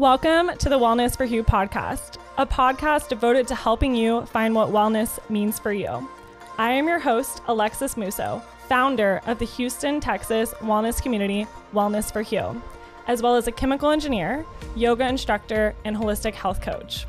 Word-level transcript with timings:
Welcome 0.00 0.56
to 0.56 0.70
the 0.70 0.78
Wellness 0.78 1.14
for 1.14 1.26
Hou 1.26 1.42
podcast, 1.42 2.16
a 2.38 2.46
podcast 2.46 3.08
devoted 3.10 3.46
to 3.48 3.54
helping 3.54 3.94
you 3.94 4.24
find 4.24 4.54
what 4.54 4.70
wellness 4.70 5.18
means 5.28 5.58
for 5.58 5.74
you. 5.74 6.08
I 6.56 6.72
am 6.72 6.88
your 6.88 6.98
host, 6.98 7.42
Alexis 7.48 7.98
Musso, 7.98 8.42
founder 8.66 9.20
of 9.26 9.38
the 9.38 9.44
Houston, 9.44 10.00
Texas 10.00 10.54
wellness 10.60 11.02
community, 11.02 11.46
Wellness 11.74 12.10
for 12.10 12.22
Hou, 12.22 12.62
as 13.08 13.20
well 13.20 13.36
as 13.36 13.46
a 13.46 13.52
chemical 13.52 13.90
engineer, 13.90 14.46
yoga 14.74 15.06
instructor, 15.06 15.74
and 15.84 15.94
holistic 15.94 16.32
health 16.32 16.62
coach. 16.62 17.04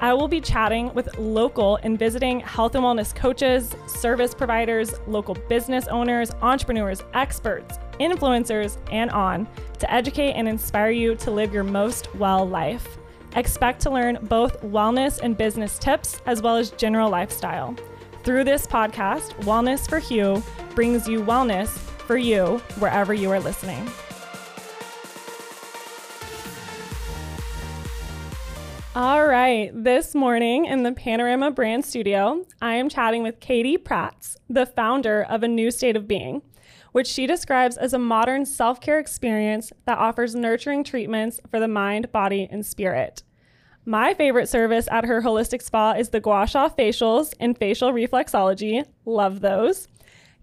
I 0.00 0.14
will 0.14 0.28
be 0.28 0.40
chatting 0.40 0.94
with 0.94 1.18
local 1.18 1.80
and 1.82 1.98
visiting 1.98 2.38
health 2.38 2.76
and 2.76 2.84
wellness 2.84 3.12
coaches, 3.12 3.74
service 3.88 4.34
providers, 4.34 4.94
local 5.08 5.34
business 5.48 5.88
owners, 5.88 6.30
entrepreneurs, 6.42 7.02
experts, 7.12 7.80
influencers, 8.00 8.78
and 8.90 9.10
on 9.10 9.46
to 9.78 9.92
educate 9.92 10.32
and 10.32 10.48
inspire 10.48 10.90
you 10.90 11.14
to 11.16 11.30
live 11.30 11.54
your 11.54 11.64
most 11.64 12.12
well 12.16 12.48
life. 12.48 12.98
Expect 13.36 13.80
to 13.82 13.90
learn 13.90 14.18
both 14.22 14.60
wellness 14.62 15.20
and 15.22 15.36
business 15.36 15.78
tips 15.78 16.20
as 16.26 16.42
well 16.42 16.56
as 16.56 16.70
general 16.70 17.08
lifestyle. 17.10 17.76
Through 18.24 18.44
this 18.44 18.66
podcast, 18.66 19.32
Wellness 19.44 19.88
for 19.88 20.00
Hou 20.00 20.42
brings 20.74 21.06
you 21.06 21.20
wellness 21.20 21.68
for 21.68 22.16
you 22.16 22.58
wherever 22.78 23.14
you 23.14 23.30
are 23.30 23.40
listening. 23.40 23.88
All 28.96 29.24
right, 29.24 29.70
this 29.72 30.16
morning 30.16 30.64
in 30.64 30.82
the 30.82 30.90
Panorama 30.90 31.52
Brand 31.52 31.84
Studio, 31.84 32.44
I 32.60 32.74
am 32.74 32.88
chatting 32.88 33.22
with 33.22 33.38
Katie 33.38 33.78
Prats, 33.78 34.36
the 34.48 34.66
founder 34.66 35.22
of 35.22 35.44
A 35.44 35.48
New 35.48 35.70
State 35.70 35.94
of 35.94 36.08
Being, 36.08 36.42
which 36.92 37.06
she 37.06 37.26
describes 37.26 37.76
as 37.76 37.92
a 37.92 37.98
modern 37.98 38.44
self 38.44 38.80
care 38.80 38.98
experience 38.98 39.72
that 39.86 39.98
offers 39.98 40.34
nurturing 40.34 40.84
treatments 40.84 41.40
for 41.50 41.60
the 41.60 41.68
mind, 41.68 42.12
body, 42.12 42.48
and 42.50 42.64
spirit. 42.64 43.22
My 43.84 44.14
favorite 44.14 44.48
service 44.48 44.88
at 44.90 45.04
her 45.04 45.22
holistic 45.22 45.62
spa 45.62 45.92
is 45.92 46.10
the 46.10 46.20
Gua 46.20 46.46
Sha 46.46 46.68
facials 46.68 47.32
and 47.40 47.56
facial 47.56 47.92
reflexology. 47.92 48.84
Love 49.04 49.40
those. 49.40 49.88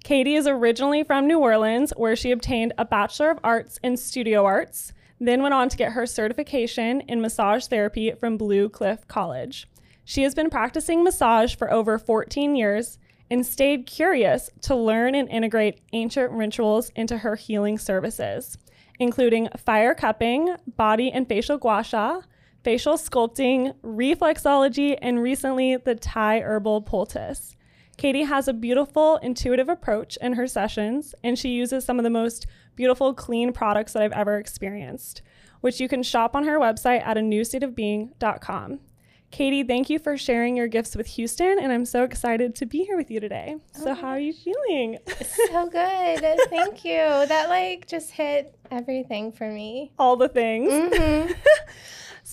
Katie 0.03 0.35
is 0.35 0.47
originally 0.47 1.03
from 1.03 1.27
New 1.27 1.39
Orleans, 1.39 1.91
where 1.97 2.15
she 2.15 2.31
obtained 2.31 2.73
a 2.77 2.85
Bachelor 2.85 3.31
of 3.31 3.39
Arts 3.43 3.79
in 3.83 3.97
Studio 3.97 4.45
Arts 4.45 4.93
then 5.19 5.41
went 5.41 5.53
on 5.53 5.69
to 5.69 5.77
get 5.77 5.93
her 5.93 6.05
certification 6.05 7.01
in 7.01 7.21
massage 7.21 7.65
therapy 7.65 8.11
from 8.11 8.37
Blue 8.37 8.69
Cliff 8.69 9.07
College. 9.07 9.67
She 10.05 10.23
has 10.23 10.35
been 10.35 10.49
practicing 10.49 11.03
massage 11.03 11.55
for 11.55 11.71
over 11.71 11.97
14 11.97 12.55
years 12.55 12.97
and 13.29 13.45
stayed 13.45 13.85
curious 13.85 14.49
to 14.61 14.75
learn 14.75 15.15
and 15.15 15.29
integrate 15.29 15.81
ancient 15.93 16.31
rituals 16.31 16.89
into 16.95 17.17
her 17.19 17.35
healing 17.35 17.77
services, 17.77 18.57
including 18.99 19.49
fire 19.57 19.93
cupping, 19.93 20.55
body 20.75 21.11
and 21.11 21.27
facial 21.27 21.57
gua 21.57 21.83
sha, 21.83 22.21
facial 22.63 22.95
sculpting, 22.95 23.73
reflexology, 23.81 24.97
and 25.01 25.21
recently 25.21 25.77
the 25.77 25.95
Thai 25.95 26.41
herbal 26.41 26.81
poultice. 26.81 27.55
Katie 27.97 28.23
has 28.23 28.47
a 28.47 28.53
beautiful, 28.53 29.17
intuitive 29.17 29.69
approach 29.69 30.17
in 30.17 30.33
her 30.33 30.45
sessions, 30.47 31.15
and 31.23 31.37
she 31.37 31.49
uses 31.49 31.83
some 31.83 31.97
of 31.97 32.03
the 32.03 32.09
most 32.09 32.45
beautiful, 32.75 33.13
clean 33.13 33.51
products 33.51 33.93
that 33.93 34.03
I've 34.03 34.11
ever 34.11 34.37
experienced, 34.37 35.23
which 35.61 35.79
you 35.79 35.87
can 35.87 36.03
shop 36.03 36.35
on 36.35 36.43
her 36.43 36.59
website 36.59 37.05
at 37.05 37.17
a 37.17 37.21
newstateofbeing.com. 37.21 38.79
Katie, 39.29 39.63
thank 39.63 39.89
you 39.89 39.99
for 39.99 40.17
sharing 40.17 40.55
your 40.55 40.67
gifts 40.67 40.95
with 40.95 41.05
Houston, 41.07 41.59
and 41.59 41.71
I'm 41.71 41.85
so 41.85 42.03
excited 42.03 42.55
to 42.55 42.65
be 42.65 42.83
here 42.85 42.95
with 42.95 43.11
you 43.11 43.19
today. 43.19 43.57
So, 43.73 43.91
oh 43.91 43.93
how 43.93 44.07
are 44.09 44.19
you 44.19 44.33
feeling? 44.33 44.97
so 45.49 45.69
good. 45.69 46.39
Thank 46.49 46.85
you. 46.85 46.95
That 46.95 47.49
like 47.49 47.87
just 47.87 48.11
hit 48.11 48.57
everything 48.71 49.31
for 49.31 49.51
me. 49.51 49.91
All 49.99 50.15
the 50.15 50.29
things. 50.29 50.71
Mm-hmm. 50.71 51.33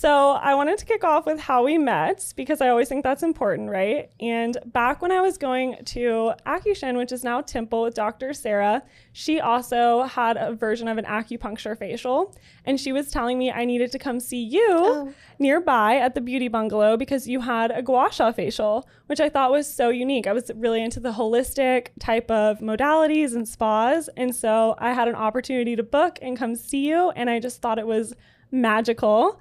So, 0.04 0.32
I 0.32 0.54
wanted 0.54 0.76
to 0.76 0.84
kick 0.84 1.02
off 1.02 1.24
with 1.24 1.40
how 1.40 1.64
we 1.64 1.78
met 1.78 2.34
because 2.36 2.60
I 2.60 2.68
always 2.68 2.90
think 2.90 3.02
that's 3.02 3.22
important, 3.22 3.70
right? 3.70 4.10
And 4.20 4.54
back 4.66 5.00
when 5.00 5.10
I 5.10 5.22
was 5.22 5.38
going 5.38 5.78
to 5.82 6.34
AccuShin, 6.46 6.98
which 6.98 7.10
is 7.10 7.24
now 7.24 7.40
Temple 7.40 7.84
with 7.84 7.94
Dr. 7.94 8.34
Sarah, 8.34 8.82
she 9.14 9.40
also 9.40 10.02
had 10.02 10.36
a 10.36 10.52
version 10.52 10.88
of 10.88 10.98
an 10.98 11.06
acupuncture 11.06 11.74
facial. 11.78 12.36
And 12.66 12.78
she 12.78 12.92
was 12.92 13.10
telling 13.10 13.38
me 13.38 13.50
I 13.50 13.64
needed 13.64 13.92
to 13.92 13.98
come 13.98 14.20
see 14.20 14.44
you 14.44 14.66
oh. 14.68 15.14
nearby 15.38 15.96
at 15.96 16.14
the 16.14 16.20
beauty 16.20 16.48
bungalow 16.48 16.98
because 16.98 17.26
you 17.26 17.40
had 17.40 17.70
a 17.70 17.80
gua 17.80 18.12
sha 18.12 18.30
facial, 18.30 18.86
which 19.06 19.20
I 19.20 19.30
thought 19.30 19.52
was 19.52 19.66
so 19.66 19.88
unique. 19.88 20.26
I 20.26 20.34
was 20.34 20.50
really 20.54 20.84
into 20.84 21.00
the 21.00 21.12
holistic 21.12 21.88
type 21.98 22.30
of 22.30 22.58
modalities 22.58 23.34
and 23.34 23.48
spas. 23.48 24.10
And 24.18 24.36
so 24.36 24.74
I 24.76 24.92
had 24.92 25.08
an 25.08 25.14
opportunity 25.14 25.74
to 25.76 25.82
book 25.82 26.18
and 26.20 26.36
come 26.36 26.56
see 26.56 26.86
you. 26.90 27.08
And 27.12 27.30
I 27.30 27.40
just 27.40 27.62
thought 27.62 27.78
it 27.78 27.86
was 27.86 28.12
magical. 28.54 29.40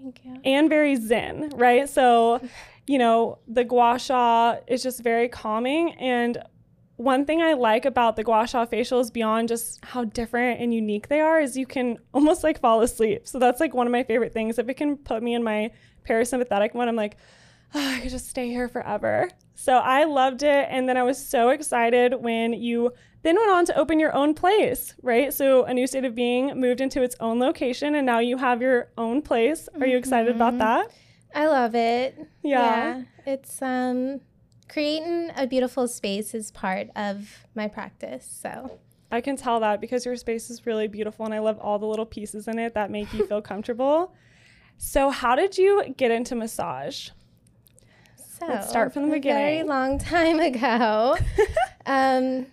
Thank 0.00 0.24
you. 0.24 0.40
And 0.44 0.68
very 0.68 0.96
zen, 0.96 1.50
right? 1.54 1.88
So, 1.88 2.40
you 2.86 2.98
know, 2.98 3.38
the 3.46 3.64
gua 3.64 3.98
sha 3.98 4.56
is 4.66 4.82
just 4.82 5.02
very 5.02 5.28
calming. 5.28 5.92
And 5.94 6.38
one 6.96 7.24
thing 7.24 7.40
I 7.40 7.54
like 7.54 7.84
about 7.84 8.16
the 8.16 8.24
gua 8.24 8.46
sha 8.46 8.66
facials 8.66 9.12
beyond 9.12 9.48
just 9.48 9.84
how 9.84 10.04
different 10.04 10.60
and 10.60 10.72
unique 10.72 11.08
they 11.08 11.20
are 11.20 11.40
is 11.40 11.56
you 11.56 11.66
can 11.66 11.98
almost 12.12 12.42
like 12.44 12.60
fall 12.60 12.80
asleep. 12.80 13.26
So 13.26 13.38
that's 13.38 13.60
like 13.60 13.74
one 13.74 13.86
of 13.86 13.92
my 13.92 14.02
favorite 14.02 14.32
things. 14.32 14.58
If 14.58 14.68
it 14.68 14.74
can 14.74 14.96
put 14.96 15.22
me 15.22 15.34
in 15.34 15.42
my 15.42 15.70
parasympathetic 16.08 16.74
one, 16.74 16.88
I'm 16.88 16.96
like, 16.96 17.16
oh, 17.74 17.80
I 17.80 18.00
could 18.00 18.10
just 18.10 18.28
stay 18.28 18.48
here 18.48 18.68
forever. 18.68 19.28
So 19.54 19.74
I 19.74 20.04
loved 20.04 20.42
it. 20.42 20.66
And 20.70 20.88
then 20.88 20.96
I 20.96 21.02
was 21.02 21.24
so 21.24 21.50
excited 21.50 22.14
when 22.14 22.54
you 22.54 22.92
then 23.22 23.36
went 23.36 23.50
on 23.50 23.64
to 23.66 23.76
open 23.76 24.00
your 24.00 24.14
own 24.14 24.34
place, 24.34 24.94
right? 25.02 25.32
So 25.32 25.64
a 25.64 25.74
new 25.74 25.86
state 25.86 26.04
of 26.04 26.14
being 26.14 26.58
moved 26.58 26.80
into 26.80 27.02
its 27.02 27.16
own 27.20 27.38
location 27.38 27.94
and 27.94 28.06
now 28.06 28.18
you 28.18 28.38
have 28.38 28.62
your 28.62 28.90
own 28.96 29.22
place. 29.22 29.68
Are 29.78 29.86
you 29.86 29.96
excited 29.96 30.34
mm-hmm. 30.34 30.42
about 30.42 30.58
that? 30.58 30.90
I 31.34 31.46
love 31.46 31.74
it. 31.74 32.18
Yeah. 32.42 32.98
yeah. 32.98 33.02
It's 33.26 33.60
um 33.62 34.20
creating 34.68 35.32
a 35.36 35.46
beautiful 35.46 35.88
space 35.88 36.34
is 36.34 36.50
part 36.50 36.88
of 36.96 37.46
my 37.54 37.68
practice. 37.68 38.26
So 38.40 38.78
I 39.10 39.20
can 39.20 39.36
tell 39.36 39.60
that 39.60 39.80
because 39.80 40.06
your 40.06 40.16
space 40.16 40.48
is 40.50 40.66
really 40.66 40.88
beautiful 40.88 41.24
and 41.24 41.34
I 41.34 41.40
love 41.40 41.58
all 41.58 41.78
the 41.78 41.86
little 41.86 42.06
pieces 42.06 42.48
in 42.48 42.58
it 42.58 42.74
that 42.74 42.90
make 42.90 43.12
you 43.12 43.26
feel 43.28 43.42
comfortable. 43.42 44.14
So 44.78 45.10
how 45.10 45.34
did 45.34 45.58
you 45.58 45.94
get 45.96 46.10
into 46.10 46.34
massage? 46.34 47.10
So 48.16 48.46
let's 48.46 48.70
start 48.70 48.94
from 48.94 49.08
the 49.08 49.16
beginning. 49.16 49.42
A 49.42 49.46
very 49.46 49.62
long 49.64 49.98
time 49.98 50.40
ago. 50.40 51.16
um 51.86 52.46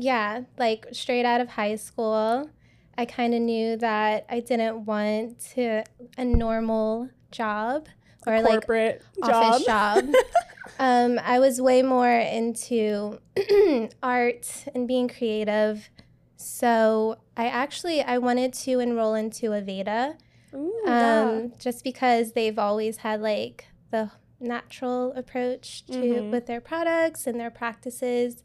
yeah, 0.00 0.42
like 0.58 0.86
straight 0.92 1.24
out 1.24 1.40
of 1.40 1.48
high 1.48 1.76
school, 1.76 2.50
I 2.96 3.04
kind 3.04 3.34
of 3.34 3.40
knew 3.40 3.76
that 3.76 4.26
I 4.28 4.40
didn't 4.40 4.84
want 4.84 5.40
to 5.54 5.84
a 6.18 6.24
normal 6.24 7.08
job 7.30 7.88
or 8.26 8.34
a 8.34 8.42
corporate 8.42 9.02
like 9.18 9.30
job. 9.30 9.44
office 9.44 9.66
job. 9.66 10.04
um, 10.78 11.20
I 11.22 11.38
was 11.38 11.60
way 11.60 11.82
more 11.82 12.10
into 12.10 13.18
art 14.02 14.64
and 14.74 14.86
being 14.86 15.08
creative. 15.08 15.88
So 16.36 17.18
I 17.36 17.46
actually 17.46 18.02
I 18.02 18.18
wanted 18.18 18.52
to 18.54 18.80
enroll 18.80 19.14
into 19.14 19.50
Aveda, 19.50 20.16
Ooh, 20.54 20.72
um, 20.86 20.86
yeah. 20.86 21.46
just 21.58 21.84
because 21.84 22.32
they've 22.32 22.58
always 22.58 22.98
had 22.98 23.20
like 23.20 23.66
the 23.90 24.10
natural 24.40 25.12
approach 25.12 25.84
to 25.86 25.92
mm-hmm. 25.92 26.30
with 26.30 26.46
their 26.46 26.60
products 26.60 27.26
and 27.26 27.38
their 27.38 27.50
practices. 27.50 28.42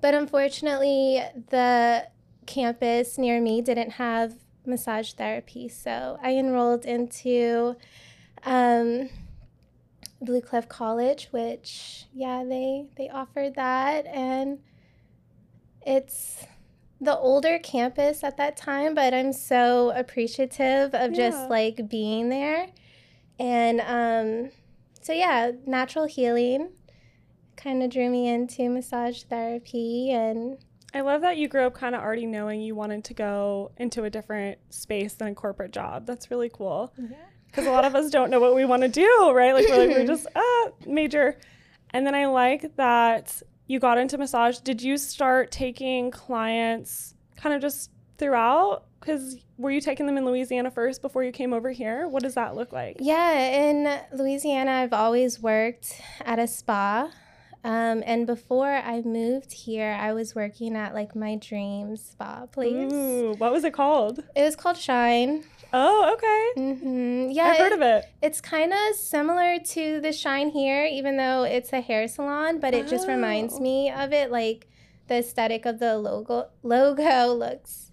But 0.00 0.14
unfortunately, 0.14 1.22
the 1.50 2.08
campus 2.46 3.18
near 3.18 3.40
me 3.40 3.60
didn't 3.60 3.92
have 3.92 4.34
massage 4.64 5.12
therapy. 5.12 5.68
So 5.68 6.18
I 6.22 6.34
enrolled 6.34 6.84
into 6.84 7.76
um, 8.44 9.08
Blue 10.20 10.40
Cliff 10.40 10.68
College, 10.68 11.28
which, 11.30 12.06
yeah, 12.14 12.44
they, 12.48 12.86
they 12.96 13.08
offered 13.08 13.54
that. 13.56 14.06
And 14.06 14.58
it's 15.84 16.46
the 17.00 17.16
older 17.16 17.58
campus 17.58 18.22
at 18.22 18.36
that 18.36 18.56
time, 18.56 18.94
but 18.94 19.14
I'm 19.14 19.32
so 19.32 19.90
appreciative 19.90 20.94
of 20.94 21.12
yeah. 21.12 21.16
just 21.16 21.50
like 21.50 21.88
being 21.88 22.28
there. 22.28 22.68
And 23.38 23.80
um, 23.80 24.50
so, 25.00 25.12
yeah, 25.12 25.52
natural 25.66 26.06
healing 26.06 26.70
kind 27.58 27.82
of 27.82 27.90
drew 27.90 28.08
me 28.08 28.28
into 28.28 28.70
massage 28.70 29.24
therapy 29.24 30.10
and 30.12 30.58
I 30.94 31.02
love 31.02 31.20
that 31.20 31.36
you 31.36 31.48
grew 31.48 31.66
up 31.66 31.74
kind 31.74 31.94
of 31.94 32.00
already 32.00 32.24
knowing 32.24 32.62
you 32.62 32.74
wanted 32.74 33.04
to 33.04 33.14
go 33.14 33.72
into 33.76 34.04
a 34.04 34.10
different 34.10 34.58
space 34.70 35.14
than 35.14 35.28
a 35.28 35.34
corporate 35.34 35.70
job. 35.70 36.06
That's 36.06 36.30
really 36.30 36.48
cool. 36.48 36.94
Because 37.46 37.66
a 37.66 37.70
lot 37.70 37.84
of 37.84 37.94
us 37.94 38.10
don't 38.10 38.30
know 38.30 38.40
what 38.40 38.54
we 38.54 38.64
want 38.64 38.82
to 38.82 38.88
do, 38.88 39.32
right? 39.34 39.52
Like 39.52 39.68
we're 39.68 39.76
like 39.76 39.90
we're 39.90 40.06
just 40.06 40.26
ah 40.36 40.68
major. 40.86 41.36
And 41.90 42.06
then 42.06 42.14
I 42.14 42.26
like 42.26 42.76
that 42.76 43.42
you 43.66 43.78
got 43.78 43.98
into 43.98 44.16
massage. 44.16 44.58
Did 44.58 44.82
you 44.82 44.96
start 44.96 45.50
taking 45.50 46.10
clients 46.10 47.14
kind 47.36 47.54
of 47.54 47.60
just 47.60 47.90
throughout? 48.16 48.84
Because 49.00 49.36
were 49.58 49.70
you 49.70 49.80
taking 49.80 50.06
them 50.06 50.16
in 50.16 50.24
Louisiana 50.24 50.70
first 50.70 51.02
before 51.02 51.22
you 51.22 51.32
came 51.32 51.52
over 51.52 51.70
here? 51.70 52.08
What 52.08 52.22
does 52.22 52.34
that 52.34 52.56
look 52.56 52.72
like? 52.72 52.96
Yeah, 52.98 53.38
in 53.38 54.00
Louisiana, 54.12 54.70
I've 54.72 54.92
always 54.92 55.40
worked 55.40 56.00
at 56.24 56.38
a 56.38 56.46
spa. 56.46 57.10
Um, 57.64 58.02
and 58.06 58.26
before 58.26 58.68
I 58.72 59.02
moved 59.02 59.52
here, 59.52 59.96
I 60.00 60.12
was 60.12 60.34
working 60.34 60.76
at 60.76 60.94
like 60.94 61.16
my 61.16 61.36
dream 61.36 61.96
spa 61.96 62.46
place. 62.46 62.92
Ooh, 62.92 63.34
what 63.38 63.52
was 63.52 63.64
it 63.64 63.72
called? 63.72 64.22
It 64.36 64.42
was 64.42 64.54
called 64.56 64.76
Shine. 64.76 65.44
Oh, 65.72 66.14
okay. 66.14 66.60
Mm-hmm. 66.62 67.30
Yeah, 67.30 67.44
I've 67.44 67.58
heard 67.58 67.72
of 67.72 67.82
it. 67.82 68.06
It's 68.22 68.40
kind 68.40 68.72
of 68.72 68.94
similar 68.96 69.58
to 69.58 70.00
the 70.00 70.12
Shine 70.12 70.50
Here, 70.50 70.86
even 70.86 71.16
though 71.16 71.42
it's 71.42 71.72
a 71.72 71.80
hair 71.80 72.06
salon, 72.08 72.58
but 72.60 72.74
it 72.74 72.86
just 72.88 73.06
reminds 73.08 73.54
Oh. 73.54 73.60
me 73.60 73.90
of 73.90 74.12
it. 74.12 74.30
Like 74.30 74.68
the 75.08 75.16
aesthetic 75.16 75.66
of 75.66 75.78
the 75.78 75.98
logo 75.98 76.48
logo 76.62 77.34
looks. 77.34 77.90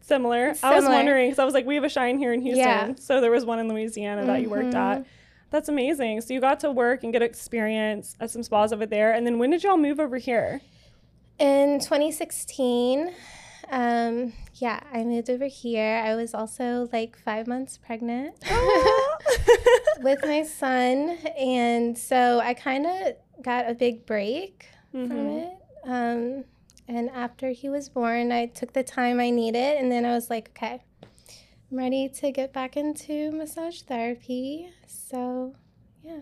Similar. 0.00 0.54
I 0.62 0.74
was 0.76 0.84
wondering 0.86 1.26
because 1.28 1.38
I 1.38 1.44
was 1.44 1.52
like, 1.52 1.66
we 1.66 1.74
have 1.74 1.84
a 1.84 1.88
shine 1.90 2.18
here 2.18 2.32
in 2.32 2.40
Houston. 2.40 2.64
Yeah. 2.66 2.94
So 2.98 3.20
there 3.20 3.30
was 3.30 3.44
one 3.44 3.58
in 3.58 3.68
Louisiana 3.68 4.24
that 4.24 4.40
you 4.40 4.48
worked 4.48 4.74
at. 4.74 5.04
That's 5.50 5.68
amazing. 5.68 6.20
So 6.20 6.34
you 6.34 6.40
got 6.40 6.60
to 6.60 6.70
work 6.70 7.04
and 7.04 7.12
get 7.12 7.22
experience 7.22 8.14
at 8.20 8.30
some 8.30 8.42
spas 8.42 8.72
over 8.72 8.84
there. 8.86 9.12
And 9.12 9.26
then 9.26 9.38
when 9.38 9.50
did 9.50 9.62
y'all 9.64 9.76
move 9.78 9.98
over 9.98 10.18
here? 10.18 10.60
In 11.38 11.78
2016, 11.80 13.12
um, 13.70 14.32
yeah, 14.54 14.80
I 14.92 15.04
moved 15.04 15.30
over 15.30 15.46
here. 15.46 16.02
I 16.04 16.14
was 16.16 16.34
also 16.34 16.88
like 16.92 17.16
five 17.16 17.46
months 17.46 17.78
pregnant 17.78 18.34
with 20.00 20.20
my 20.24 20.42
son, 20.42 21.18
and 21.38 21.96
so 21.96 22.40
I 22.40 22.54
kind 22.54 22.86
of 22.86 23.14
got 23.42 23.70
a 23.70 23.74
big 23.74 24.04
break 24.06 24.66
from 24.90 25.08
Mhm. 25.10 25.42
it. 25.44 25.52
Um, 25.84 26.44
and 26.88 27.10
after 27.10 27.50
he 27.50 27.68
was 27.68 27.88
born, 27.88 28.32
I 28.32 28.46
took 28.46 28.72
the 28.72 28.82
time 28.82 29.20
I 29.20 29.30
needed, 29.30 29.76
and 29.78 29.92
then 29.92 30.04
I 30.04 30.14
was 30.14 30.28
like, 30.30 30.50
okay, 30.56 30.80
I'm 31.70 31.78
ready 31.78 32.08
to 32.08 32.30
get 32.32 32.52
back 32.52 32.76
into 32.76 33.30
massage 33.32 33.82
therapy. 33.82 34.70
So, 34.86 35.54
yeah, 36.02 36.20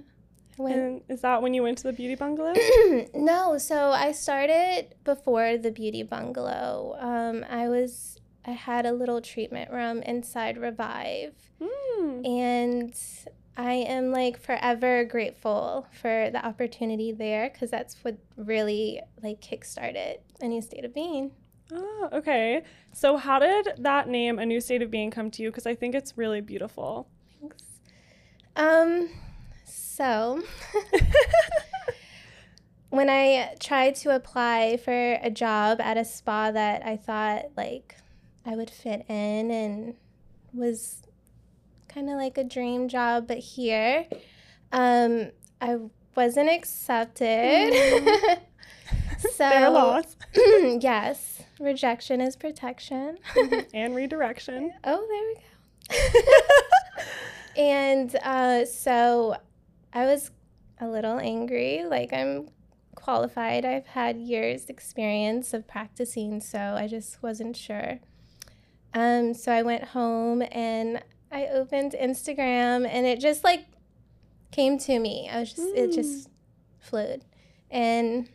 went. 0.59 0.77
And 0.77 1.03
is 1.09 1.21
that 1.21 1.41
when 1.43 1.55
you 1.55 1.63
went 1.63 1.79
to 1.79 1.85
the 1.85 1.93
beauty 1.93 2.17
bungalow? 2.17 2.55
no, 3.15 3.57
so 3.59 3.91
I 3.91 4.13
started 4.13 4.95
before 5.05 5.57
the 5.57 5.71
beauty 5.71 6.03
bungalow. 6.03 6.97
Um, 6.99 7.45
I 7.49 7.69
was 7.69 8.19
I 8.45 8.53
had 8.53 8.87
a 8.87 8.93
little 8.93 9.21
treatment 9.21 9.71
room 9.71 10.03
inside 10.03 10.57
Revive, 10.59 11.35
Hmm. 11.63 12.25
and 12.25 12.95
I 13.57 13.73
am 13.73 14.11
like 14.13 14.41
forever 14.41 15.05
grateful 15.05 15.87
for 16.01 16.29
the 16.31 16.45
opportunity 16.45 17.13
there 17.13 17.51
because 17.51 17.71
that's 17.71 17.97
what 18.05 18.17
really 18.37 19.01
like 19.23 19.41
kickstarted 19.41 20.19
a 20.41 20.47
new 20.49 20.61
state 20.61 20.85
of 20.85 20.93
being. 20.93 21.31
Oh, 21.73 22.09
okay. 22.13 22.63
So 22.93 23.17
how 23.17 23.39
did 23.39 23.69
that 23.79 24.09
name, 24.09 24.39
A 24.39 24.47
New 24.47 24.61
State 24.61 24.83
of 24.83 24.91
Being, 24.91 25.11
come 25.11 25.31
to 25.33 25.43
you? 25.43 25.51
Because 25.51 25.67
I 25.67 25.75
think 25.75 25.95
it's 25.95 26.17
really 26.17 26.41
beautiful. 26.41 27.09
Thanks. 27.41 27.63
Um, 28.57 29.11
so 29.65 30.43
when 32.91 33.11
I 33.11 33.55
tried 33.61 33.97
to 33.97 34.15
apply 34.15 34.79
for 34.79 35.15
a 35.15 35.31
job 35.31 35.81
at 35.81 35.97
a 35.97 36.05
spa 36.05 36.51
that 36.51 36.85
I 36.87 36.97
thought 36.97 37.47
like 37.57 37.97
I 38.45 38.55
would 38.55 38.71
fit 38.71 39.05
in 39.09 39.51
and 39.51 39.95
was 40.55 41.03
kind 41.89 42.09
of 42.09 42.17
like 42.17 42.39
a 42.39 42.45
dream 42.45 42.89
job, 42.89 43.27
but 43.27 43.39
here, 43.39 44.07
um, 44.73 45.31
I 45.61 45.79
wasn't 46.15 46.49
accepted. 46.49 47.73
so 49.19 49.49
Their 49.49 49.71
loss 49.71 50.17
yes, 50.81 51.36
rejection 51.61 52.21
is 52.21 52.37
protection. 52.37 53.19
and 53.73 53.95
redirection. 53.97 54.73
Oh, 54.85 55.07
there 55.09 55.99
we 55.99 56.15
go. 56.15 56.21
and 57.63 58.17
uh, 58.23 58.65
so 58.65 59.37
I 59.93 60.05
was 60.07 60.31
a 60.81 60.89
little 60.89 61.19
angry. 61.19 61.85
Like, 61.85 62.13
I'm 62.13 62.49
qualified, 62.95 63.65
I've 63.65 63.87
had 63.87 64.17
years' 64.17 64.67
experience 64.67 65.55
of 65.55 65.69
practicing, 65.69 66.41
so 66.41 66.59
I 66.59 66.89
just 66.89 67.23
wasn't 67.23 67.57
sure. 67.57 68.01
Um, 68.95 69.35
so 69.35 69.53
I 69.53 69.63
went 69.63 69.85
home 69.85 70.43
and 70.51 71.03
I 71.31 71.47
opened 71.47 71.93
Instagram, 71.93 72.89
and 72.89 73.07
it 73.07 73.21
just 73.21 73.45
like 73.45 73.67
came 74.51 74.79
to 74.79 74.99
me. 74.99 75.29
I 75.31 75.41
was 75.41 75.53
just, 75.53 75.69
it 75.69 75.93
just 75.93 76.29
flowed. 76.79 77.25
And 77.71 78.29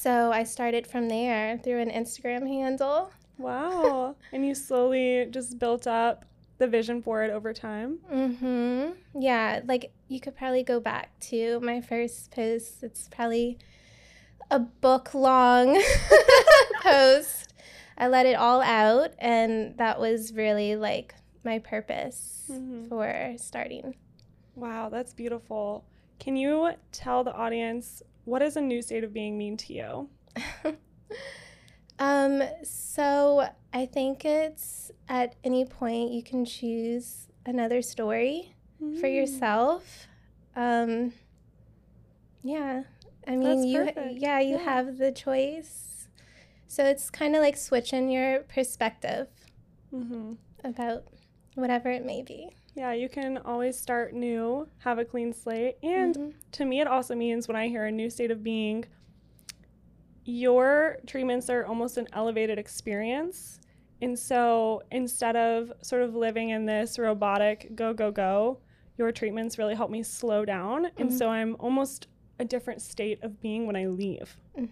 so 0.00 0.32
I 0.32 0.44
started 0.44 0.86
from 0.86 1.08
there 1.08 1.58
through 1.58 1.80
an 1.80 1.90
Instagram 1.90 2.46
handle. 2.48 3.10
Wow. 3.38 4.16
and 4.32 4.46
you 4.46 4.54
slowly 4.54 5.26
just 5.30 5.58
built 5.58 5.86
up 5.86 6.24
the 6.58 6.66
vision 6.66 7.02
for 7.02 7.22
it 7.22 7.30
over 7.30 7.52
time. 7.52 7.98
Mm-hmm. 8.12 9.20
Yeah, 9.20 9.60
like 9.64 9.92
you 10.08 10.20
could 10.20 10.36
probably 10.36 10.62
go 10.62 10.80
back 10.80 11.18
to 11.30 11.58
my 11.60 11.80
first 11.80 12.30
post. 12.30 12.82
It's 12.82 13.08
probably 13.08 13.58
a 14.50 14.58
book 14.58 15.12
long 15.14 15.82
post. 16.82 17.52
I 17.98 18.08
let 18.08 18.24
it 18.26 18.34
all 18.34 18.62
out, 18.62 19.10
and 19.18 19.76
that 19.78 20.00
was 20.00 20.32
really 20.32 20.76
like 20.76 21.14
my 21.44 21.58
purpose 21.58 22.48
Mhm. 22.50 22.88
for 22.88 23.34
starting. 23.36 23.94
Wow, 24.54 24.88
that's 24.88 25.12
beautiful. 25.14 25.84
Can 26.18 26.36
you 26.36 26.72
tell 26.92 27.24
the 27.24 27.32
audience 27.34 28.02
what 28.30 28.38
does 28.38 28.56
a 28.56 28.60
new 28.60 28.80
state 28.80 29.02
of 29.02 29.12
being 29.12 29.36
mean 29.36 29.56
to 29.56 29.72
you? 29.72 30.08
um, 31.98 32.42
so 32.62 33.48
I 33.72 33.86
think 33.86 34.24
it's 34.24 34.92
at 35.08 35.34
any 35.42 35.64
point 35.64 36.12
you 36.12 36.22
can 36.22 36.44
choose 36.44 37.26
another 37.44 37.82
story 37.82 38.54
for 39.00 39.08
Mm. 39.08 39.14
yourself. 39.16 40.06
Um, 40.54 41.12
yeah, 42.42 42.84
I 43.26 43.36
mean, 43.36 43.64
you 43.64 43.88
yeah, 44.16 44.38
you 44.40 44.56
Yeah. 44.56 44.64
have 44.64 44.96
the 44.98 45.12
choice. 45.12 46.08
So 46.68 46.84
it's 46.84 47.10
kind 47.10 47.34
of 47.34 47.42
like 47.42 47.56
switching 47.56 48.10
your 48.10 48.40
perspective 48.40 49.26
Mm-hmm. 49.92 50.34
about 50.62 51.02
whatever 51.56 51.90
it 51.90 52.04
may 52.06 52.22
be. 52.22 52.50
Yeah, 52.74 52.92
you 52.92 53.08
can 53.08 53.38
always 53.38 53.76
start 53.78 54.14
new, 54.14 54.68
have 54.78 54.98
a 54.98 55.04
clean 55.04 55.32
slate. 55.32 55.76
And 55.82 56.14
Mhm. 56.16 56.34
to 56.52 56.64
me, 56.64 56.80
it 56.80 56.86
also 56.86 57.14
means 57.14 57.48
when 57.48 57.56
I 57.56 57.68
hear 57.68 57.84
a 57.84 57.92
new 57.92 58.08
state 58.10 58.30
of 58.30 58.42
being, 58.42 58.84
your 60.24 60.98
treatments 61.06 61.50
are 61.50 61.66
almost 61.66 61.96
an 61.96 62.06
elevated 62.12 62.58
experience. 62.58 63.60
And 64.00 64.18
so 64.18 64.82
instead 64.90 65.36
of 65.36 65.72
sort 65.82 66.02
of 66.02 66.14
living 66.14 66.50
in 66.50 66.64
this 66.66 66.98
robotic 66.98 67.74
go, 67.74 67.92
go, 67.92 68.10
go, 68.10 68.60
your 68.96 69.12
treatments 69.12 69.58
really 69.58 69.74
help 69.74 69.90
me 69.90 70.02
slow 70.02 70.44
down. 70.44 70.86
And 70.98 71.10
Mhm. 71.10 71.18
so 71.18 71.28
I'm 71.28 71.56
almost 71.58 72.06
a 72.38 72.44
different 72.44 72.80
state 72.82 73.22
of 73.22 73.40
being 73.40 73.66
when 73.66 73.76
I 73.76 73.86
leave. 73.86 74.36
Mm. 74.56 74.68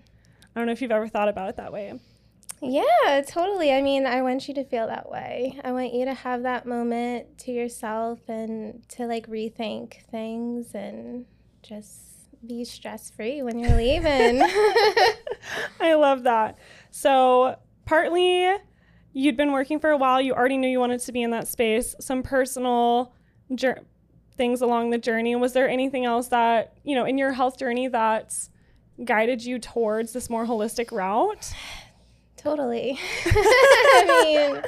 I 0.55 0.61
don't 0.61 0.67
know 0.67 0.73
if 0.73 0.81
you've 0.81 0.93
ever 0.93 1.09
thought 1.09 1.29
about 1.29 1.49
it 1.50 1.56
that 1.56 1.73
way. 1.73 1.99
Yeah, 2.61 3.23
totally. 3.27 3.73
I 3.73 3.83
mean, 3.83 4.07
I 4.07 4.23
want 4.23 4.49
you 4.49 4.55
to 4.55 4.65
feel 4.65 4.87
that 4.87 5.11
way. 5.11 5.59
I 5.63 5.73
want 5.73 5.93
you 5.95 6.05
to 6.07 6.15
have 6.15 6.43
that 6.43 6.67
moment 6.67 7.39
to 7.39 7.53
yourself 7.53 8.21
and 8.29 8.87
to 8.91 9.07
like 9.07 9.29
rethink 9.29 10.05
things 10.11 10.75
and 10.75 11.27
just 11.62 11.97
be 12.47 12.65
stress 12.65 13.11
free 13.11 13.43
when 13.43 13.59
you're 13.59 13.77
leaving. 13.77 14.43
I 15.81 15.95
love 15.95 16.25
that. 16.25 16.59
So, 16.91 17.57
partly 17.85 18.57
you'd 19.12 19.37
been 19.37 19.53
working 19.53 19.81
for 19.81 19.91
a 19.91 19.97
while, 19.97 20.21
you 20.21 20.33
already 20.33 20.57
knew 20.57 20.69
you 20.69 20.79
wanted 20.79 21.00
to 21.00 21.12
be 21.12 21.23
in 21.23 21.31
that 21.31 21.49
space, 21.49 21.95
some 22.00 22.23
personal 22.23 23.12
things 24.37 24.61
along 24.61 24.91
the 24.91 24.99
journey. 24.99 25.35
Was 25.35 25.53
there 25.53 25.69
anything 25.69 26.05
else 26.05 26.29
that, 26.29 26.75
you 26.85 26.95
know, 26.95 27.05
in 27.05 27.19
your 27.19 27.33
health 27.33 27.59
journey 27.59 27.88
that 27.88 28.35
guided 29.05 29.45
you 29.45 29.59
towards 29.59 30.12
this 30.12 30.31
more 30.31 30.47
holistic 30.47 30.93
route? 30.93 31.53
Totally. 32.38 32.99
I 33.26 34.23
mean, 34.52 34.62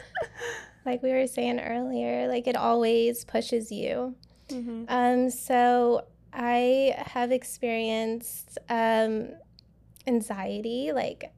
like 0.84 1.02
we 1.02 1.12
were 1.12 1.26
saying 1.26 1.60
earlier, 1.60 2.28
like 2.28 2.46
it 2.46 2.56
always 2.56 3.24
pushes 3.24 3.72
you. 3.72 4.14
Mm-hmm. 4.48 4.84
Um, 4.88 5.30
so 5.30 6.04
I 6.32 6.94
have 6.98 7.32
experienced 7.32 8.58
um, 8.68 9.30
anxiety, 10.06 10.92
like, 10.92 11.32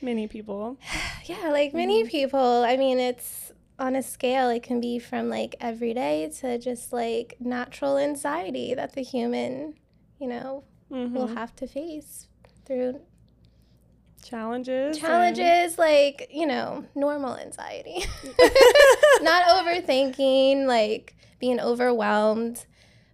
Many 0.00 0.26
people. 0.26 0.78
yeah, 1.26 1.50
like 1.50 1.72
many 1.74 2.04
people. 2.04 2.64
I 2.64 2.76
mean, 2.76 2.98
it's 2.98 3.52
on 3.78 3.94
a 3.94 4.02
scale, 4.02 4.48
it 4.50 4.62
can 4.64 4.80
be 4.80 4.98
from 4.98 5.28
like 5.28 5.54
everyday 5.60 6.28
to 6.40 6.58
just 6.58 6.92
like 6.92 7.36
natural 7.38 7.98
anxiety 7.98 8.74
that 8.74 8.94
the 8.94 9.02
human, 9.02 9.74
you 10.20 10.26
know, 10.28 10.64
Mhm. 10.90 11.12
will 11.12 11.28
have 11.28 11.54
to 11.56 11.66
face 11.68 12.26
through 12.66 13.00
Challenges. 14.22 14.96
and- 14.96 15.04
challenges 15.06 15.78
like 15.78 16.28
you 16.32 16.46
know 16.46 16.84
normal 16.94 17.36
anxiety 17.36 18.04
not 19.22 19.44
overthinking 19.44 20.66
like 20.66 21.14
being 21.38 21.60
overwhelmed 21.60 22.64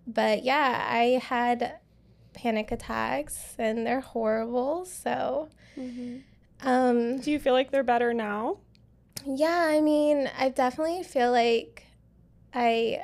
but 0.07 0.45
yeah 0.45 0.87
i 0.91 1.21
had 1.23 1.75
panic 2.35 2.71
attacks 2.71 3.55
and 3.59 3.87
they're 3.87 4.01
horrible 4.01 4.85
so 4.85 5.49
Mhm. 5.77 6.23
um 6.63 7.19
Do 7.21 7.31
you 7.31 7.39
feel 7.39 7.53
like 7.53 7.71
they're 7.71 7.83
better 7.83 8.13
now? 8.15 8.59
yeah 9.27 9.67
i 9.69 9.81
mean 9.81 10.31
i 10.39 10.49
definitely 10.49 11.03
feel 11.03 11.31
like 11.33 11.85
i 12.55 13.01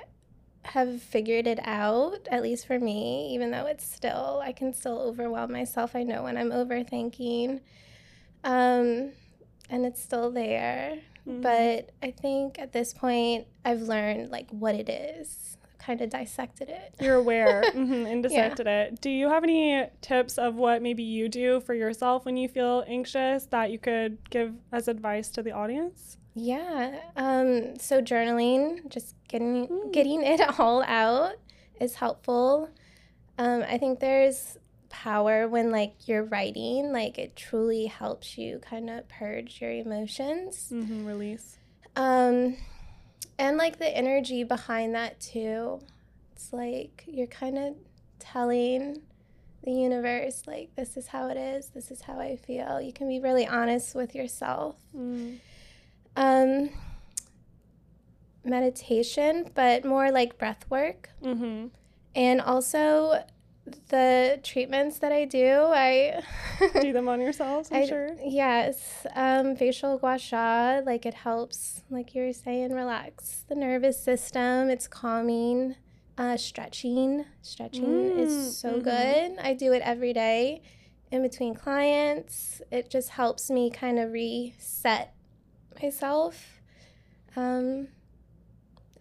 have 0.63 1.03
figured 1.03 1.47
it 1.47 1.59
out 1.65 2.27
at 2.31 2.43
least 2.43 2.67
for 2.67 2.79
me 2.79 3.31
even 3.35 3.51
though 3.51 3.67
it's 3.67 3.85
still 3.85 4.41
i 4.45 4.53
can 4.53 4.73
still 4.73 4.99
overwhelm 5.01 5.53
myself 5.53 5.95
i 5.97 6.03
know 6.03 6.23
when 6.23 6.37
i'm 6.39 6.51
overthinking 6.51 7.61
um 8.45 9.11
and 9.71 9.85
it's 9.87 10.03
still 10.03 10.31
there 10.31 10.99
Mhm. 11.27 11.41
but 11.43 11.91
I 12.03 12.11
think 12.11 12.59
at 12.59 12.73
this 12.73 12.93
point 12.93 13.47
I've 13.65 13.81
learned 13.83 14.31
like 14.31 14.51
what 14.51 14.75
it 14.75 14.89
is. 14.89 15.57
kind 15.79 16.01
of 16.01 16.09
dissected 16.09 16.71
it. 16.71 16.95
You're 16.99 17.17
aware 17.17 17.63
mm-hmm, 17.75 18.07
and 18.07 18.23
dissected 18.23 18.67
yeah. 18.67 18.85
it. 18.85 19.03
Do 19.03 19.11
you 19.11 19.29
have 19.29 19.45
any 19.45 19.87
tips 20.01 20.39
of 20.39 20.55
what 20.55 20.81
maybe 20.81 21.03
you 21.03 21.29
do 21.29 21.61
for 21.61 21.75
yourself 21.75 22.25
when 22.25 22.39
you 22.39 22.49
feel 22.49 22.85
anxious 22.87 23.45
that 23.47 23.71
you 23.71 23.79
could 23.79 24.17
give 24.31 24.55
as 24.73 24.89
advice 24.89 25.29
to 25.33 25.43
the 25.43 25.51
audience? 25.53 26.17
Yeah. 26.35 27.01
Um, 27.17 27.79
so 27.79 28.01
journaling, 28.01 28.89
just 28.89 29.15
getting 29.29 29.69
mm. 29.69 29.93
getting 29.93 30.23
it 30.33 30.41
all 30.59 30.83
out 30.85 31.35
is 31.79 31.97
helpful. 31.97 32.71
Um, 33.37 33.63
I 33.69 33.77
think 33.77 34.01
there's 34.01 34.57
power 34.95 35.49
when 35.49 35.73
like 35.73 36.07
you're 36.07 36.23
writing, 36.23 36.93
like 36.93 37.19
it 37.19 37.35
truly 37.35 37.87
helps 37.87 38.39
you 38.39 38.61
kind 38.61 38.89
of 38.89 39.09
purge 39.09 39.61
your 39.61 39.73
emotions, 39.73 40.69
mm-hmm, 40.73 41.05
release. 41.05 41.59
Um, 41.97 42.57
and 43.37 43.57
like 43.57 43.81
the 43.81 43.89
energy 43.89 44.45
behind 44.45 44.95
that 44.95 45.21
too. 45.21 45.81
It's 46.33 46.53
like 46.53 47.03
you're 47.09 47.27
kind 47.27 47.59
of 47.59 47.75
telling 48.21 49.03
the 49.65 49.73
universe 49.73 50.43
like 50.47 50.69
this 50.77 50.97
is 50.97 51.07
how 51.07 51.29
it 51.29 51.39
is 51.39 51.69
this 51.69 51.91
is 51.91 52.03
how 52.03 52.21
i 52.21 52.37
feel 52.37 52.83
you 52.83 52.93
can 52.93 53.09
be 53.09 53.19
really 53.19 53.47
honest 53.47 53.95
with 53.95 54.15
yourself 54.15 54.77
mm. 54.95 55.39
um, 56.17 56.69
meditation 58.45 59.51
but 59.55 59.87
more 59.87 60.11
like 60.11 60.37
breath 60.37 60.67
work 60.69 61.09
mm-hmm. 61.23 61.69
and 62.15 62.41
also 62.43 63.25
the 63.89 64.39
treatments 64.43 64.99
that 64.99 65.13
i 65.13 65.25
do 65.25 65.67
i 65.73 66.23
do 66.81 66.93
them 66.93 67.09
on 67.09 67.21
yourselves, 67.21 67.71
i'm 67.73 67.83
I, 67.83 67.87
sure 67.87 68.11
yes 68.25 69.07
um, 69.15 69.57
facial 69.57 69.99
gua 69.99 70.19
sha 70.19 70.81
like 70.85 71.07
it 71.07 71.15
helps 71.15 71.83
like 71.91 72.15
you 72.15 72.27
were 72.27 72.33
saying 72.33 72.73
relax 72.73 73.45
the 73.49 73.55
nervous 73.55 74.03
system 74.03 74.69
it's 74.69 74.87
calming 74.87 75.77
uh, 76.17 76.37
stretching. 76.37 77.25
Stretching 77.43 77.85
mm, 77.85 78.19
is 78.19 78.57
so 78.57 78.75
mm-hmm. 78.75 78.81
good. 78.81 79.39
I 79.45 79.55
do 79.55 79.73
it 79.73 79.83
every 79.83 80.13
day 80.13 80.63
in 81.11 81.23
between 81.23 81.55
clients. 81.55 82.63
It 82.71 82.91
just 82.91 83.11
helps 83.11 83.51
me 83.51 83.71
kind 83.71 83.99
of 83.99 84.13
reset 84.13 85.13
myself. 85.83 86.61
Um, 87.37 87.89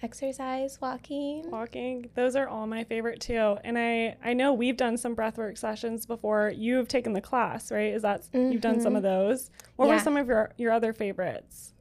exercise, 0.04 0.80
walking. 0.82 1.50
Walking. 1.50 2.10
Those 2.14 2.36
are 2.36 2.48
all 2.48 2.68
my 2.68 2.84
favorite 2.84 3.22
too. 3.22 3.58
And 3.64 3.78
I 3.78 4.18
I 4.24 4.34
know 4.34 4.54
we've 4.54 4.78
done 4.78 4.98
some 4.98 5.16
breathwork 5.16 5.58
sessions 5.58 6.06
before. 6.06 6.52
You've 6.56 6.88
taken 6.88 7.14
the 7.14 7.22
class, 7.22 7.72
right? 7.72 7.94
Is 7.94 8.02
that 8.02 8.24
mm-hmm. 8.34 8.52
you've 8.52 8.62
done 8.62 8.82
some 8.82 8.96
of 8.96 9.04
mm-hmm. 9.04 9.28
those? 9.30 9.50
What 9.78 9.88
yeah. 9.88 9.94
were 9.96 10.00
some 10.00 10.18
of 10.18 10.28
your 10.28 10.52
your 10.58 10.72
other 10.72 10.94
favorites? 10.94 11.74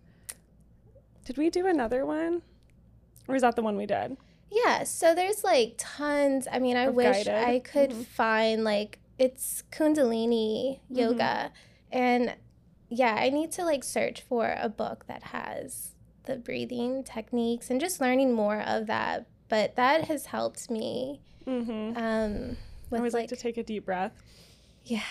Did 1.25 1.37
we 1.37 1.51
do 1.51 1.67
another 1.67 2.07
one? 2.07 2.43
Or 3.29 3.35
is 3.35 3.43
that 3.43 3.57
the 3.57 3.63
one 3.63 3.77
we 3.77 3.87
did? 3.87 4.17
Yeah, 4.51 4.85
so 4.85 5.15
there's 5.15 5.45
like 5.45 5.75
tons. 5.79 6.47
I 6.51 6.59
mean, 6.59 6.77
I 6.77 6.89
wish 6.89 7.25
guided. 7.25 7.35
I 7.35 7.59
could 7.59 7.91
mm-hmm. 7.91 8.03
find 8.03 8.65
like 8.65 8.99
it's 9.19 9.65
Kundalini 9.73 10.81
mm-hmm. 10.81 10.95
yoga. 10.95 11.53
And 11.91 12.35
yeah, 12.89 13.17
I 13.19 13.31
need 13.31 13.53
to 13.53 13.65
like 13.65 13.85
search 13.85 14.23
for 14.23 14.57
a 14.61 14.69
book 14.69 15.07
that 15.07 15.25
has 15.25 15.92
the 16.25 16.37
breathing 16.37 17.05
techniques 17.05 17.71
and 17.71 17.81
just 17.81 18.01
learning 18.01 18.35
more 18.35 18.61
of 18.61 18.87
that. 18.87 19.27
But 19.49 19.77
that 19.77 20.05
has 20.05 20.27
helped 20.27 20.71
me. 20.71 21.21
Mm-hmm. 21.47 21.97
Um, 21.97 22.57
I 22.93 22.97
always 22.97 23.13
like, 23.13 23.23
like 23.23 23.29
to 23.31 23.37
take 23.37 23.57
a 23.57 23.63
deep 23.63 23.85
breath. 23.87 24.13
Yeah. 24.85 25.03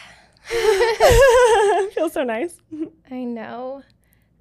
Feels 1.93 2.13
so 2.13 2.23
nice. 2.23 2.57
I 3.09 3.23
know. 3.23 3.83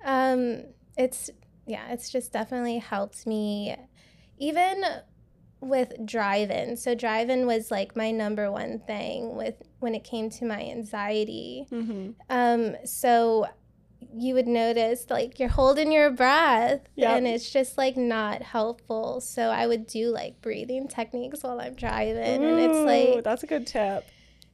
Um, 0.05 0.65
it's 0.97 1.31
yeah, 1.67 1.93
it's 1.93 2.11
just 2.11 2.33
definitely 2.33 2.79
helped 2.79 3.27
me 3.27 3.77
even 4.39 4.83
with 5.61 5.93
drive-in 6.07 6.75
so 6.77 6.95
drive-in 6.95 7.47
was 7.47 7.71
like 7.71 7.95
my 7.95 8.11
number 8.11 8.51
one 8.51 8.81
thing 8.87 9.37
with 9.37 9.63
when 9.79 9.95
it 9.95 10.03
came 10.03 10.31
to 10.31 10.47
my 10.47 10.63
anxiety 10.63 11.67
mm-hmm. 11.71 12.11
um, 12.31 12.75
so 12.85 13.47
you 14.17 14.35
would 14.35 14.47
notice 14.47 15.07
like 15.11 15.39
you're 15.39 15.49
holding 15.49 15.93
your 15.93 16.11
breath 16.11 16.81
yep. 16.97 17.17
and 17.17 17.27
it's 17.27 17.51
just 17.51 17.79
like 17.79 17.97
not 17.97 18.43
helpful 18.43 19.21
so 19.21 19.49
i 19.51 19.67
would 19.67 19.87
do 19.87 20.09
like 20.09 20.41
breathing 20.43 20.89
techniques 20.89 21.43
while 21.43 21.61
i'm 21.61 21.75
driving 21.75 22.43
Ooh, 22.43 22.49
and 22.49 22.61
it's 22.61 23.15
like 23.15 23.25
that's 23.25 23.43
a 23.43 23.47
good 23.47 23.67
tip 23.67 24.05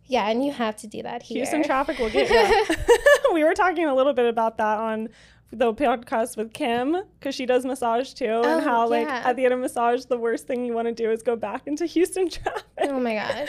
yeah 0.07 0.29
and 0.29 0.45
you 0.45 0.53
have 0.53 0.77
to 0.77 0.87
do 0.87 1.03
that 1.03 1.23
here 1.23 1.39
houston 1.39 1.65
traffic 1.65 1.99
will 1.99 2.11
get 2.11 2.31
you 2.31 2.77
we 3.33 3.45
were 3.45 3.55
talking 3.55 3.87
a 3.87 3.95
little 3.95 4.13
bit 4.13 4.27
about 4.27 4.59
that 4.59 4.79
on 4.79 5.09
the 5.53 5.73
podcast 5.73 6.37
with 6.37 6.53
Kim 6.53 6.97
because 7.19 7.35
she 7.35 7.47
does 7.47 7.65
massage 7.65 8.13
too, 8.13 8.27
oh, 8.27 8.57
and 8.57 8.65
how 8.65 8.89
like 8.89 9.07
yeah. 9.07 9.23
at 9.25 9.37
the 9.37 9.45
end 9.45 9.55
of 9.55 9.61
massage, 9.61 10.05
the 10.05 10.19
worst 10.19 10.47
thing 10.47 10.65
you 10.65 10.73
want 10.73 10.89
to 10.89 10.95
do 10.95 11.11
is 11.11 11.23
go 11.23 11.37
back 11.37 11.67
into 11.67 11.87
Houston 11.95 12.29
traffic. 12.29 12.65
Oh 12.79 13.01
my 13.01 13.15
gosh. 13.15 13.49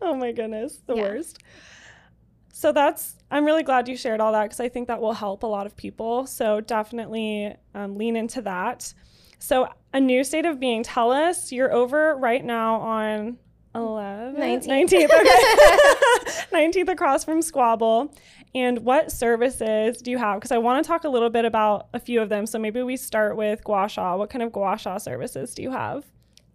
oh 0.00 0.14
my 0.14 0.32
goodness, 0.32 0.80
the 0.86 0.94
yeah. 0.94 1.02
worst. 1.02 1.38
So 2.52 2.70
that's 2.70 3.16
I'm 3.30 3.44
really 3.44 3.62
glad 3.62 3.88
you 3.88 3.96
shared 3.96 4.20
all 4.20 4.32
that 4.32 4.44
because 4.44 4.60
I 4.60 4.68
think 4.68 4.86
that 4.88 5.00
will 5.00 5.14
help 5.14 5.42
a 5.42 5.46
lot 5.46 5.66
of 5.66 5.74
people. 5.74 6.26
So 6.26 6.60
definitely 6.60 7.56
um, 7.74 7.96
lean 7.96 8.14
into 8.14 8.42
that. 8.42 8.92
So 9.38 9.68
a 9.92 9.98
new 9.98 10.22
state 10.22 10.44
of 10.44 10.60
being. 10.60 10.82
Tell 10.82 11.10
us 11.10 11.50
you're 11.50 11.72
over 11.72 12.14
right 12.16 12.44
now 12.44 12.76
on 12.76 13.38
11 13.74 14.36
19th, 14.36 14.66
19th 14.66 15.04
okay 15.04 16.52
19th 16.82 16.90
across 16.90 17.24
from 17.24 17.40
Squable 17.40 18.14
and 18.54 18.80
what 18.80 19.10
services 19.10 20.02
do 20.02 20.10
you 20.10 20.18
have? 20.18 20.36
Because 20.36 20.52
I 20.52 20.58
want 20.58 20.84
to 20.84 20.86
talk 20.86 21.04
a 21.04 21.08
little 21.08 21.30
bit 21.30 21.46
about 21.46 21.88
a 21.94 21.98
few 21.98 22.20
of 22.20 22.28
them. 22.28 22.44
So 22.44 22.58
maybe 22.58 22.82
we 22.82 22.98
start 22.98 23.36
with 23.36 23.64
gua 23.64 23.88
sha. 23.88 24.14
What 24.16 24.28
kind 24.28 24.42
of 24.42 24.52
gua 24.52 24.76
sha 24.76 24.98
services 24.98 25.54
do 25.54 25.62
you 25.62 25.70
have? 25.70 26.04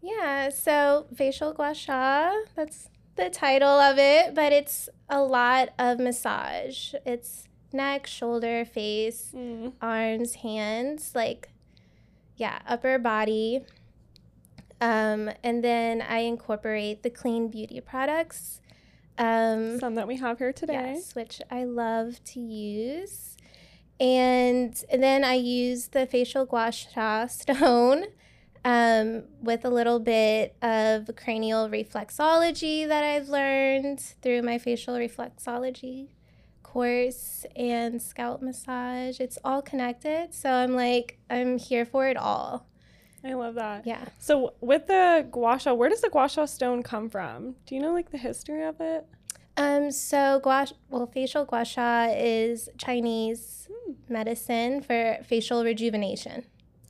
Yeah, 0.02 0.50
so 0.50 1.08
facial 1.16 1.54
gua 1.54 1.74
sha, 1.74 2.34
that's 2.56 2.90
the 3.18 3.30
title 3.30 3.68
of 3.68 3.98
it, 3.98 4.34
but 4.34 4.54
it's 4.54 4.90
a 5.10 5.22
lot 5.22 5.70
of 5.78 6.00
massage. 6.00 6.94
It's 7.06 7.48
neck, 7.74 8.08
shoulder, 8.08 8.64
face, 8.64 9.32
mm. 9.36 9.74
arms, 9.82 10.36
hands, 10.36 11.12
like, 11.14 11.50
yeah, 12.36 12.60
upper 12.68 12.98
body. 12.98 13.66
Um, 14.80 15.32
and 15.44 15.64
then 15.64 16.02
I 16.02 16.20
incorporate 16.20 17.04
the 17.04 17.10
clean 17.10 17.50
beauty 17.50 17.82
products 17.82 18.62
um, 19.18 19.80
Some 19.80 19.96
that 19.96 20.08
we 20.08 20.18
have 20.18 20.38
here 20.38 20.54
today. 20.54 20.94
Yes, 20.96 21.16
which 21.16 21.42
I 21.50 21.64
love 21.64 22.24
to 22.26 22.40
use. 22.40 23.36
And, 24.00 24.80
and 24.92 25.02
then 25.02 25.24
I 25.24 25.34
use 25.34 25.88
the 25.88 26.06
facial 26.06 26.46
gua 26.46 26.72
sha 26.72 27.26
stone 27.28 28.06
um, 28.68 29.24
with 29.42 29.64
a 29.64 29.70
little 29.70 29.98
bit 29.98 30.58
of 30.62 31.10
cranial 31.16 31.70
reflexology 31.70 32.86
that 32.86 33.02
I've 33.02 33.30
learned 33.30 34.02
through 34.22 34.42
my 34.42 34.58
facial 34.58 34.96
reflexology 34.96 36.10
course 36.64 37.46
and 37.56 38.02
scalp 38.02 38.42
massage. 38.42 39.22
It's 39.22 39.38
all 39.46 39.62
connected. 39.62 40.34
So 40.34 40.52
I'm 40.52 40.74
like, 40.74 41.18
I'm 41.30 41.58
here 41.58 41.86
for 41.86 42.10
it 42.10 42.18
all. 42.18 42.68
I 43.24 43.36
love 43.36 43.56
that. 43.56 43.88
Yeah. 43.88 44.04
So 44.20 44.54
with 44.60 44.88
the 44.88 45.26
gua 45.32 45.60
sha, 45.60 45.74
where 45.74 45.90
does 45.90 46.02
the 46.02 46.10
gua 46.10 46.28
sha 46.28 46.44
stone 46.44 46.84
come 46.84 47.10
from? 47.10 47.56
Do 47.66 47.74
you 47.74 47.82
know 47.82 47.94
like 47.94 48.12
the 48.12 48.18
history 48.18 48.64
of 48.66 48.82
it? 48.82 49.08
Um, 49.56 49.92
so 49.92 50.42
gua 50.44 50.68
well, 50.90 51.08
facial 51.08 51.46
gua 51.46 51.64
sha 51.64 52.10
is 52.12 52.68
Chinese 52.78 53.70
hmm. 53.72 53.94
medicine 54.10 54.82
for 54.82 55.20
facial 55.24 55.64
rejuvenation. 55.64 56.44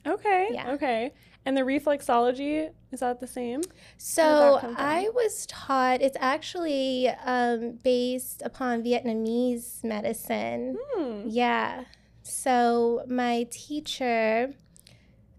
Okay. 0.04 0.48
Yeah. 0.50 0.72
Okay. 0.72 1.12
And 1.48 1.56
the 1.56 1.62
reflexology 1.62 2.68
is 2.92 3.00
that 3.00 3.20
the 3.20 3.26
same? 3.26 3.62
So 3.96 4.60
I 4.76 5.08
was 5.14 5.46
taught 5.46 6.02
it's 6.02 6.16
actually 6.20 7.08
um, 7.24 7.78
based 7.82 8.42
upon 8.44 8.82
Vietnamese 8.82 9.82
medicine. 9.82 10.76
Hmm. 10.92 11.22
Yeah. 11.26 11.84
So 12.22 13.02
my 13.08 13.46
teacher 13.50 14.52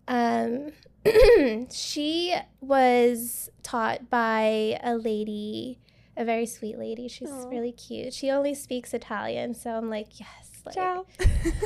um, 0.08 0.72
she 1.72 2.36
was 2.60 3.52
taught 3.62 4.10
by 4.10 4.80
a 4.82 4.96
lady, 4.96 5.78
a 6.18 6.26
very 6.26 6.48
sweet 6.48 6.80
lady. 6.80 7.08
She's 7.08 7.30
Aww. 7.30 7.52
really 7.52 7.72
cute. 7.72 8.16
She 8.16 8.32
only 8.32 8.56
speaks 8.56 8.96
Italian, 8.96 9.54
so 9.54 9.70
I'm 9.70 9.92
like, 9.92 10.20
yes. 10.20 10.64
Like, 10.66 10.74
Ciao. 10.74 11.06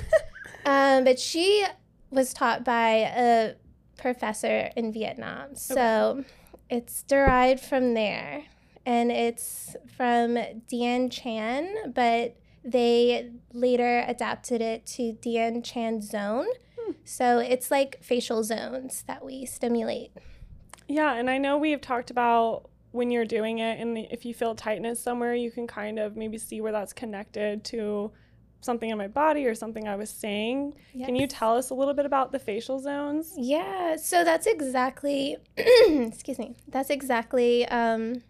um, 0.66 1.06
but 1.06 1.18
she 1.18 1.66
was 2.12 2.34
taught 2.34 2.66
by 2.66 3.10
a 3.16 3.54
professor 3.98 4.70
in 4.76 4.92
Vietnam. 4.92 5.56
So 5.56 6.18
okay. 6.20 6.28
it's 6.70 7.04
derived 7.04 7.64
from 7.64 7.94
there. 7.94 8.44
And 8.86 9.12
it's 9.12 9.78
from 9.96 10.38
Dien 10.68 11.10
Chan, 11.10 11.94
but 11.94 12.36
they 12.66 13.32
later 13.54 14.04
adapted 14.08 14.62
it 14.62 14.86
to 14.88 15.14
Dien 15.14 15.62
Chan 15.64 16.02
Zone 16.02 16.48
hmm. 16.80 16.92
so 17.06 17.40
it's 17.40 17.72
like 17.72 18.02
facial 18.02 18.44
zones 18.44 19.04
that 19.08 19.24
we 19.24 19.46
stimulate. 19.46 20.12
Yeah, 20.88 21.14
and 21.14 21.30
I 21.30 21.38
know 21.38 21.58
we've 21.58 21.82
talked 21.82 22.12
about 22.12 22.70
when 22.92 23.10
you're 23.10 23.26
doing 23.26 23.60
it, 23.60 23.80
and 23.80 23.98
if 23.98 24.26
you 24.26 24.34
feel 24.34 24.54
tightness 24.54 25.02
somewhere, 25.02 25.34
you 25.34 25.50
can 25.50 25.66
kind 25.66 25.98
of 25.98 26.16
maybe 26.16 26.38
see 26.38 26.62
where 26.62 26.72
that's 26.72 26.94
connected 26.94 27.64
to 27.66 28.12
something 28.63 28.89
in 28.89 28.98
my 28.98 29.08
body 29.08 29.46
or 29.46 29.55
something 29.55 29.88
I 29.88 29.96
was 29.96 30.10
saying. 30.10 30.74
Can 31.05 31.15
you 31.15 31.27
tell 31.27 31.55
us 31.58 31.70
a 31.70 31.74
little 31.74 31.93
bit 31.93 32.05
about 32.05 32.32
the 32.32 32.39
facial 32.39 32.79
zones? 32.79 33.34
Yeah, 33.38 33.96
so 33.98 34.24
that's 34.24 34.48
exactly, 34.48 35.38
excuse 35.58 36.39
me, 36.39 36.55
that's 36.67 36.89
exactly 36.89 37.65
um, 37.67 38.24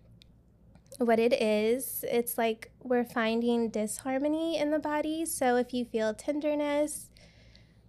what 0.97 1.19
it 1.19 1.33
is. 1.33 2.03
It's 2.09 2.37
like 2.37 2.71
we're 2.81 3.05
finding 3.05 3.69
disharmony 3.69 4.57
in 4.57 4.71
the 4.71 4.79
body. 4.79 5.25
So 5.25 5.55
if 5.57 5.73
you 5.73 5.85
feel 5.85 6.13
tenderness 6.13 7.09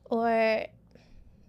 or, 0.05 0.67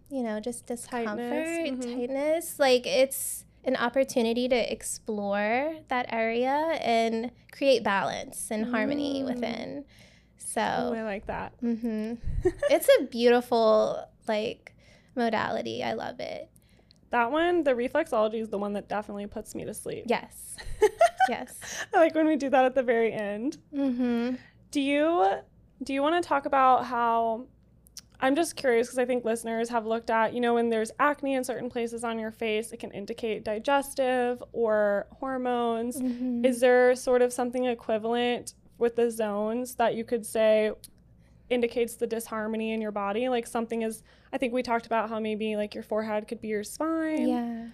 you 0.09 0.23
know, 0.23 0.39
just 0.39 0.65
discomfort, 0.65 1.17
mhm. 1.19 1.81
tightness, 1.81 2.59
like 2.59 2.85
it's 2.87 3.45
an 3.65 3.75
opportunity 3.75 4.47
to 4.47 4.71
explore 4.71 5.75
that 5.87 6.05
area 6.09 6.77
and 6.81 7.31
create 7.51 7.83
balance 7.83 8.51
and 8.51 8.65
harmony 8.71 9.23
Mm. 9.23 9.27
Within. 10.39 10.63
Oh, 10.63 10.94
I 10.94 11.04
like 11.04 11.27
that. 11.27 11.54
hmm 11.60 12.13
it's 12.70 12.89
a 13.00 13.04
beautiful, 13.06 14.08
like, 14.27 14.74
modality. 15.15 15.84
I 15.84 15.94
love 15.94 16.20
it. 16.20 16.50
That 17.12 17.32
one, 17.32 17.63
the 17.63 17.72
reflexology 17.72 18.42
is 18.42 18.50
the 18.50 18.58
one 18.58 18.74
that 18.74 18.89
definitely 18.89 19.27
puts 19.27 19.56
me 19.56 19.65
to 19.65 19.74
sleep. 19.74 20.06
Yes. 20.08 20.58
yes. 21.30 21.60
I 21.94 21.98
like 21.98 22.15
when 22.15 22.27
we 22.27 22.36
do 22.36 22.50
that 22.50 22.65
at 22.65 22.75
the 22.75 22.84
very 22.84 23.13
end. 23.13 23.58
Mm-hmm. 23.74 24.36
Do 24.72 24.82
you 24.82 25.25
do 25.84 25.94
you 25.94 26.01
want 26.01 26.22
to 26.22 26.27
talk 26.27 26.46
about 26.46 26.86
how 26.86 27.46
I'm 28.20 28.36
just 28.36 28.56
curious 28.56 28.88
because 28.88 28.98
I 28.98 29.06
think 29.06 29.24
listeners 29.24 29.70
have 29.70 29.86
looked 29.86 30.10
at, 30.10 30.34
you 30.34 30.42
know, 30.42 30.56
when 30.56 30.70
there's 30.70 30.92
acne 31.00 31.36
in 31.36 31.44
certain 31.44 31.70
places 31.70 32.04
on 32.04 32.18
your 32.18 32.32
face, 32.32 32.72
it 32.72 32.80
can 32.80 32.92
indicate 32.92 33.44
digestive 33.44 34.42
or 34.51 35.08
hormones. 35.12 36.01
Mm-hmm. 36.01 36.44
Is 36.44 36.60
there 36.60 36.96
sort 36.96 37.22
of 37.22 37.32
something 37.32 37.65
equivalent 37.65 38.54
with 38.77 38.96
the 38.96 39.10
zones 39.10 39.75
that 39.75 39.96
you 39.96 40.03
could 40.03 40.25
say 40.25 40.72
indicates 41.50 41.96
the 41.96 42.08
disharmony 42.08 42.74
in 42.74 42.82
your 42.82 42.91
body? 42.91 43.29
Like 43.29 43.48
something 43.48 43.82
is 43.82 44.03
I 44.34 44.38
think 44.38 44.53
we 44.53 44.63
talked 44.63 44.86
about 44.86 45.10
how 45.10 45.20
maybe 45.20 45.55
like 45.55 45.74
your 45.74 45.84
forehead 45.84 46.27
could 46.27 46.41
be 46.41 46.50
your 46.50 46.63
spine. 46.63 47.27
Yeah. 47.27 47.67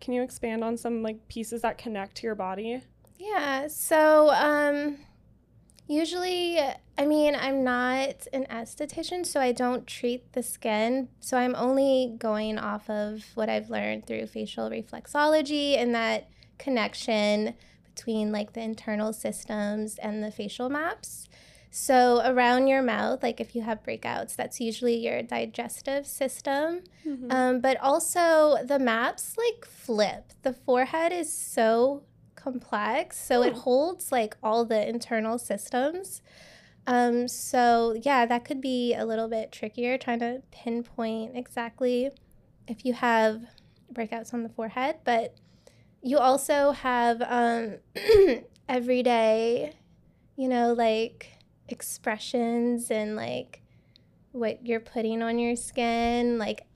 Can 0.00 0.14
you 0.14 0.22
expand 0.22 0.62
on 0.62 0.76
some 0.76 1.02
like 1.02 1.28
pieces 1.28 1.62
that 1.62 1.78
connect 1.78 2.16
to 2.18 2.26
your 2.26 2.34
body? 2.34 2.82
Yeah. 3.18 3.68
So, 3.68 4.30
um, 4.30 4.98
usually, 5.86 6.58
I 6.98 7.06
mean, 7.06 7.34
I'm 7.34 7.64
not 7.64 8.26
an 8.32 8.46
esthetician, 8.50 9.24
so 9.24 9.40
I 9.40 9.52
don't 9.52 9.86
treat 9.86 10.32
the 10.32 10.42
skin. 10.42 11.08
So 11.20 11.36
I'm 11.36 11.54
only 11.54 12.14
going 12.18 12.58
off 12.58 12.88
of 12.90 13.24
what 13.34 13.48
I've 13.48 13.70
learned 13.70 14.06
through 14.06 14.26
facial 14.26 14.68
reflexology 14.70 15.76
and 15.76 15.94
that 15.94 16.28
connection 16.58 17.54
between 17.96 18.30
like 18.30 18.52
the 18.52 18.60
internal 18.60 19.12
systems 19.12 19.96
and 19.98 20.22
the 20.22 20.30
facial 20.30 20.68
maps. 20.68 21.28
So 21.70 22.22
around 22.24 22.68
your 22.68 22.82
mouth, 22.82 23.22
like 23.22 23.40
if 23.40 23.54
you 23.54 23.62
have 23.62 23.82
breakouts, 23.82 24.36
that's 24.36 24.60
usually 24.60 24.96
your 24.96 25.22
digestive 25.22 26.06
system. 26.06 26.80
Um, 27.30 27.60
but 27.60 27.76
also 27.80 28.56
the 28.64 28.78
maps 28.78 29.36
like 29.36 29.64
flip. 29.64 30.32
The 30.42 30.52
forehead 30.52 31.12
is 31.12 31.32
so 31.32 32.02
complex, 32.34 33.18
so 33.18 33.42
it 33.42 33.52
Hmm. 33.54 33.58
holds 33.60 34.12
like 34.12 34.36
all 34.42 34.64
the 34.64 34.88
internal 34.88 35.38
systems. 35.38 36.22
Um, 36.86 37.28
so 37.28 37.96
yeah, 38.02 38.26
that 38.26 38.44
could 38.44 38.60
be 38.60 38.94
a 38.94 39.04
little 39.04 39.28
bit 39.28 39.50
trickier 39.52 39.98
trying 39.98 40.20
to 40.20 40.42
pinpoint 40.52 41.36
exactly 41.36 42.10
if 42.68 42.84
you 42.84 42.92
have 42.94 43.42
breakouts 43.92 44.32
on 44.34 44.42
the 44.42 44.48
forehead, 44.48 44.96
but 45.04 45.34
you 46.02 46.18
also 46.18 46.72
have 46.72 47.22
um, 47.22 47.76
everyday, 48.68 49.72
you 50.36 50.48
know, 50.48 50.72
like 50.72 51.32
expressions 51.68 52.90
and 52.90 53.16
like 53.16 53.62
what 54.32 54.64
you're 54.66 54.80
putting 54.80 55.22
on 55.22 55.38
your 55.38 55.56
skin, 55.56 56.38
like 56.38 56.66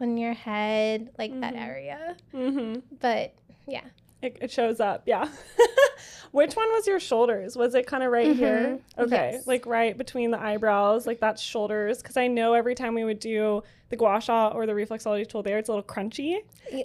on 0.00 0.16
your 0.16 0.34
head, 0.34 1.10
like 1.18 1.38
that 1.40 1.54
Mhm. 1.54 1.66
area. 1.66 2.16
Mm-hmm. 2.34 2.80
But 3.00 3.34
yeah. 3.66 3.84
It, 4.22 4.38
it 4.40 4.50
shows 4.50 4.80
up, 4.80 5.02
yeah. 5.06 5.28
Which 6.32 6.54
one 6.54 6.68
was 6.72 6.86
your 6.86 7.00
shoulders? 7.00 7.56
Was 7.56 7.74
it 7.74 7.86
kind 7.86 8.02
of 8.02 8.10
right 8.10 8.34
here? 8.36 8.78
Mhm, 8.98 9.04
Okay, 9.04 9.30
yes. 9.34 9.46
like 9.46 9.64
right 9.64 9.96
between 9.96 10.30
the 10.30 10.40
eyebrows, 10.40 11.06
like 11.06 11.20
that's 11.20 11.40
shoulders. 11.40 11.98
Because 12.02 12.16
I 12.16 12.26
know 12.26 12.52
every 12.54 12.74
time 12.74 12.94
we 12.94 13.04
would 13.04 13.20
do 13.20 13.62
the 13.88 13.96
gua 13.96 14.20
sha 14.20 14.48
or 14.48 14.66
the 14.66 14.72
reflexology 14.72 15.26
tool 15.26 15.42
there, 15.42 15.58
it's 15.58 15.68
a 15.68 15.72
little 15.72 15.84
crunchy, 15.84 16.38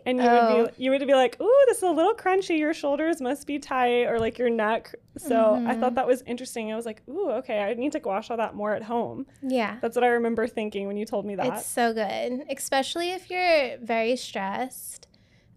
and 0.06 0.20
you 0.22 0.30
Oh. 0.30 0.56
would 0.64 0.76
be 0.78 0.84
you 0.84 0.92
would 0.92 1.06
be 1.06 1.14
like, 1.14 1.42
"Ooh, 1.42 1.64
this 1.68 1.78
is 1.78 1.84
a 1.84 1.90
little 1.90 2.14
crunchy. 2.14 2.58
Your 2.60 2.74
shoulders 2.74 3.20
must 3.20 3.46
be 3.48 3.60
tight, 3.60 4.06
or 4.06 4.20
like 4.20 4.38
your 4.38 4.50
neck." 4.50 4.94
So 5.18 5.62
I 5.66 5.74
Mhm. 5.76 5.80
thought 5.80 5.96
that 5.96 6.08
was 6.08 6.22
interesting. 6.26 6.72
I 6.72 6.76
was 6.76 6.86
like, 6.86 7.02
"Ooh, 7.10 7.32
okay, 7.32 7.60
I 7.62 7.74
need 7.74 7.92
to 7.94 8.00
gua 8.00 8.22
sha 8.22 8.36
that 8.38 8.56
more 8.56 8.74
at 8.74 8.84
home." 8.84 9.26
yeah. 9.42 9.78
That's 9.82 9.96
what 9.96 10.04
I 10.06 10.10
remember 10.10 10.48
thinking 10.48 10.88
when 10.88 10.96
you 10.96 11.06
told 11.06 11.26
me 11.26 11.36
that. 11.36 11.58
It's 11.58 11.66
so 11.66 11.94
good, 11.94 12.44
especially 12.50 13.10
if 13.12 13.30
you're 13.30 13.78
very 13.80 14.16
stressed. 14.16 15.08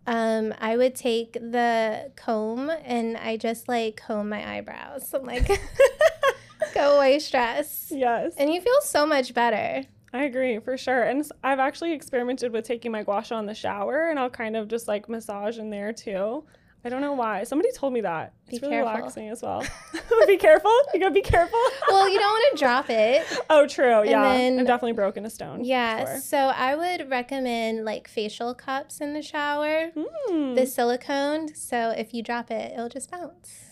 Um, 0.07 0.55
I 0.61 0.77
would 0.77 0.95
take 0.95 1.33
the 1.35 2.11
comb 2.17 2.71
and 2.85 3.17
I 3.17 3.37
just 3.37 3.69
like 3.69 3.97
comb 3.97 4.29
my 4.29 4.57
eyebrows. 4.57 5.13
I'm 5.15 5.25
like, 5.25 5.49
go 6.75 6.97
away 6.97 7.19
stress. 7.19 7.89
yes. 7.91 8.35
And 8.37 8.53
you 8.53 8.61
feel 8.61 8.81
so 8.83 9.07
much 9.07 9.33
better. 9.33 9.87
I 10.13 10.25
agree 10.25 10.59
for 10.61 10.77
sure. 10.77 11.03
And 11.03 11.29
I've 11.43 11.59
actually 11.59 11.93
experimented 11.93 12.53
with 12.53 12.65
taking 12.65 12.93
my 12.93 13.03
gua 13.03 13.25
sha 13.25 13.39
in 13.39 13.47
the 13.47 13.55
shower 13.55 14.09
and 14.09 14.19
I'll 14.19 14.31
kind 14.31 14.57
of 14.57 14.69
just 14.69 14.87
like 14.87 15.09
massage 15.09 15.59
in 15.59 15.71
there 15.71 15.93
too. 15.93 16.45
I 16.85 16.91
don't 16.91 17.01
know 17.01 17.13
why. 17.15 17.45
Somebody 17.45 17.73
told 17.73 17.93
me 17.95 18.03
that. 18.03 18.35
It's 18.49 18.59
Be 18.59 18.67
really 18.67 18.83
careful. 18.83 18.97
relaxing 18.97 19.29
as 19.31 19.41
well. 19.43 19.65
be 20.27 20.37
careful. 20.37 20.71
You 20.93 21.01
gotta 21.01 21.15
be 21.15 21.23
careful. 21.23 21.59
Well, 21.89 22.09
you 22.09 22.19
don't 22.19 22.29
want 22.29 22.59
to 22.59 22.65
drop 22.65 22.91
it. 22.91 23.25
oh, 23.51 23.67
true. 23.67 24.05
Yeah. 24.09 24.23
then- 24.37 24.59
I've 24.59 24.67
definitely 24.67 24.93
broken 24.93 25.25
a 25.25 25.31
stone. 25.31 25.65
Yeah. 25.65 26.01
before. 26.05 26.21
So 26.21 26.37
I 26.39 26.75
would 26.75 27.09
recommend 27.11 27.85
like 27.85 28.09
facial 28.09 28.55
cups 28.55 29.01
in 29.01 29.13
the 29.15 29.23
shower. 29.23 29.91
Hmm. 29.97 30.55
The 30.55 30.67
silicone. 30.67 31.55
So 31.55 31.91
if 31.91 32.13
you 32.13 32.23
drop 32.23 32.51
it, 32.51 32.73
it'll 32.73 32.89
just 32.89 33.11
bounce. 33.11 33.65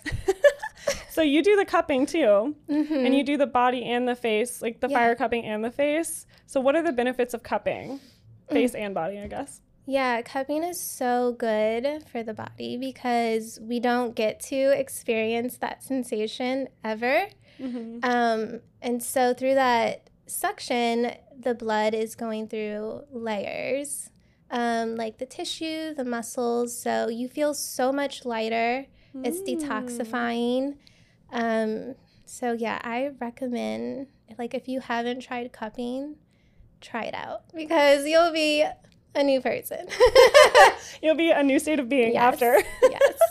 so 1.11 1.21
you 1.23 1.43
do 1.43 1.57
the 1.57 1.65
cupping 1.65 2.07
too, 2.07 2.55
Mm-hmm. 2.69 2.95
and 3.07 3.15
you 3.15 3.25
do 3.25 3.37
the 3.37 3.47
body 3.47 3.85
and 3.85 4.07
the 4.09 4.15
face, 4.17 4.63
like 4.63 4.81
the 4.81 4.89
Yeah. 4.89 4.99
fire 4.99 5.15
cupping 5.15 5.45
and 5.45 5.65
the 5.65 5.71
face. 5.71 6.27
So 6.47 6.61
what 6.61 6.77
are 6.77 6.83
the 6.83 6.93
benefits 6.93 7.35
of 7.35 7.43
cupping? 7.43 7.99
Mm. 8.49 8.53
Face 8.53 8.75
and 8.75 8.95
body, 8.95 9.19
I 9.19 9.27
guess. 9.27 9.61
Yeah, 9.87 10.23
cupping 10.23 10.63
is 10.63 10.81
so 10.81 11.33
good 11.37 12.05
for 12.11 12.23
the 12.23 12.35
body 12.35 12.77
because 12.77 13.59
we 13.61 13.81
don't 13.81 14.15
get 14.15 14.39
to 14.43 14.57
experience 14.79 15.57
that 15.59 15.83
sensation 15.83 16.69
ever. 16.85 17.27
Mm-hmm. 17.61 17.99
Um, 18.03 18.61
and 18.81 19.03
so 19.03 19.35
through 19.35 19.55
that 19.55 20.09
suction, 20.27 21.13
the 21.39 21.55
blood 21.55 21.95
is 21.95 22.15
going 22.15 22.47
through 22.49 23.03
layers, 23.11 24.11
um, 24.51 24.95
like 24.95 25.19
the 25.19 25.27
tissue, 25.27 25.95
the 25.95 26.05
muscles. 26.05 26.77
So 26.79 27.09
you 27.09 27.29
feel 27.29 27.53
so 27.53 27.93
much 27.93 28.25
lighter. 28.25 28.87
It's 29.15 29.39
Mm. 29.41 29.47
detoxifying. 29.61 30.77
Um, 31.33 31.97
so 32.25 32.53
yeah, 32.53 32.79
I 32.83 33.11
recommend 33.21 34.07
like 34.39 34.55
if 34.55 34.69
you 34.69 34.81
haven't 34.81 35.21
tried 35.21 35.53
cupping, 35.53 36.17
try 36.81 37.05
it 37.05 37.15
out 37.15 37.43
because 37.55 38.07
you'll 38.07 38.33
be 38.33 38.65
a 39.15 39.23
new 39.23 39.41
person. 39.41 39.87
You'll 41.03 41.15
be 41.17 41.31
a 41.31 41.43
new 41.43 41.59
state 41.59 41.79
of 41.81 41.89
being 41.89 42.13
Yes, 42.15 42.35
after. 42.35 42.63
yes. 42.91 43.15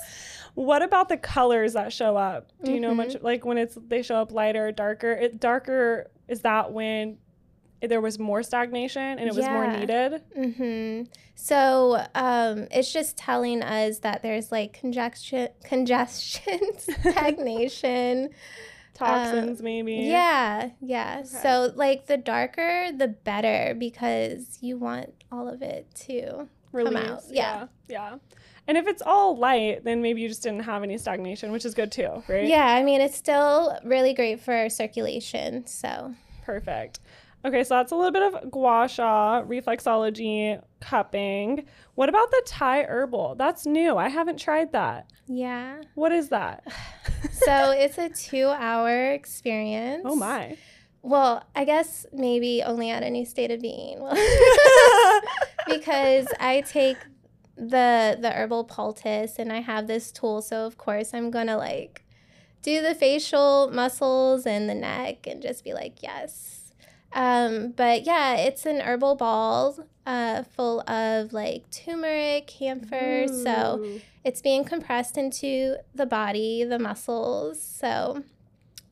What 0.53 0.81
about 0.81 1.07
the 1.07 1.15
colors 1.15 1.73
that 1.73 1.93
show 1.93 2.17
up? 2.17 2.51
Do 2.65 2.73
you 2.73 2.81
know 2.81 2.93
much 2.93 3.13
Mm-hmm. 3.13 3.25
like 3.25 3.45
when 3.45 3.57
it's 3.57 3.77
they 3.87 4.01
show 4.01 4.15
up 4.17 4.33
lighter, 4.33 4.69
darker? 4.73 5.13
It 5.13 5.39
darker 5.39 6.11
is 6.27 6.41
that 6.41 6.73
when 6.73 7.19
there 7.81 8.01
was 8.01 8.19
more 8.19 8.43
stagnation 8.43 9.01
and 9.01 9.21
it 9.21 9.33
was 9.33 9.45
more 9.45 9.63
Yeah. 9.63 9.79
needed? 9.79 10.21
hmm 10.35 11.03
So 11.35 12.05
um, 12.13 12.67
it's 12.69 12.91
just 12.91 13.15
telling 13.17 13.63
us 13.63 13.99
that 13.99 14.23
there's 14.23 14.51
like 14.51 14.73
congestion, 14.73 15.47
congestion, 15.63 16.59
stagnation. 16.77 18.31
Toxins 18.93 19.61
maybe. 19.61 19.99
Uh, 19.99 20.11
Yeah, 20.11 20.69
yeah. 20.81 21.23
So 21.23 21.71
like 21.75 22.07
the 22.07 22.17
darker, 22.17 22.91
the 22.95 23.07
better 23.07 23.73
because 23.73 24.57
you 24.61 24.77
want 24.77 25.20
all 25.31 25.47
of 25.47 25.61
it 25.61 25.87
to 26.07 26.47
Release. 26.71 26.95
out, 26.97 27.21
Yeah. 27.29 27.67
yeah. 27.87 28.11
yeah. 28.11 28.15
And 28.67 28.77
if 28.77 28.87
it's 28.87 29.01
all 29.01 29.35
light, 29.37 29.83
then 29.83 30.01
maybe 30.01 30.21
you 30.21 30.27
just 30.29 30.43
didn't 30.43 30.61
have 30.61 30.83
any 30.83 30.97
stagnation, 30.97 31.51
which 31.51 31.65
is 31.65 31.73
good 31.73 31.91
too, 31.91 32.23
right? 32.27 32.45
Yeah, 32.47 32.65
I 32.65 32.83
mean 32.83 33.01
it's 33.01 33.17
still 33.17 33.77
really 33.83 34.13
great 34.13 34.39
for 34.39 34.69
circulation. 34.69 35.65
So 35.67 36.13
Perfect. 36.45 36.99
Okay, 37.43 37.63
so 37.63 37.73
that's 37.75 37.91
a 37.91 37.95
little 37.95 38.11
bit 38.11 38.21
of 38.21 38.51
gua 38.51 38.87
sha, 38.87 39.41
reflexology, 39.41 40.61
cupping. 40.79 41.65
What 41.95 42.07
about 42.07 42.29
the 42.29 42.41
Thai 42.45 42.83
herbal? 42.83 43.33
That's 43.35 43.65
new. 43.65 43.97
I 43.97 44.09
haven't 44.09 44.37
tried 44.39 44.71
that. 44.73 45.09
yeah. 45.27 45.81
What 45.95 46.11
is 46.11 46.29
that? 46.29 46.63
So 47.43 47.71
it's 47.71 47.97
a 47.97 48.07
two-hour 48.09 49.11
experience. 49.13 50.03
oh 50.05 50.15
my. 50.15 50.57
Well, 51.03 51.43
I 51.55 51.65
guess 51.65 52.05
maybe 52.13 52.61
only 52.63 52.89
at 52.91 53.03
a 53.03 53.09
new 53.09 53.25
state 53.25 53.51
of 53.51 53.61
being. 53.61 53.97
because 55.67 56.27
I 56.39 56.63
take 56.67 56.97
the 57.55 58.17
the 58.19 58.31
herbal 58.31 58.65
poultice 58.65 59.37
and 59.37 59.51
I 59.51 59.61
have 59.61 59.87
this 59.87 60.11
tool, 60.11 60.41
so 60.41 60.65
of 60.65 60.77
course 60.77 61.13
I'm 61.13 61.31
gonna 61.31 61.57
like 61.57 62.03
do 62.61 62.81
the 62.81 62.93
facial 62.93 63.69
muscles 63.73 64.45
and 64.45 64.69
the 64.69 64.75
neck 64.75 65.25
and 65.27 65.41
just 65.41 65.63
be 65.63 65.73
like, 65.73 66.03
yes. 66.03 66.73
Um, 67.13 67.71
but 67.71 68.05
yeah, 68.05 68.35
it's 68.35 68.65
an 68.65 68.79
herbal 68.79 69.15
ball 69.15 69.77
uh, 70.05 70.43
full 70.43 70.81
of 70.89 71.33
like 71.33 71.69
turmeric, 71.71 72.47
camphor. 72.47 73.25
So 73.27 73.85
it's 74.23 74.41
being 74.41 74.63
compressed 74.63 75.17
into 75.17 75.77
the 75.93 76.05
body, 76.05 76.63
the 76.63 76.79
muscles. 76.79 77.61
So 77.61 78.23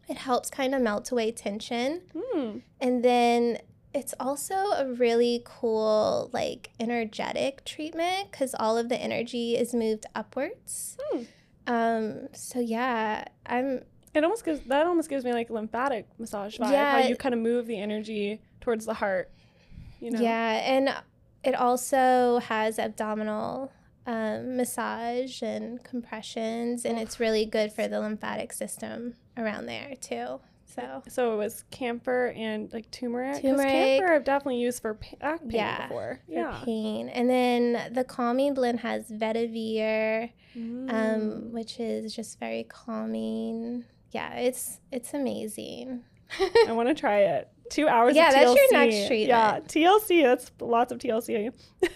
it 0.10 0.18
helps 0.18 0.50
kind 0.50 0.74
of 0.74 0.82
melt 0.82 1.12
away 1.12 1.32
tension. 1.32 2.02
Hmm. 2.18 2.58
And 2.82 3.04
then 3.04 3.60
it's 3.94 4.14
also 4.20 4.56
a 4.56 4.92
really 4.94 5.42
cool, 5.46 6.30
like, 6.34 6.72
energetic 6.80 7.64
treatment 7.66 8.32
because 8.32 8.56
all 8.60 8.78
of 8.78 8.90
the 8.90 8.98
energy 8.98 9.56
is 9.56 9.74
moved 9.74 10.06
upwards. 10.16 10.98
Hmm. 11.02 11.24
Um, 11.68 12.28
so 12.34 12.60
yeah, 12.60 13.26
I'm 13.46 13.84
It 14.16 14.24
almost 14.24 14.44
gives 14.44 14.62
that 14.62 14.88
almost 14.88 15.08
gives 15.08 15.24
me 15.24 15.34
like 15.34 15.52
lymphatic 15.52 16.08
massage 16.18 16.58
vibe. 16.58 16.72
Yeah. 16.72 17.02
How 17.02 17.08
you 17.08 17.16
kind 17.16 17.36
of 17.36 17.40
move 17.42 17.68
the 17.68 17.78
energy 17.80 18.42
towards 18.60 18.86
the 18.88 18.96
heart. 18.96 19.32
You 20.00 20.12
know. 20.12 20.20
yeah, 20.20 20.74
and 20.74 20.90
it 21.44 21.54
also 21.54 22.40
has 22.40 22.80
abdominal 22.80 23.72
um, 24.10 24.58
massage 24.58 25.42
and 25.44 25.84
compressions, 25.84 26.86
and 26.86 26.98
it's 26.98 27.20
really 27.20 27.46
good 27.46 27.72
for 27.72 27.88
the 27.88 28.00
lymphatic 28.00 28.52
system 28.54 29.14
around 29.38 29.66
there 29.68 29.94
too. 30.02 30.40
So 30.66 31.04
So 31.08 31.34
it 31.34 31.38
was 31.38 31.64
camphor 31.72 32.28
and 32.36 32.72
like 32.74 32.90
turmeric. 32.92 33.42
Turmeric. 33.42 33.70
Camphor 33.72 34.14
I've 34.14 34.24
definitely 34.24 34.60
used 34.62 34.82
for 34.82 34.94
pa- 34.96 35.18
back 35.20 35.42
pain 35.42 35.52
Yeah, 35.52 35.88
before. 35.88 36.20
for 36.28 36.32
Yeah. 36.34 36.62
pain, 36.66 37.10
and 37.10 37.30
then 37.30 37.94
the 37.94 38.04
calming 38.04 38.54
blend 38.54 38.80
has 38.82 39.10
vetiver. 39.10 40.32
Mm. 40.58 40.92
um, 40.92 41.52
which 41.52 41.80
is 41.80 42.16
just 42.16 42.40
very 42.40 42.64
calming. 42.64 43.86
Yeah, 44.12 44.34
it's 44.34 44.80
it's 44.92 45.14
amazing. 45.14 46.04
I 46.68 46.72
want 46.72 46.90
to 46.90 46.96
try 46.96 47.20
it. 47.20 47.48
Two 47.70 47.88
hours. 47.88 48.16
Yeah, 48.16 48.30
of 48.30 48.34
that's 48.34 48.56
your 48.56 48.72
next 48.72 49.12
Yeah. 49.12 49.60
TLC. 49.68 50.24
That's 50.24 50.52
lots 50.60 50.92
of 50.92 50.98
TLC. 50.98 51.52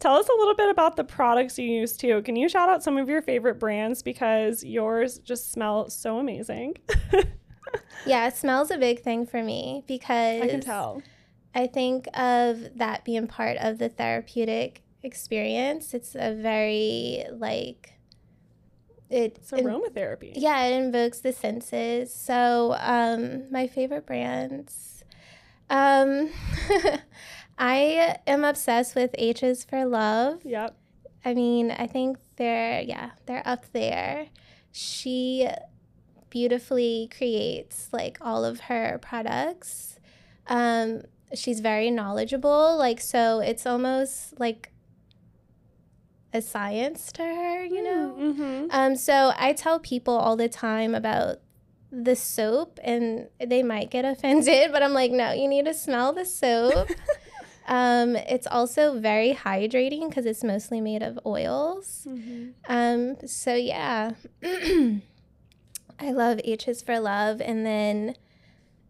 Tell 0.00 0.14
us 0.14 0.26
a 0.28 0.32
little 0.38 0.54
bit 0.54 0.70
about 0.70 0.96
the 0.96 1.04
products 1.04 1.58
you 1.58 1.66
use 1.66 1.94
too. 1.96 2.22
Can 2.22 2.34
you 2.34 2.48
shout 2.48 2.70
out 2.70 2.82
some 2.82 2.96
of 2.96 3.08
your 3.08 3.20
favorite 3.20 3.56
brands 3.60 4.02
because 4.02 4.64
yours 4.64 5.18
just 5.18 5.52
smell 5.52 5.90
so 5.90 6.18
amazing. 6.18 6.76
yeah, 8.06 8.30
smell's 8.30 8.70
a 8.70 8.78
big 8.78 9.02
thing 9.02 9.26
for 9.26 9.42
me 9.42 9.84
because 9.86 10.42
I 10.42 10.48
can 10.48 10.60
tell. 10.62 11.02
I 11.54 11.66
think 11.66 12.06
of 12.14 12.78
that 12.78 13.04
being 13.04 13.26
part 13.26 13.58
of 13.58 13.78
the 13.78 13.90
therapeutic 13.90 14.82
experience. 15.02 15.92
It's 15.92 16.14
a 16.14 16.34
very 16.34 17.24
like 17.32 17.92
it. 19.10 19.36
It's 19.36 19.52
in- 19.52 19.66
aromatherapy. 19.66 20.32
yeah, 20.34 20.64
it 20.64 20.82
invokes 20.82 21.20
the 21.20 21.32
senses. 21.32 22.14
So, 22.14 22.74
um, 22.78 23.50
my 23.52 23.66
favorite 23.66 24.06
brands. 24.06 25.04
Um, 25.68 26.30
I 27.60 28.16
am 28.26 28.42
obsessed 28.42 28.94
with 28.94 29.10
H's 29.18 29.64
for 29.64 29.84
Love. 29.84 30.40
Yep. 30.44 30.74
I 31.26 31.34
mean, 31.34 31.70
I 31.70 31.86
think 31.86 32.16
they're 32.36 32.80
yeah, 32.80 33.10
they're 33.26 33.42
up 33.44 33.70
there. 33.72 34.28
She 34.72 35.46
beautifully 36.30 37.10
creates 37.14 37.90
like 37.92 38.16
all 38.22 38.46
of 38.46 38.60
her 38.60 38.98
products. 39.02 39.98
Um, 40.46 41.02
she's 41.34 41.60
very 41.60 41.90
knowledgeable, 41.90 42.78
like 42.78 42.98
so 42.98 43.40
it's 43.40 43.66
almost 43.66 44.40
like 44.40 44.72
a 46.32 46.40
science 46.40 47.12
to 47.12 47.22
her, 47.22 47.64
you 47.64 47.82
know. 47.82 48.16
Mm-hmm. 48.18 48.66
Um, 48.70 48.96
so 48.96 49.32
I 49.36 49.52
tell 49.52 49.80
people 49.80 50.16
all 50.16 50.36
the 50.36 50.48
time 50.48 50.94
about 50.94 51.40
the 51.92 52.16
soap, 52.16 52.78
and 52.82 53.28
they 53.38 53.62
might 53.62 53.90
get 53.90 54.04
offended, 54.06 54.72
but 54.72 54.82
I'm 54.82 54.94
like, 54.94 55.10
no, 55.10 55.32
you 55.32 55.46
need 55.46 55.66
to 55.66 55.74
smell 55.74 56.14
the 56.14 56.24
soap. 56.24 56.88
um, 57.70 58.16
it's 58.16 58.48
also 58.48 58.98
very 58.98 59.32
hydrating 59.32 60.08
because 60.08 60.26
it's 60.26 60.42
mostly 60.42 60.80
made 60.80 61.04
of 61.04 61.20
oils. 61.24 62.04
mm-hmm. 62.08 62.50
Um, 62.68 63.16
so 63.26 63.54
yeah, 63.54 64.10
I 64.42 66.10
love 66.10 66.40
H's 66.44 66.82
for 66.82 66.98
Love, 66.98 67.40
and 67.40 67.64
then 67.64 68.16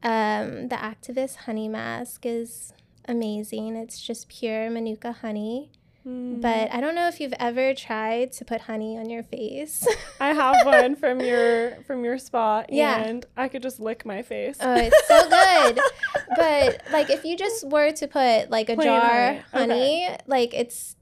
um, 0.03 0.69
the 0.69 0.77
Activist 0.77 1.37
Honey 1.37 1.69
Mask 1.69 2.25
is 2.25 2.73
amazing. 3.07 3.77
It's 3.77 4.01
just 4.01 4.31
pure 4.31 4.71
manuka 4.71 5.12
honey. 5.12 5.71
Mm. 6.07 6.41
But 6.41 6.73
I 6.73 6.81
don't 6.81 6.95
know 6.95 7.09
if 7.09 7.21
you've 7.21 7.35
ever 7.39 7.75
tried 7.75 8.33
to 8.33 8.45
put 8.45 8.63
honey 8.63 8.97
on 8.97 9.11
your 9.11 9.23
face. 9.23 9.87
I 10.19 10.33
have 10.33 10.57
one 10.65 10.97
from 10.97 11.21
your 11.21 11.83
from 11.87 12.05
your 12.05 12.17
spa, 12.17 12.65
Yeah. 12.71 13.03
and 13.03 13.27
I 13.37 13.49
could 13.49 13.63
just 13.63 13.81
lick 13.81 14.07
my 14.07 14.23
face. 14.23 14.57
oh, 14.61 14.75
it's 14.77 15.09
so 15.09 15.29
good. 15.29 15.81
but 16.37 16.83
like 16.91 17.11
if 17.11 17.25
you 17.25 17.37
just 17.37 17.69
were 17.69 17.93
to 17.93 18.09
put 18.09 18.51
like 18.51 18.71
a 18.71 18.77
Plain 18.77 18.87
jar 18.87 19.45
honey. 19.53 20.05
honey, 20.07 20.09
like 20.27 20.55
it's 20.55 20.97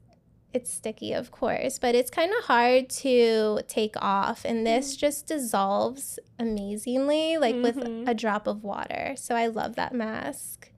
it's 0.51 0.73
sticky 0.73 1.13
of 1.13 1.31
course, 1.31 1.79
but 1.79 1.95
it's 1.95 2.09
kind 2.11 2.33
of 2.37 2.43
hard 2.45 2.89
to 2.89 3.59
take 3.67 3.95
off 4.01 4.43
and 4.43 4.65
this 4.67 4.95
Mm. 4.95 4.99
just 4.99 5.27
dissolves 5.27 6.19
amazingly 6.39 7.37
like 7.37 7.55
Mhm. 7.55 7.61
with 7.63 8.09
a 8.09 8.13
drop 8.13 8.47
of 8.47 8.63
water. 8.63 9.13
So 9.15 9.33
I 9.35 9.47
love 9.47 9.75
that 9.75 9.93
mask. 9.93 10.71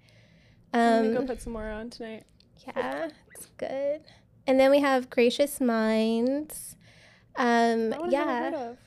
I'm 0.74 1.04
gonna 1.06 1.14
go 1.14 1.20
Um 1.22 1.28
put 1.28 1.42
some 1.42 1.54
more 1.54 1.70
on 1.70 1.90
tonight. 1.90 2.24
Yeah, 2.68 3.10
it's 3.36 3.48
good. 3.58 4.02
And 4.48 4.60
then 4.60 4.72
we 4.72 4.80
have 4.80 5.10
Gracious 5.10 5.62
Minds. 5.62 6.76
Um 7.36 7.92
That 7.92 8.00
one 8.02 8.16
I 8.16 8.18
haven't 8.18 8.60
heard 8.60 8.78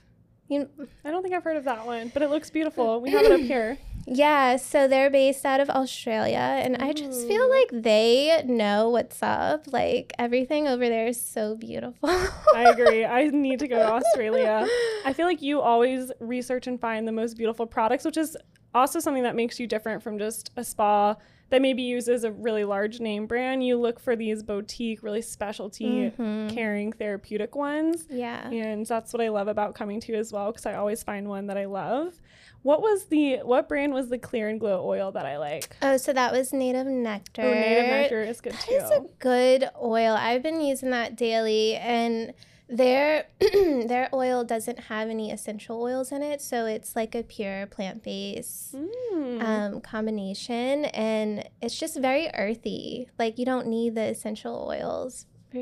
yeah. 0.48 0.57
You 0.57 0.68
I 1.05 1.11
don't 1.11 1.22
think 1.22 1.35
I've 1.35 1.44
heard 1.44 1.57
of 1.57 1.64
that 1.64 1.87
one, 1.87 2.11
but 2.12 2.22
it 2.22 2.29
looks 2.31 2.50
beautiful. 2.50 3.00
We 3.00 3.11
have 3.11 3.24
it 3.24 3.33
up 3.33 3.40
here. 3.40 3.79
Yeah, 4.07 4.57
so 4.57 4.87
they're 4.87 5.09
based 5.09 5.46
out 5.46 5.61
of 5.61 5.70
Australia, 5.70 6.37
and 6.37 6.77
I 6.77 6.92
just 6.92 7.27
feel 7.27 7.48
like 7.48 7.70
they 7.72 8.42
know 8.44 8.90
what's 8.90 9.22
up. 9.22 9.72
Like 9.72 10.12
everything 10.18 10.68
over 10.68 10.87
there 10.90 11.07
is 11.07 11.18
so 11.18 11.57
beautiful. 11.57 12.11
I 12.11 12.70
agree. 12.70 13.07
I 13.07 13.29
need 13.33 13.61
to 13.61 13.66
go 13.66 13.79
to 13.79 13.92
Australia. 13.94 14.68
I 15.07 15.14
feel 15.14 15.24
like 15.24 15.40
you 15.40 15.62
always 15.62 16.12
research 16.20 16.66
and 16.66 16.79
find 16.79 17.09
the 17.09 17.12
most 17.12 17.38
beautiful 17.38 17.64
products, 17.64 18.05
which 18.05 18.18
is 18.18 18.37
also 18.74 18.98
something 19.00 19.22
that 19.22 19.37
makes 19.37 19.58
you 19.60 19.66
different 19.66 20.02
from 20.02 20.18
just 20.18 20.50
a 20.56 20.64
spa 20.64 21.16
that 21.50 21.60
maybe 21.62 21.82
uses 21.82 22.24
a 22.24 22.32
really 22.32 22.64
large 22.64 23.00
name 23.00 23.26
brand. 23.26 23.64
You 23.64 23.76
look 23.76 24.00
for 24.00 24.16
these 24.16 24.42
boutique, 24.42 25.02
really 25.02 25.22
specialty 25.22 26.10
Mhm. 26.18 26.48
caring 26.52 26.90
therapeutic 26.92 27.54
ones. 27.54 28.06
Yeah. 28.10 28.48
And 28.50 28.84
that's 28.87 29.12
what 29.12 29.20
I 29.22 29.28
love 29.28 29.46
about 29.46 29.74
coming 29.74 30.00
to 30.00 30.12
you 30.12 30.18
as 30.18 30.32
well, 30.32 30.50
because 30.50 30.66
I 30.66 30.74
always 30.74 31.02
find 31.02 31.28
one 31.28 31.46
that 31.48 31.58
I 31.58 31.66
love. 31.66 32.20
What 32.62 32.80
was 32.80 33.04
the 33.04 33.37
what 33.44 33.68
brand 33.68 33.92
was 33.92 34.08
the 34.08 34.16
clear 34.18 34.48
and 34.48 34.58
glow 34.58 34.82
oil 34.88 35.12
that 35.12 35.26
I 35.26 35.37
like? 35.37 35.76
Oh, 35.82 35.98
so 35.98 36.14
that 36.14 36.32
was 36.32 36.52
Native 36.52 36.87
Nectar. 36.87 37.42
Oh, 37.42 37.52
native 37.52 37.87
nectar 37.90 38.22
is 38.22 38.40
good 38.40 38.52
That 38.54 38.60
too. 38.62 38.74
is 38.74 38.90
a 38.90 39.04
good 39.18 39.68
oil. 39.80 40.14
I've 40.14 40.42
been 40.42 40.62
using 40.62 40.90
that 40.90 41.14
daily, 41.14 41.74
and 41.76 42.32
their 42.68 43.27
their 43.40 44.09
oil 44.14 44.42
doesn't 44.44 44.79
have 44.79 45.09
any 45.09 45.31
essential 45.31 45.81
oils 45.83 46.11
in 46.12 46.22
it, 46.22 46.40
so 46.40 46.66
it's 46.66 46.96
like 46.96 47.14
a 47.14 47.22
pure 47.22 47.66
plant 47.66 48.03
based 48.03 48.74
Mm. 48.74 49.42
um, 49.42 49.81
combination, 49.81 50.87
and 50.87 51.48
it's 51.62 51.79
just 51.79 51.98
very 52.00 52.29
earthy. 52.35 53.09
Like 53.18 53.38
you 53.38 53.44
don't 53.44 53.66
need 53.66 53.94
the 53.94 54.03
essential 54.05 54.66
oils. 54.68 55.27
For, 55.53 55.59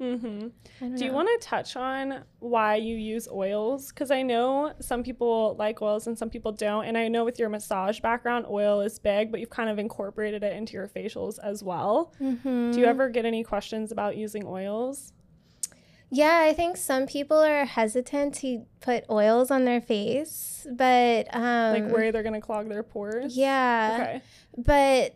mm-hmm. 0.00 0.48
Don't 0.80 0.98
you 1.00 1.12
want 1.12 1.28
to 1.40 1.46
touch 1.46 1.76
on 1.76 2.22
why 2.38 2.76
you 2.76 2.96
use 2.96 3.28
oils? 3.30 3.88
Because 3.92 4.10
I 4.10 4.22
know 4.22 4.72
some 4.80 5.02
people 5.02 5.56
like 5.58 5.82
oils 5.82 6.06
and 6.06 6.16
some 6.18 6.30
people 6.30 6.52
don't. 6.52 6.84
And 6.86 6.96
I 6.96 7.08
know 7.08 7.24
with 7.24 7.38
your 7.38 7.48
massage 7.48 8.00
background, 8.00 8.46
oil 8.48 8.80
is 8.80 8.98
big, 8.98 9.30
but 9.30 9.40
you've 9.40 9.50
kind 9.50 9.68
of 9.68 9.78
incorporated 9.78 10.42
it 10.42 10.54
into 10.56 10.74
your 10.74 10.88
facials 10.88 11.38
as 11.42 11.62
well. 11.62 12.12
Mhm. 12.20 12.72
Do 12.72 12.80
you 12.80 12.86
ever 12.86 13.08
get 13.10 13.24
any 13.24 13.42
questions 13.44 13.92
about 13.92 14.16
using 14.16 14.44
oils? 14.46 15.12
Yeah, 16.10 16.44
I 16.48 16.52
think 16.52 16.76
some 16.76 17.06
people 17.06 17.38
are 17.38 17.64
hesitant 17.64 18.34
to 18.36 18.64
put 18.80 19.04
oils 19.10 19.50
on 19.50 19.64
their 19.64 19.80
face, 19.80 20.66
but 20.70 21.26
um, 21.34 21.72
Like 21.82 21.90
where 21.90 22.12
they're 22.12 22.22
going 22.22 22.34
to 22.34 22.40
clog 22.40 22.68
their 22.68 22.82
pores? 22.84 23.36
Yeah, 23.36 23.98
Okay. 24.00 24.22
but 24.56 25.14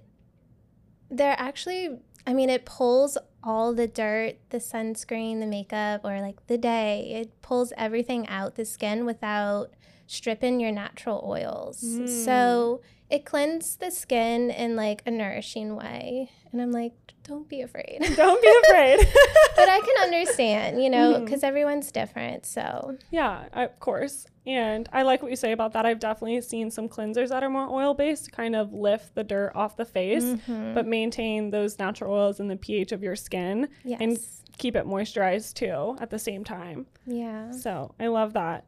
they're 1.10 1.36
actually. 1.38 1.98
I 2.26 2.34
mean, 2.34 2.50
it 2.50 2.64
pulls 2.66 3.16
all 3.42 3.72
the 3.72 3.86
dirt, 3.86 4.36
the 4.50 4.58
sunscreen, 4.58 5.40
the 5.40 5.46
makeup, 5.46 6.02
or 6.04 6.20
like 6.20 6.46
the 6.48 6.58
day. 6.58 7.12
It 7.22 7.40
pulls 7.40 7.72
everything 7.76 8.28
out 8.28 8.56
the 8.56 8.64
skin 8.64 9.06
without 9.06 9.70
stripping 10.06 10.60
your 10.60 10.70
natural 10.72 11.24
oils. 11.26 11.82
Mm. 11.82 12.24
So 12.24 12.82
it 13.08 13.24
cleanses 13.24 13.76
the 13.76 13.90
skin 13.90 14.50
in 14.50 14.76
like 14.76 15.02
a 15.06 15.10
nourishing 15.10 15.76
way. 15.76 16.30
And 16.52 16.60
I'm 16.60 16.72
like, 16.72 17.09
don't 17.22 17.48
be 17.48 17.60
afraid. 17.60 17.98
Don't 18.16 18.42
be 18.42 18.52
afraid. 18.64 18.98
but 19.56 19.68
I 19.68 19.80
can 19.80 20.02
understand, 20.04 20.82
you 20.82 20.90
know, 20.90 21.20
because 21.20 21.42
everyone's 21.44 21.92
different. 21.92 22.44
So 22.46 22.96
Yeah, 23.10 23.44
of 23.52 23.78
course. 23.78 24.26
And 24.46 24.88
I 24.92 25.02
like 25.02 25.22
what 25.22 25.30
you 25.30 25.36
say 25.36 25.52
about 25.52 25.74
that. 25.74 25.84
I've 25.86 26.00
definitely 26.00 26.40
seen 26.40 26.70
some 26.70 26.88
cleansers 26.88 27.28
that 27.28 27.42
are 27.44 27.50
more 27.50 27.68
oil 27.68 27.94
based 27.94 28.24
to 28.24 28.30
kind 28.30 28.56
of 28.56 28.72
lift 28.72 29.14
the 29.14 29.22
dirt 29.22 29.52
off 29.54 29.76
the 29.76 29.84
face, 29.84 30.24
Mhm. 30.24 30.74
but 30.74 30.86
maintain 30.86 31.50
those 31.50 31.78
natural 31.78 32.12
oils 32.14 32.40
and 32.40 32.50
the 32.50 32.56
pH 32.56 32.90
of 32.92 33.02
your 33.02 33.14
skin 33.16 33.68
yes, 33.84 34.00
and 34.00 34.18
keep 34.58 34.74
it 34.74 34.86
moisturized 34.86 35.54
too 35.54 35.96
at 36.00 36.10
the 36.10 36.18
same 36.18 36.42
time. 36.42 36.86
yeah. 37.06 37.50
So 37.52 37.94
I 38.00 38.06
love 38.08 38.32
that. 38.32 38.64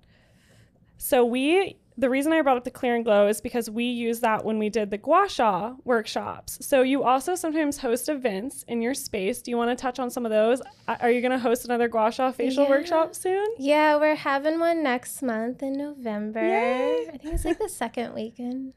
So 0.99 1.25
we 1.25 1.79
the 1.99 2.09
reason 2.09 2.33
I 2.33 2.41
brought 2.43 2.57
up 2.57 2.65
the 2.65 2.71
clear 2.71 2.95
and 2.95 3.05
glow 3.05 3.29
is 3.29 3.41
because 3.41 3.69
we 3.69 3.85
use 3.85 4.21
that 4.21 4.45
when 4.45 4.59
we 4.59 4.69
did 4.71 4.91
the 4.91 4.99
gua 4.99 5.29
sha 5.29 5.75
workshops. 5.85 6.59
So 6.67 6.83
you 6.83 7.03
also 7.05 7.35
sometimes 7.35 7.79
host 7.79 8.09
events 8.09 8.65
in 8.69 8.81
your 8.81 8.95
space. 8.95 9.43
Do 9.43 9.51
you 9.51 9.57
want 9.59 9.77
to 9.77 9.81
touch 9.81 9.99
on 9.99 10.11
some 10.11 10.25
of 10.25 10.31
those? 10.31 10.63
Are 10.89 11.11
you 11.11 11.21
going 11.21 11.33
to 11.33 11.39
host 11.39 11.65
another 11.65 11.89
gua 11.89 12.11
sha 12.11 12.33
facial 12.33 12.65
Yeah. 12.65 12.71
workshop 12.71 13.15
soon? 13.15 13.47
Yeah, 13.59 13.97
we're 13.97 14.15
having 14.15 14.59
one 14.59 14.83
next 14.83 15.23
month 15.23 15.63
in 15.63 15.75
November. 15.75 16.41
Yay. 16.41 17.09
I 17.13 17.19
think 17.19 17.35
it's 17.35 17.45
like 17.45 17.59
the 17.59 17.69
second 17.69 18.15
weekend. 18.15 18.73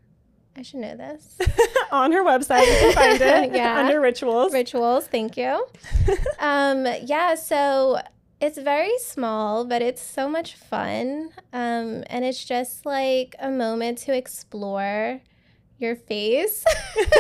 I 0.58 0.62
should 0.62 0.80
know 0.80 0.96
this. 0.96 1.38
on 1.92 2.12
her 2.14 2.24
website, 2.24 2.62
you 2.66 2.80
can 2.80 2.94
find 2.94 3.22
it 3.22 3.54
Yeah. 3.56 3.78
under 3.78 4.00
rituals. 4.00 4.54
Rituals, 4.54 5.06
thank 5.08 5.36
you. 5.36 5.66
um, 6.40 6.88
yeah, 7.04 7.36
so 7.36 8.00
it's 8.46 8.58
very 8.58 8.98
small, 9.00 9.66
but 9.66 9.82
it's 9.82 10.02
so 10.02 10.30
much 10.30 10.56
fun. 10.56 11.30
Um, 11.54 12.04
and 12.08 12.24
it's 12.24 12.44
just 12.44 12.86
like 12.86 13.36
a 13.40 13.50
moment 13.50 13.98
to 14.00 14.16
explore 14.16 15.22
your 15.78 15.96
face, 15.96 16.64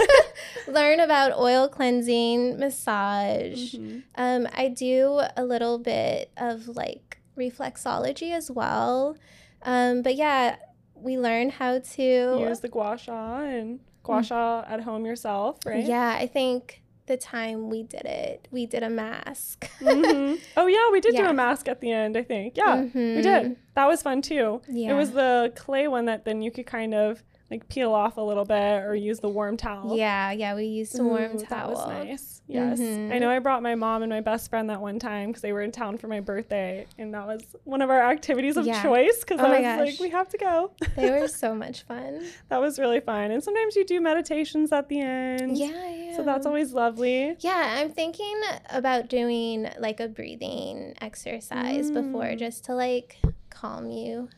learn 0.67 0.99
about 1.01 1.37
oil 1.37 1.67
cleansing, 1.67 2.57
massage. 2.57 3.75
Mhm. 3.75 4.03
Um, 4.15 4.47
I 4.55 4.69
do 4.69 5.21
a 5.35 5.43
little 5.43 5.77
bit 5.77 6.31
of 6.37 6.67
like 6.69 7.19
reflexology 7.37 8.31
as 8.31 8.49
well. 8.49 9.17
Um, 9.63 10.01
but 10.03 10.15
yeah, 10.15 10.55
we 10.95 11.17
learn 11.17 11.49
how 11.49 11.79
to. 11.79 12.37
Use 12.39 12.61
the 12.61 12.69
gua 12.69 12.97
sha 12.97 13.39
and 13.41 13.79
gua 14.03 14.23
sha 14.23 14.63
at 14.67 14.81
home 14.81 15.05
yourself, 15.05 15.57
right? 15.65 15.83
Mm. 15.83 15.87
Yeah, 15.89 16.15
I 16.17 16.27
think 16.27 16.81
the 17.07 17.17
time 17.17 17.69
we 17.69 17.83
did 17.83 18.05
it, 18.05 18.47
we 18.51 18.65
did 18.65 18.83
a 18.83 18.89
mask. 18.89 19.69
Mhm. 19.79 20.39
Oh 20.57 20.67
yeah, 20.67 20.89
we 20.91 20.99
did 21.01 21.15
do 21.15 21.25
a 21.25 21.33
mask 21.33 21.67
at 21.67 21.79
the 21.81 21.91
end. 21.91 22.17
I 22.17 22.23
think. 22.23 22.57
Yeah, 22.57 22.81
we 22.81 22.89
Mhm. 22.89 23.21
did. 23.23 23.55
That 23.75 23.87
was 23.87 24.01
fun 24.01 24.21
too. 24.21 24.61
Yeah. 24.67 24.91
It 24.91 24.93
was 24.95 25.11
the 25.11 25.51
clay 25.55 25.87
one 25.87 26.05
that 26.05 26.25
then 26.25 26.41
you 26.41 26.51
could 26.51 26.65
kind 26.65 26.93
of 26.93 27.23
like 27.51 27.69
peel 27.69 27.93
off 27.93 28.17
a 28.17 28.21
little 28.21 28.43
bit 28.45 28.83
or 28.83 28.95
use 28.95 29.19
the 29.19 29.29
warm 29.29 29.55
towel. 29.55 29.95
Yeah, 29.95 30.31
yeah, 30.31 30.55
we 30.55 30.65
used 30.65 30.97
a 30.99 31.03
warm 31.03 31.35
Ooh, 31.35 31.39
towel. 31.39 31.47
That 31.47 31.69
was 31.69 31.87
nice. 31.87 32.41
Yes. 32.47 32.79
I 32.79 32.83
Mhm. 32.83 33.21
know 33.21 33.29
I 33.29 33.37
brought 33.39 33.61
my 33.63 33.75
mom 33.75 34.01
and 34.03 34.09
my 34.09 34.21
best 34.21 34.49
friend 34.49 34.69
that 34.71 34.81
one 34.81 34.97
time 34.99 35.29
because 35.29 35.41
they 35.43 35.53
were 35.53 35.61
in 35.61 35.71
town 35.71 35.97
for 35.97 36.07
my 36.07 36.19
birthday. 36.19 36.85
And 36.97 37.13
that 37.13 37.25
was 37.27 37.41
one 37.63 37.81
of 37.83 37.89
our 37.91 38.01
activities 38.01 38.57
of 38.57 38.65
Yeah. 38.65 38.81
choice 38.81 39.19
because 39.19 39.39
Oh 39.39 39.45
I 39.45 39.49
was 39.49 39.61
gosh. 39.61 39.79
like, 39.79 39.99
we 39.99 40.09
have 40.09 40.27
to 40.29 40.37
go. 40.39 40.71
They 40.95 41.11
were 41.11 41.27
so 41.27 41.53
much 41.55 41.83
fun. 41.83 42.23
that 42.49 42.59
was 42.59 42.79
really 42.79 42.99
fun. 42.99 43.29
And 43.31 43.43
sometimes 43.43 43.75
you 43.75 43.85
do 43.85 44.01
meditations 44.01 44.71
at 44.71 44.89
the 44.89 45.01
end. 45.01 45.57
Yeah, 45.57 45.67
yeah. 45.89 46.15
So 46.17 46.23
that's 46.23 46.45
always 46.47 46.73
lovely. 46.73 47.35
Yeah, 47.39 47.75
I'm 47.79 47.91
thinking 47.91 48.41
about 48.71 49.07
doing 49.07 49.69
like 49.79 49.99
a 49.99 50.07
breathing 50.07 50.95
exercise 51.01 51.91
before 51.91 52.23
Mm. 52.25 52.37
just 52.39 52.65
to 52.65 52.73
like 52.75 53.17
calm 53.49 53.89
you 53.91 54.29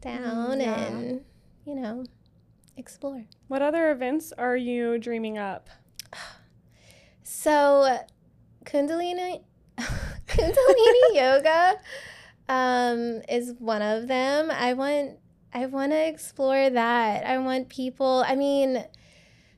down 0.00 0.60
yeah. 0.60 0.86
and, 0.86 1.24
you 1.64 1.74
know, 1.74 2.04
explore. 2.78 3.24
What 3.48 3.60
other 3.60 3.90
events 3.90 4.32
are 4.38 4.56
you 4.56 4.98
dreaming 4.98 5.36
up? 5.36 5.68
So, 7.22 7.98
Kundalini 8.64 9.42
Kundalini 10.26 11.14
yoga 11.14 11.76
um, 12.48 13.22
is 13.28 13.54
one 13.58 13.82
of 13.82 14.08
them. 14.08 14.50
I 14.50 14.72
want 14.72 15.18
I 15.52 15.66
want 15.66 15.92
to 15.92 16.08
explore 16.08 16.70
that. 16.70 17.26
I 17.26 17.38
want 17.38 17.68
people. 17.68 18.24
I 18.26 18.34
mean, 18.34 18.84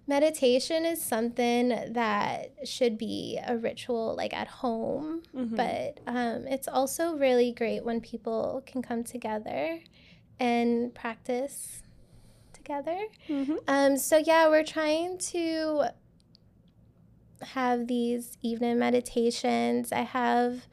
meditation 0.06 0.84
is 0.84 1.02
something 1.02 1.68
that 1.68 2.54
should 2.64 2.96
be 2.96 3.38
a 3.46 3.56
ritual, 3.56 4.14
like 4.16 4.32
at 4.34 4.48
home. 4.48 5.22
Mhm. 5.34 5.56
But 5.56 6.00
um, 6.06 6.46
it's 6.46 6.68
also 6.68 7.16
really 7.16 7.52
great 7.52 7.84
when 7.84 8.00
people 8.00 8.62
can 8.66 8.82
come 8.82 9.04
together 9.04 9.80
and 10.38 10.94
practice 10.94 11.82
together. 12.70 12.98
Mhm. 13.28 13.58
Um, 13.66 13.96
so 13.96 14.18
yeah, 14.18 14.48
we're 14.48 14.64
trying 14.64 15.18
to 15.18 15.84
have 17.42 17.86
these 17.86 18.36
evening 18.42 18.78
meditations. 18.78 19.92
I 19.92 20.00
have 20.02 20.66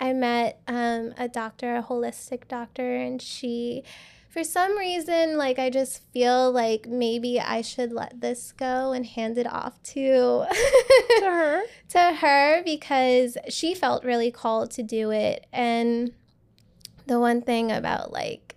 I 0.00 0.12
met 0.12 0.60
um, 0.68 1.14
a 1.16 1.28
doctor, 1.28 1.76
a 1.76 1.82
holistic 1.82 2.46
doctor, 2.48 2.96
and 2.96 3.20
she 3.20 3.82
for 4.28 4.42
some 4.44 4.76
reason 4.76 5.36
like 5.38 5.58
I 5.58 5.70
just 5.70 6.02
feel 6.12 6.50
like 6.52 6.86
maybe 6.88 7.40
I 7.40 7.62
should 7.62 7.92
let 7.92 8.20
this 8.20 8.52
go 8.52 8.92
and 8.92 9.06
hand 9.06 9.38
it 9.38 9.46
off 9.46 9.80
to 9.94 10.46
to 11.20 11.24
her. 11.24 11.62
to 11.90 11.98
her 12.20 12.62
because 12.64 13.36
she 13.48 13.74
felt 13.74 14.04
really 14.04 14.30
called 14.30 14.70
to 14.72 14.82
do 14.82 15.10
it. 15.10 15.46
And 15.52 16.12
the 17.06 17.18
one 17.20 17.42
thing 17.42 17.70
about 17.70 18.12
like 18.12 18.56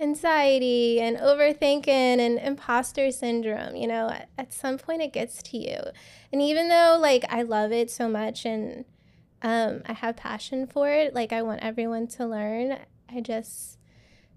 anxiety 0.00 1.00
and 1.00 1.16
overthinking 1.16 1.88
and 1.88 2.38
imposter 2.38 3.10
syndrome, 3.10 3.76
you 3.76 3.86
know, 3.86 4.08
at, 4.10 4.28
at 4.38 4.52
some 4.52 4.78
point 4.78 5.02
it 5.02 5.12
gets 5.12 5.42
to 5.44 5.58
you. 5.58 5.78
And 6.32 6.40
even 6.42 6.68
though 6.68 6.98
like 7.00 7.24
I 7.28 7.42
love 7.42 7.72
it 7.72 7.90
so 7.90 8.08
much 8.08 8.44
and 8.44 8.84
um, 9.42 9.82
I 9.86 9.92
have 9.92 10.16
passion 10.16 10.66
for 10.66 10.88
it, 10.88 11.14
like 11.14 11.32
I 11.32 11.42
want 11.42 11.60
everyone 11.62 12.06
to 12.08 12.26
learn, 12.26 12.78
I 13.08 13.20
just 13.20 13.78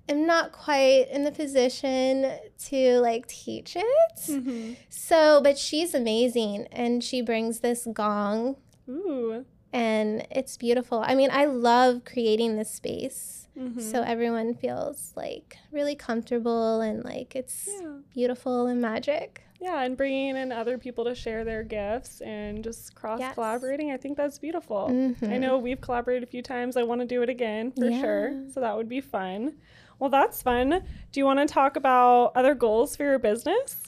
am 0.09 0.25
not 0.25 0.51
quite 0.51 1.07
in 1.11 1.23
the 1.23 1.31
position 1.31 2.31
to 2.65 2.99
like 2.99 3.27
teach 3.27 3.75
it. 3.75 3.85
Mhm. 4.27 4.75
So, 4.89 5.41
but 5.43 5.57
she's 5.57 5.93
amazing 5.93 6.67
and 6.71 7.03
she 7.03 7.21
brings 7.21 7.59
this 7.59 7.87
gong 7.93 8.57
Ooh. 8.89 9.45
and 9.71 10.25
it's 10.31 10.57
beautiful. 10.57 11.03
I 11.05 11.15
mean, 11.15 11.29
I 11.31 11.45
love 11.45 12.03
creating 12.05 12.57
this 12.57 12.71
space 12.71 13.40
Mhm. 13.57 13.81
so 13.81 14.01
everyone 14.01 14.53
feels 14.55 15.11
like 15.15 15.57
really 15.71 15.95
comfortable 15.95 16.79
and 16.81 17.03
like 17.03 17.35
it's 17.35 17.67
yeah. 17.81 17.97
beautiful 18.13 18.67
and 18.67 18.81
magic. 18.81 19.41
Yeah, 19.59 19.83
and 19.83 19.95
bringing 19.95 20.35
in 20.37 20.51
other 20.51 20.77
people 20.79 21.03
to 21.05 21.13
share 21.13 21.43
their 21.43 21.63
gifts 21.63 22.21
and 22.21 22.63
just 22.63 22.95
cross 22.95 23.21
collaborating. 23.35 23.91
I 23.91 23.97
think 23.97 24.17
that's 24.17 24.39
beautiful. 24.39 24.85
I 24.87 24.91
Mhm. 24.91 25.39
know 25.39 25.57
we've 25.59 25.79
collaborated 25.81 26.23
a 26.23 26.31
few 26.31 26.41
times. 26.41 26.77
I 26.77 26.83
want 26.83 27.01
to 27.01 27.05
do 27.07 27.21
it 27.21 27.29
again 27.29 27.71
for 27.71 27.91
sure. 27.91 28.33
So 28.53 28.59
that 28.61 28.75
would 28.75 28.89
be 28.89 29.01
fun. 29.01 29.57
Well, 29.99 30.09
that's 30.09 30.41
fun. 30.41 30.69
Do 31.11 31.19
you 31.19 31.25
want 31.25 31.39
to 31.47 31.53
talk 31.53 31.75
about 31.75 32.31
other 32.35 32.55
goals 32.55 32.95
for 32.95 33.03
your 33.03 33.19
business? 33.19 33.83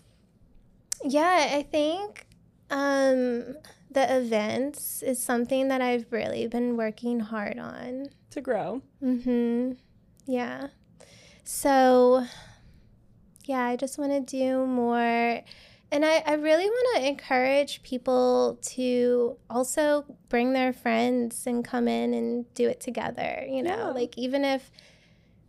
Yeah, 1.04 1.49
I 1.54 1.63
think 1.63 2.28
um, 2.69 3.56
the 3.93 4.17
events 4.17 5.01
is 5.03 5.21
something 5.21 5.67
that 5.69 5.82
I've 5.82 6.06
really 6.12 6.47
been 6.47 6.77
working 6.77 7.19
hard 7.21 7.58
on. 7.60 8.08
To 8.32 8.41
grow. 8.41 8.82
Mm-hmm. 9.03 9.73
Yeah. 10.25 10.67
So, 11.43 12.25
yeah, 13.45 13.62
I 13.63 13.75
just 13.75 13.97
want 13.97 14.12
to 14.12 14.19
do 14.21 14.65
more. 14.65 15.41
And 15.91 16.03
I, 16.03 16.23
I 16.25 16.34
really 16.34 16.65
want 16.67 16.88
to 16.97 17.08
encourage 17.08 17.84
people 17.84 18.58
to 18.63 19.38
also 19.49 20.06
bring 20.29 20.53
their 20.53 20.73
friends 20.73 21.45
and 21.45 21.63
come 21.63 21.88
in 21.88 22.13
and 22.15 22.51
do 22.56 22.67
it 22.67 22.79
together. 22.79 23.45
You 23.47 23.62
know, 23.62 23.75
Yeah. 23.77 23.91
like 23.91 24.17
even 24.17 24.43
if 24.43 24.71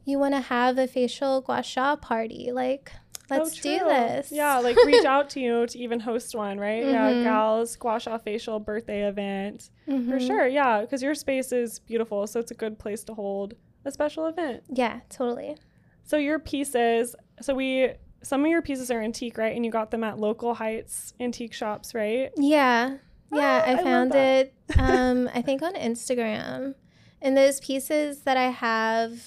you 0.04 0.18
want 0.18 0.34
to 0.34 0.40
have 0.40 0.76
a 0.76 0.86
facial 0.86 1.40
gua 1.40 1.62
sha 1.62 1.96
party, 1.96 2.52
like 2.52 2.92
let's 3.30 3.58
Oh, 3.58 3.62
do 3.62 3.78
this. 3.78 4.30
Yeah, 4.32 4.58
like 4.58 4.76
reach 4.84 5.04
out 5.04 5.30
to 5.30 5.40
you 5.46 5.66
to 5.66 5.78
even 5.78 6.00
host 6.00 6.34
one, 6.34 6.58
right? 6.58 6.84
Yeah, 6.84 7.10
Mhm. 7.12 7.22
gals 7.22 7.70
squash 7.72 8.06
off 8.06 8.22
facial 8.24 8.58
birthday 8.60 9.08
event. 9.08 9.70
For 9.86 9.92
Mhm. 9.92 10.26
sure. 10.26 10.46
Yeah, 10.46 10.80
because 10.82 11.02
your 11.02 11.14
space 11.14 11.52
is 11.52 11.78
beautiful. 11.78 12.26
So 12.26 12.40
it's 12.40 12.50
a 12.50 12.54
good 12.54 12.78
place 12.78 13.04
to 13.04 13.14
hold 13.14 13.54
a 13.84 13.90
special 13.90 14.26
event. 14.26 14.62
Yeah, 14.68 15.00
totally. 15.08 15.56
So 16.04 16.16
your 16.16 16.38
pieces, 16.38 17.16
so 17.40 17.54
we, 17.54 17.90
some 18.22 18.42
of 18.44 18.50
your 18.50 18.62
pieces 18.62 18.90
are 18.90 19.00
antique, 19.00 19.38
right? 19.38 19.54
And 19.56 19.64
you 19.64 19.70
got 19.70 19.90
them 19.90 20.04
at 20.04 20.18
local 20.18 20.54
Heights 20.54 21.14
antique 21.20 21.52
shops, 21.54 21.94
right? 21.94 22.30
Yeah. 22.36 22.96
Yeah, 23.32 23.62
Ah, 23.64 23.68
I 23.68 23.72
I 23.72 23.82
found 23.82 24.12
that. 24.12 24.46
it 24.46 24.78
um 24.78 25.28
I 25.34 25.40
think 25.48 25.62
on 25.62 25.74
Instagram. 25.74 26.74
And 27.22 27.36
those 27.36 27.58
pieces 27.60 28.20
that 28.22 28.36
I 28.36 28.50
have 28.50 29.18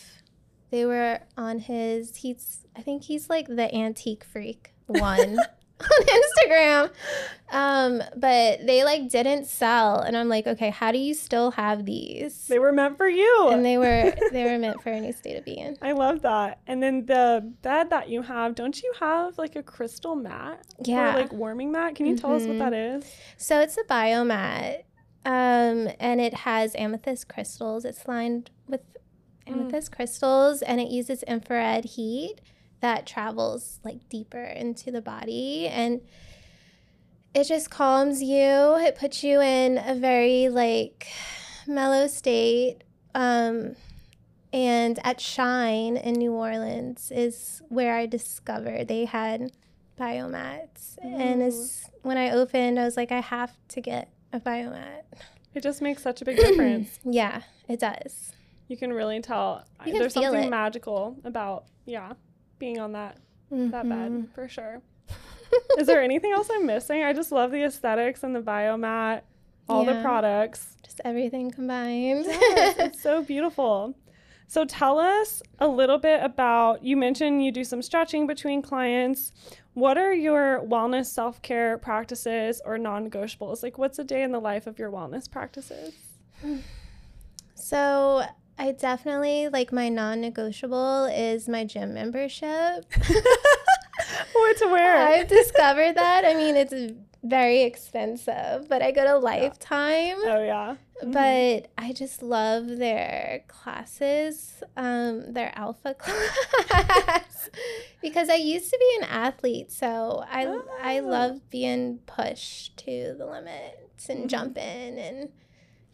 they 0.71 0.85
were 0.85 1.19
on 1.37 1.59
his 1.59 2.15
he's 2.17 2.65
I 2.75 2.81
think 2.81 3.03
he's 3.03 3.29
like 3.29 3.47
the 3.47 3.73
antique 3.73 4.23
freak 4.23 4.73
one 4.87 5.37
on 5.79 6.05
Instagram. 6.07 6.89
Um 7.51 8.01
but 8.15 8.65
they 8.65 8.83
like 8.83 9.09
didn't 9.09 9.45
sell 9.45 9.99
and 9.99 10.17
I'm 10.17 10.27
like, 10.27 10.47
"Okay, 10.47 10.69
how 10.71 10.91
do 10.91 10.97
you 10.97 11.13
still 11.13 11.51
have 11.51 11.85
these?" 11.85 12.47
They 12.47 12.57
were 12.59 12.71
meant 12.71 12.97
for 12.97 13.07
you. 13.07 13.49
and 13.51 13.63
they 13.63 13.77
were 13.77 14.13
they 14.31 14.43
were 14.45 14.57
meant 14.57 14.81
for 14.81 14.89
a 14.89 14.99
new 14.99 15.13
state 15.13 15.37
of 15.37 15.45
being. 15.45 15.77
I 15.81 15.91
love 15.91 16.23
that. 16.23 16.59
And 16.67 16.81
then 16.81 17.05
the 17.05 17.53
bed 17.61 17.91
that 17.91 18.09
you 18.09 18.23
have, 18.23 18.55
don't 18.55 18.81
you 18.81 18.91
have 18.99 19.37
like 19.37 19.55
a 19.55 19.63
crystal 19.63 20.15
mat? 20.15 20.65
Yeah. 20.83 21.13
Or 21.13 21.19
like 21.19 21.31
warming 21.31 21.71
mat? 21.71 21.95
Can 21.95 22.07
you 22.07 22.17
tell 22.17 22.33
us 22.35 22.43
what 22.43 22.57
that 22.57 22.73
is? 22.73 23.05
So 23.37 23.61
it's 23.61 23.77
a 23.77 23.83
biomat, 23.83 24.79
um, 25.25 25.89
and 25.99 26.19
it 26.19 26.33
has 26.33 26.75
amethyst 26.75 27.27
crystals. 27.29 27.85
It's 27.85 28.07
lined 28.07 28.49
with 28.67 28.81
And 29.47 29.55
mm. 29.55 29.61
amethyst 29.61 29.91
crystals, 29.91 30.61
and 30.61 30.79
it 30.79 30.89
uses 30.89 31.23
infrared 31.23 31.85
heat 31.85 32.41
that 32.81 33.07
travels 33.07 33.79
like 33.83 34.07
deeper 34.09 34.43
into 34.43 34.91
the 34.91 35.01
body, 35.01 35.67
and 35.67 36.01
it 37.33 37.45
just 37.45 37.69
calms 37.69 38.21
you. 38.21 38.75
It 38.77 38.95
puts 38.95 39.23
you 39.23 39.41
in 39.41 39.77
a 39.77 39.95
very 39.95 40.49
like 40.49 41.07
mellow 41.67 42.07
state. 42.07 42.83
Um, 43.15 43.75
and 44.53 44.99
at 45.05 45.19
Shine 45.19 45.97
in 45.97 46.13
New 46.15 46.31
Orleans 46.31 47.11
is 47.11 47.61
where 47.69 47.95
I 47.95 48.05
discovered 48.05 48.87
they 48.87 49.05
had 49.05 49.51
biomats. 49.99 50.97
And 51.01 51.41
it's 51.41 51.89
when 52.01 52.17
I 52.17 52.31
opened, 52.31 52.79
I 52.79 52.85
was 52.85 52.97
like, 52.97 53.11
I 53.11 53.19
have 53.19 53.55
to 53.69 53.81
get 53.81 54.09
a 54.31 54.39
biomat. 54.39 55.03
It 55.53 55.63
just 55.63 55.81
makes 55.81 56.01
such 56.01 56.21
a 56.21 56.25
big 56.25 56.37
difference. 56.37 56.99
Yeah, 57.05 57.41
it 57.67 57.79
does. 57.79 58.33
You 58.67 58.77
can 58.77 58.91
really 58.91 59.21
tell. 59.21 59.65
You 59.85 59.91
can 59.93 59.99
There's 59.99 60.13
something 60.13 60.43
it. 60.43 60.49
magical 60.49 61.17
about 61.23 61.65
yeah, 61.85 62.13
being 62.59 62.79
on 62.79 62.91
that 62.93 63.17
that 63.49 63.85
Mhm. 63.85 63.89
bed 63.89 64.27
for 64.35 64.47
sure. 64.49 64.81
Is 65.77 65.87
there 65.87 66.01
anything 66.01 66.31
else 66.33 66.49
I'm 66.51 66.65
missing? 66.65 67.03
I 67.03 67.13
just 67.13 67.31
love 67.31 67.51
the 67.51 67.63
aesthetics 67.63 68.23
and 68.23 68.35
the 68.35 68.41
biomat, 68.41 69.21
all 69.69 69.85
the 69.85 70.01
products. 70.01 70.75
Just 70.83 70.99
everything 71.05 71.49
combined. 71.51 72.25
Yes, 72.25 72.77
it's 72.77 73.01
so 73.01 73.21
beautiful. 73.23 73.95
So 74.49 74.65
tell 74.65 74.97
us 74.99 75.41
a 75.59 75.67
little 75.67 75.97
bit 75.97 76.21
about 76.23 76.83
you 76.83 76.97
mentioned 76.97 77.43
you 77.45 77.51
do 77.51 77.63
some 77.63 77.81
stretching 77.81 78.27
between 78.27 78.61
clients. 78.61 79.31
What 79.73 79.97
are 79.97 80.13
your 80.13 80.61
wellness 80.65 81.05
self-care 81.07 81.77
practices 81.77 82.61
or 82.65 82.77
non-negotiables? 82.77 83.61
Like 83.63 83.77
what's 83.77 83.99
a 83.99 84.03
day 84.03 84.23
in 84.23 84.31
the 84.31 84.39
life 84.39 84.65
of 84.67 84.79
your 84.79 84.89
wellness 84.91 85.29
practices? 85.31 85.93
so 87.55 88.23
I 88.59 88.71
definitely 88.71 89.49
like 89.49 89.71
my 89.71 89.89
non-negotiable 89.89 91.05
is 91.05 91.47
my 91.47 91.63
gym 91.63 91.93
membership. 91.93 92.85
what 94.33 94.57
to 94.57 94.67
wear? 94.67 94.97
I've 94.97 95.27
discovered 95.27 95.93
that. 95.95 96.25
I 96.25 96.33
mean, 96.33 96.55
it's 96.55 96.73
very 97.23 97.61
expensive, 97.63 98.67
but 98.69 98.81
I 98.81 98.91
go 98.91 99.03
to 99.05 99.17
Lifetime. 99.19 100.17
oh 100.23 100.43
yeah. 100.43 100.75
Mhm. 101.03 101.11
But 101.13 101.69
I 101.77 101.93
just 101.93 102.23
love 102.23 102.67
their 102.77 103.43
classes, 103.47 104.63
um, 104.75 105.33
their 105.33 105.51
alpha 105.55 105.93
class, 105.99 107.49
because 108.01 108.29
I 108.29 108.35
used 108.35 108.71
to 108.71 108.77
be 108.79 108.97
an 109.03 109.09
athlete, 109.11 109.71
so 109.71 110.23
I 110.27 110.47
I 110.81 110.99
Ah. 110.99 111.03
love 111.07 111.49
being 111.51 111.99
pushed 112.07 112.77
to 112.77 113.13
the 113.17 113.25
limits 113.27 114.09
and 114.09 114.23
Mhm. 114.25 114.27
jumping 114.27 114.97
and 114.99 115.29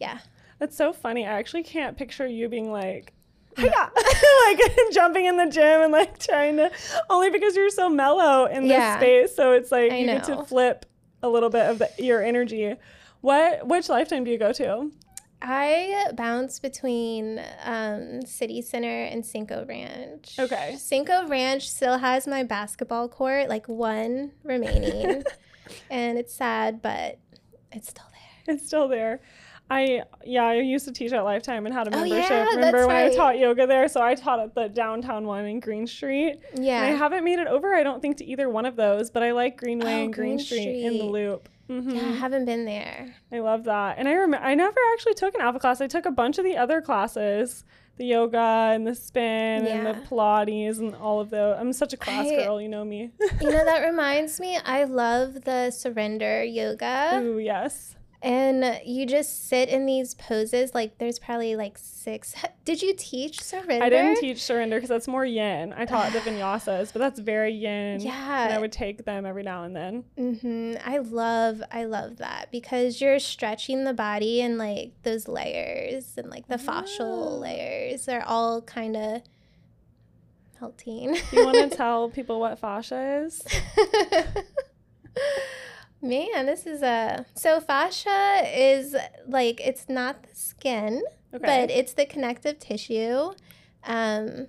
yeah. 0.00 0.20
That's 0.58 0.76
so 0.76 0.92
funny. 0.92 1.26
I 1.26 1.38
actually 1.38 1.62
can't 1.62 1.96
picture 1.96 2.26
you 2.26 2.48
being 2.48 2.70
like, 2.70 3.12
"Hiya!" 3.56 3.70
like 4.46 4.60
jumping 4.92 5.26
in 5.26 5.36
the 5.36 5.46
gym 5.46 5.82
and 5.82 5.92
like 5.92 6.18
trying 6.18 6.56
to, 6.56 6.70
only 7.10 7.30
because 7.30 7.56
you're 7.56 7.70
so 7.70 7.88
mellow 7.88 8.46
in 8.46 8.68
this 8.68 8.94
space. 8.96 9.34
So 9.34 9.52
it's 9.52 9.70
like 9.70 9.92
I 9.92 9.96
you 9.96 10.06
get 10.06 10.24
to 10.24 10.44
flip 10.44 10.86
a 11.22 11.28
little 11.28 11.50
bit 11.50 11.68
of 11.70 11.78
the, 11.78 11.90
your 11.98 12.22
energy. 12.22 12.74
What 13.20 13.66
which 13.66 13.88
lifetime 13.88 14.24
do 14.24 14.30
you 14.30 14.38
go 14.38 14.52
to? 14.52 14.90
I 15.46 16.10
bounce 16.14 16.58
between 16.58 17.38
um, 17.64 18.24
City 18.24 18.62
Center 18.62 19.04
and 19.04 19.24
Cinco 19.24 19.66
Ranch. 19.68 20.38
Okay. 20.38 20.74
Cinco 20.78 21.26
Ranch 21.28 21.68
still 21.68 21.98
has 21.98 22.26
my 22.26 22.44
basketball 22.44 23.08
court, 23.08 23.50
like 23.50 23.68
one 23.68 24.32
remaining, 24.42 25.22
and 25.90 26.18
it's 26.18 26.34
sad, 26.34 26.80
but 26.80 27.18
it's 27.72 27.90
still 27.90 28.06
there. 28.10 28.54
It's 28.54 28.66
still 28.66 28.88
there. 28.88 29.20
I 29.70 30.02
yeah, 30.24 30.44
I 30.44 30.54
used 30.56 30.84
to 30.86 30.92
teach 30.92 31.12
at 31.12 31.22
Lifetime 31.24 31.64
and 31.66 31.74
had 31.74 31.88
a 31.88 31.96
Oh, 31.96 32.00
membership. 32.00 32.30
yeah, 32.30 32.44
Remember 32.54 32.86
when 32.86 32.96
I 32.96 33.14
taught 33.14 33.38
yoga 33.38 33.66
there? 33.66 33.88
So 33.88 34.02
I 34.02 34.14
taught 34.14 34.38
at 34.40 34.54
the 34.54 34.68
downtown 34.68 35.26
one 35.26 35.46
in 35.46 35.58
Green 35.60 35.86
Street. 35.86 36.38
Yeah. 36.54 36.84
And 36.84 36.94
I 36.94 36.98
haven't 36.98 37.24
made 37.24 37.38
it 37.38 37.46
over, 37.46 37.74
I 37.74 37.82
don't 37.82 38.02
think, 38.02 38.18
to 38.18 38.24
either 38.26 38.48
one 38.50 38.66
of 38.66 38.76
those, 38.76 39.10
but 39.10 39.22
I 39.22 39.32
like 39.32 39.56
Greenway 39.56 39.92
Oh, 40.00 40.04
and 40.04 40.12
Green, 40.12 40.36
Green 40.36 40.38
Street, 40.38 40.84
in 40.84 40.92
the 40.92 40.98
Street. 40.98 41.10
loop. 41.10 41.48
Mhm. 41.70 41.94
Yeah, 41.94 42.00
I 42.08 42.12
haven't 42.12 42.44
been 42.44 42.66
there. 42.66 43.14
I 43.32 43.38
love 43.38 43.64
that. 43.64 43.96
And 43.98 44.06
I 44.06 44.12
remember 44.12 44.46
I 44.46 44.54
never 44.54 44.78
actually 44.92 45.14
took 45.14 45.34
an 45.34 45.40
alpha 45.40 45.58
class. 45.58 45.80
I 45.80 45.86
took 45.86 46.04
a 46.04 46.10
bunch 46.10 46.36
of 46.36 46.44
the 46.44 46.58
other 46.58 46.82
classes, 46.82 47.64
the 47.96 48.04
yoga 48.04 48.70
and 48.74 48.86
the 48.86 48.94
spin 48.94 49.66
and 49.66 49.86
the 49.86 49.94
Pilates 50.06 50.78
and 50.78 50.94
all 50.94 51.20
of 51.20 51.30
those. 51.30 51.56
I'm 51.58 51.72
such 51.72 51.94
a 51.94 51.96
class 51.96 52.26
I- 52.26 52.36
girl, 52.44 52.60
you 52.60 52.68
know 52.68 52.84
me. 52.84 53.12
You 53.40 53.50
know, 53.50 53.64
that 53.64 53.78
reminds 53.88 54.38
me, 54.40 54.58
I 54.62 54.84
love 54.84 55.44
the 55.44 55.70
surrender 55.70 56.44
yoga. 56.44 57.18
Ooh, 57.22 57.38
yes. 57.38 57.96
And 58.24 58.80
you 58.86 59.04
just 59.04 59.48
sit 59.48 59.68
in 59.68 59.84
these 59.84 60.14
poses. 60.14 60.74
Like, 60.74 60.96
there's 60.96 61.18
probably 61.18 61.56
like 61.56 61.76
six. 61.76 62.34
Did 62.64 62.80
you 62.80 62.94
teach 62.96 63.42
surrender? 63.42 63.84
I 63.84 63.90
didn't 63.90 64.16
teach 64.16 64.42
surrender 64.42 64.76
because 64.76 64.88
that's 64.88 65.06
more 65.06 65.26
yin. 65.26 65.74
I 65.76 65.84
taught 65.84 66.12
the 66.12 66.18
vinyasas, 66.30 66.92
but 66.92 67.00
that's 67.00 67.20
very 67.20 67.52
yin. 67.52 68.00
And 68.00 68.08
I 68.54 68.58
would 68.58 68.72
take 68.72 69.04
them 69.04 69.26
every 69.26 69.42
now 69.42 69.64
and 69.64 69.76
then. 69.76 70.04
Mm-hmm. 70.18 70.74
I 70.88 70.98
love, 70.98 71.62
I 71.70 71.84
love 71.84 72.16
that 72.16 72.50
because 72.50 73.00
you're 73.00 73.18
stretching 73.18 73.84
the 73.84 73.92
body 73.92 74.40
and 74.40 74.56
like 74.56 74.92
those 75.02 75.28
layers 75.28 76.14
and 76.16 76.30
like 76.30 76.48
the 76.48 76.56
fascial 76.56 77.34
Ah. 77.34 77.40
layers 77.40 78.08
are 78.08 78.22
all 78.22 78.62
kind 78.62 78.96
of 78.96 79.20
melting. 80.62 81.14
You 81.30 81.44
want 81.44 81.70
to 81.70 81.76
tell 81.76 82.08
people 82.08 82.40
what 82.40 82.58
fascia 82.58 83.22
is? 83.26 83.42
Man, 86.04 86.44
this 86.46 86.66
is 86.66 86.82
a 86.82 87.24
so 87.34 87.60
fascia 87.60 88.42
is 88.54 88.94
like 89.26 89.60
it's 89.64 89.88
not 89.88 90.22
the 90.22 90.34
skin, 90.34 91.02
Okay. 91.34 91.44
but 91.66 91.70
it's 91.70 91.94
the 91.94 92.04
connective 92.04 92.58
tissue. 92.58 93.32
Um, 93.86 94.48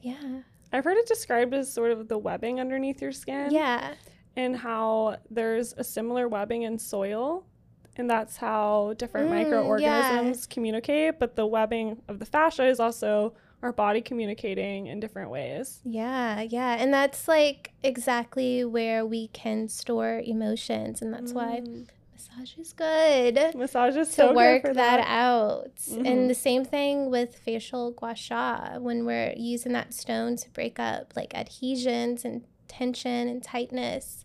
yeah, 0.00 0.40
I've 0.72 0.84
heard 0.84 0.96
it 0.96 1.06
described 1.06 1.52
as 1.54 1.72
sort 1.72 1.90
of 1.92 2.08
the 2.08 2.16
webbing 2.18 2.58
underneath 2.58 3.02
your 3.02 3.12
skin. 3.12 3.50
yeah, 3.50 3.94
and 4.34 4.56
how 4.56 5.18
there's 5.30 5.74
a 5.74 5.84
similar 5.84 6.26
webbing 6.26 6.62
in 6.62 6.78
soil 6.78 7.44
and 7.98 8.08
that's 8.08 8.38
how 8.38 8.94
different 8.96 9.28
Mm, 9.28 9.42
microorganisms 9.42 10.46
communicate 10.46 11.18
but 11.18 11.36
the 11.36 11.46
webbing 11.46 12.00
of 12.08 12.18
the 12.18 12.24
fascia 12.24 12.66
is 12.66 12.80
also 12.80 13.34
our 13.62 13.72
body 13.72 14.00
communicating 14.00 14.86
in 14.88 14.98
different 15.00 15.30
ways 15.30 15.80
yeah, 15.84 16.40
yeah, 16.42 16.76
and 16.80 16.92
that's 16.92 17.28
like 17.28 17.72
exactly 17.82 18.64
where 18.64 19.06
we 19.06 19.28
can 19.28 19.68
store 19.68 20.20
emotions, 20.24 21.00
and 21.02 21.12
that's 21.14 21.32
why 21.32 21.60
Mm. 21.64 21.86
massage 22.12 22.56
is 22.58 22.72
good. 22.72 23.54
massage 23.54 23.96
is 23.96 24.08
to 24.08 24.14
so 24.14 24.26
good 24.28 24.36
work 24.36 24.62
for 24.62 24.74
that, 24.74 24.96
that, 24.98 25.06
out. 25.08 25.74
Mhm. 25.76 26.06
And 26.06 26.30
the 26.30 26.34
same 26.34 26.64
thing 26.64 27.10
with 27.10 27.36
facial 27.36 27.90
gua 27.92 28.14
sha 28.14 28.78
when 28.78 29.04
we're 29.06 29.32
using 29.36 29.72
that 29.72 29.92
stone 29.94 30.36
to 30.36 30.50
break 30.50 30.78
up 30.78 31.12
like 31.16 31.34
adhesions 31.34 32.24
and 32.24 32.42
tension 32.68 33.28
and 33.28 33.42
tightness. 33.42 34.24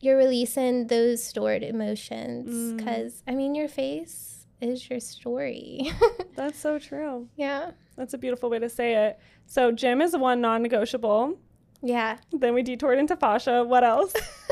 You're 0.00 0.16
releasing 0.16 0.86
those 0.88 1.22
stored 1.22 1.62
emotions 1.62 2.48
Mm. 2.50 2.76
because 2.76 3.22
I 3.26 3.34
mean, 3.34 3.54
your 3.54 3.68
face 3.68 4.46
is 4.60 4.88
your 4.90 5.00
story. 5.00 5.90
that's 6.36 6.58
so 6.58 6.78
true 6.78 7.28
yeah. 7.36 7.72
That's 7.98 8.14
a 8.14 8.18
beautiful 8.18 8.48
way 8.48 8.58
to 8.60 8.68
say 8.70 8.94
it 9.08 9.18
so 9.46 9.70
gym 9.72 10.00
is 10.00 10.16
one 10.16 10.40
non-negotiable 10.40 11.38
Yeah. 11.82 12.16
then 12.32 12.54
we 12.54 12.62
detoured 12.62 12.98
into 12.98 13.16
fascia 13.16 13.64
what 13.64 13.84
else 13.84 14.12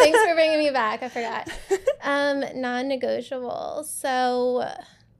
Thanks 0.00 0.18
for 0.24 0.34
bringing 0.34 0.58
me 0.58 0.70
back. 0.70 1.02
I 1.02 1.08
forgot. 1.08 1.48
Um, 2.02 2.44
non 2.60 2.88
negotiable. 2.88 3.84
So, 3.84 4.68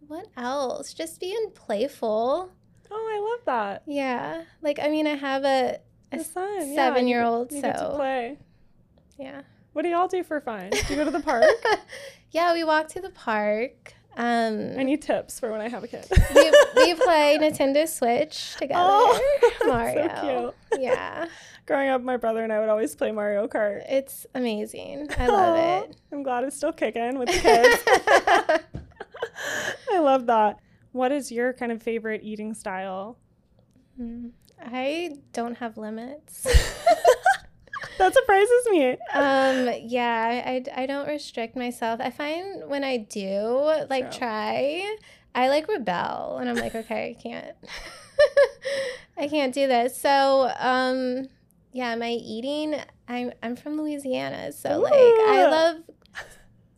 what 0.09 0.27
else? 0.37 0.93
Just 0.95 1.21
being 1.21 1.51
playful. 1.55 2.51
oh 2.91 3.11
i 3.15 3.19
love 3.31 3.45
that 3.47 3.83
Yeah. 3.87 4.43
Like, 4.61 4.79
I 4.81 4.89
mean, 4.89 5.07
I 5.07 5.15
have 5.17 5.45
a, 5.45 5.79
a 6.13 6.19
the 6.19 6.25
son 6.25 6.49
yeah, 6.59 6.65
you- 6.65 6.75
seven-year-old, 6.75 7.53
you 7.53 7.63
get 7.63 7.73
to 7.75 7.79
so- 7.79 7.97
play 7.97 8.39
yeah. 9.19 9.43
what 9.73 9.83
do 9.83 9.89
y'all 9.89 10.09
do 10.09 10.23
for 10.25 10.41
fun 10.41 10.71
do 10.71 10.79
you 10.91 10.97
go 10.97 11.05
to 11.05 11.11
the 11.11 11.21
park 11.21 11.45
yeah, 12.33 12.53
we 12.55 12.65
walk 12.65 12.89
to 12.89 13.01
the 13.01 13.11
park. 13.11 13.95
Um, 14.17 14.73
I 14.79 14.83
need 14.83 15.01
tips 15.03 15.41
for 15.41 15.51
when 15.51 15.61
I 15.61 15.69
have 15.69 15.83
a 15.85 15.89
kid. 15.89 16.07
we, 16.35 16.51
we 16.77 16.95
play 17.03 17.39
Nintendo 17.41 17.89
Switch 17.89 18.55
together. 18.57 18.81
Oh, 18.85 19.21
Mario. 19.67 20.09
so 20.09 20.55
cute. 20.71 20.83
Yeah, 20.83 21.27
Growing 21.65 21.89
up, 21.89 22.03
my 22.03 22.17
brother 22.17 22.43
and 22.43 22.53
I 22.53 22.59
would 22.61 22.69
always 22.69 22.95
play 22.95 23.13
Mario 23.13 23.47
Kart. 23.47 23.85
it's 23.89 24.27
amazing. 24.35 25.09
I 25.17 25.27
love 25.29 25.57
it. 25.89 25.97
I'm 26.13 26.23
glad 26.23 26.45
it's 26.45 26.57
still 26.57 26.73
kicking 26.73 27.19
with 27.19 27.29
the 27.29 27.39
kids. 27.39 27.83
I 29.91 29.99
love 29.99 30.27
that. 30.27 30.59
What 30.93 31.13
is 31.13 31.31
your 31.33 31.53
kind 31.53 31.73
of 31.73 31.83
favorite 31.83 32.21
eating 32.25 32.53
style? 32.55 33.17
Mm, 34.01 34.33
I 34.61 35.17
don't 35.33 35.57
have 35.57 35.79
limits. 35.79 36.47
That 38.03 38.15
surprises 38.15 38.67
me. 38.71 38.91
um, 39.15 39.71
yeah, 39.85 40.43
I, 40.45 40.65
I 40.75 40.87
don't 40.87 41.07
restrict 41.07 41.55
myself. 41.55 42.01
I 42.03 42.11
find 42.11 42.69
when 42.69 42.83
I 42.83 42.97
do 42.97 43.73
like 43.89 44.11
True. 44.11 44.19
try, 44.19 44.97
I 45.37 45.49
like 45.49 45.69
rebel, 45.69 46.39
and 46.39 46.51
I'm 46.51 46.57
like, 46.57 46.75
okay, 46.75 47.17
I 47.17 47.23
can't, 47.23 47.57
I 49.17 49.29
can't 49.29 49.55
do 49.55 49.69
this. 49.69 49.97
So, 49.97 50.53
um, 50.59 51.29
yeah, 51.73 51.95
my 51.95 52.11
eating. 52.11 52.75
I'm 53.07 53.33
I'm 53.41 53.55
from 53.55 53.81
Louisiana, 53.81 54.51
so 54.51 54.81
like 54.81 54.93
I 54.95 55.47
love, 55.49 55.77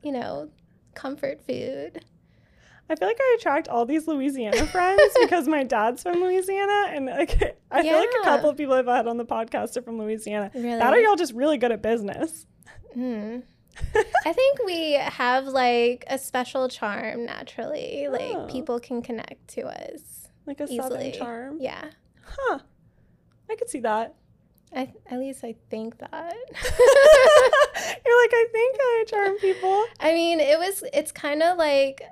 you 0.02 0.12
know, 0.12 0.50
comfort 0.94 1.40
food. 1.46 2.04
I 2.90 2.96
feel 2.96 3.08
like 3.08 3.18
I 3.20 3.36
attract 3.38 3.68
all 3.68 3.86
these 3.86 4.06
Louisiana 4.06 4.66
friends 4.66 5.00
because 5.22 5.48
my 5.48 5.62
dad's 5.64 6.02
from 6.02 6.20
Louisiana, 6.20 6.88
and 6.90 7.06
like 7.06 7.58
I 7.70 7.82
feel 7.82 7.96
like 7.98 8.10
a 8.20 8.24
couple 8.24 8.50
of 8.50 8.56
people 8.56 8.74
I've 8.74 8.86
had 8.86 9.06
on 9.06 9.16
the 9.16 9.24
podcast 9.24 9.76
are 9.76 9.82
from 9.82 9.98
Louisiana. 9.98 10.50
Really, 10.54 10.68
That 10.78 10.92
or 10.92 10.98
y'all 10.98 11.16
just 11.16 11.32
really 11.32 11.56
good 11.56 11.72
at 11.72 11.80
business. 11.82 12.46
Hmm. 12.92 13.38
I 14.26 14.32
think 14.32 14.64
we 14.64 14.92
have 14.92 15.46
like 15.46 16.04
a 16.08 16.18
special 16.18 16.68
charm 16.68 17.24
naturally. 17.26 18.06
Like 18.10 18.20
Oh. 18.36 18.46
people 18.50 18.78
can 18.78 19.02
connect 19.02 19.48
to 19.54 19.62
us. 19.62 20.28
Like 20.46 20.60
a 20.60 20.68
southern 20.68 21.12
charm. 21.12 21.56
Yeah. 21.60 21.90
Huh. 22.22 22.58
I 23.50 23.56
could 23.56 23.68
see 23.70 23.80
that. 23.80 24.14
I, 24.76 24.92
at 25.10 25.18
least 25.18 25.42
I 25.44 25.54
think 25.70 25.98
that. 25.98 26.10
You're 28.04 28.22
like, 28.22 28.30
I 28.32 28.46
think 28.52 28.76
I 28.80 29.04
charm 29.06 29.38
people. 29.38 29.84
I 30.00 30.12
mean, 30.12 30.40
it 30.40 30.58
was, 30.58 30.82
it's 30.92 31.12
kind 31.12 31.42
of 31.42 31.56
like, 31.58 32.02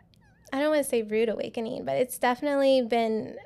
I 0.53 0.61
don't 0.61 0.71
want 0.71 0.85
to 0.85 0.89
say 0.89 1.03
rude 1.03 1.31
awakening, 1.31 1.85
but 1.85 1.97
it's 1.97 2.19
definitely 2.19 2.83
been 2.83 3.37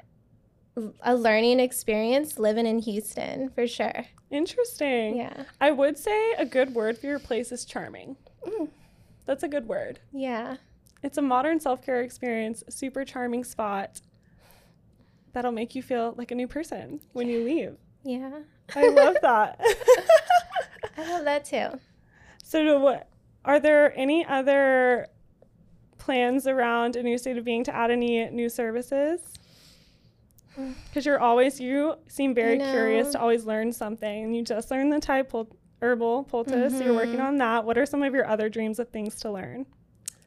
a 1.02 1.14
learning 1.14 1.60
experience 1.60 2.38
living 2.38 2.66
in 2.66 2.80
Houston 2.80 3.48
for 3.50 3.66
sure. 3.66 4.06
Interesting. 4.30 5.16
Yeah. 5.16 5.44
I 5.60 5.70
would 5.70 5.96
say 5.96 6.32
a 6.32 6.44
good 6.44 6.74
word 6.74 6.98
for 6.98 7.06
your 7.06 7.20
place 7.20 7.52
is 7.52 7.64
charming. 7.64 8.16
Mm. 8.46 8.68
That's 9.24 9.42
a 9.44 9.48
good 9.48 9.68
word. 9.68 10.00
Yeah. 10.12 10.56
It's 11.02 11.18
a 11.18 11.22
modern 11.22 11.60
self 11.60 11.84
care 11.84 12.02
experience, 12.02 12.64
super 12.68 13.04
charming 13.04 13.44
spot 13.44 14.00
that'll 15.32 15.52
make 15.52 15.74
you 15.74 15.82
feel 15.82 16.14
like 16.16 16.30
a 16.30 16.34
new 16.34 16.48
person 16.48 17.00
when 17.12 17.28
you 17.28 17.44
leave. 17.44 17.76
Yeah. 18.04 18.40
I 18.74 18.88
love 18.88 19.16
that. 19.22 19.60
I 20.96 21.10
love 21.12 21.24
that 21.24 21.44
too. 21.44 21.78
so, 22.42 22.78
what 22.80 23.08
are 23.44 23.60
there 23.60 23.96
any 23.96 24.26
other 24.26 25.06
plans 26.06 26.46
around 26.46 26.96
a 26.96 27.02
new 27.02 27.18
state 27.18 27.36
of 27.36 27.44
being 27.44 27.64
to 27.64 27.74
add 27.74 27.90
any 27.90 28.30
new 28.30 28.48
services? 28.48 29.20
Because 30.88 31.04
you're 31.04 31.18
always, 31.20 31.60
you 31.60 31.96
seem 32.06 32.32
very 32.32 32.58
curious 32.58 33.12
to 33.12 33.20
always 33.20 33.44
learn 33.44 33.72
something. 33.72 34.24
And 34.24 34.34
you 34.34 34.42
just 34.42 34.70
learned 34.70 34.92
the 34.92 35.00
Thai 35.00 35.22
pul- 35.22 35.54
herbal 35.82 36.24
poultice. 36.24 36.72
So 36.72 36.78
you're 36.78 36.94
mm-hmm. 36.94 36.96
working 36.96 37.20
on 37.20 37.36
that. 37.38 37.64
What 37.64 37.76
are 37.76 37.84
some 37.84 38.02
of 38.02 38.14
your 38.14 38.26
other 38.26 38.48
dreams 38.48 38.78
of 38.78 38.88
things 38.88 39.16
to 39.16 39.30
learn? 39.30 39.66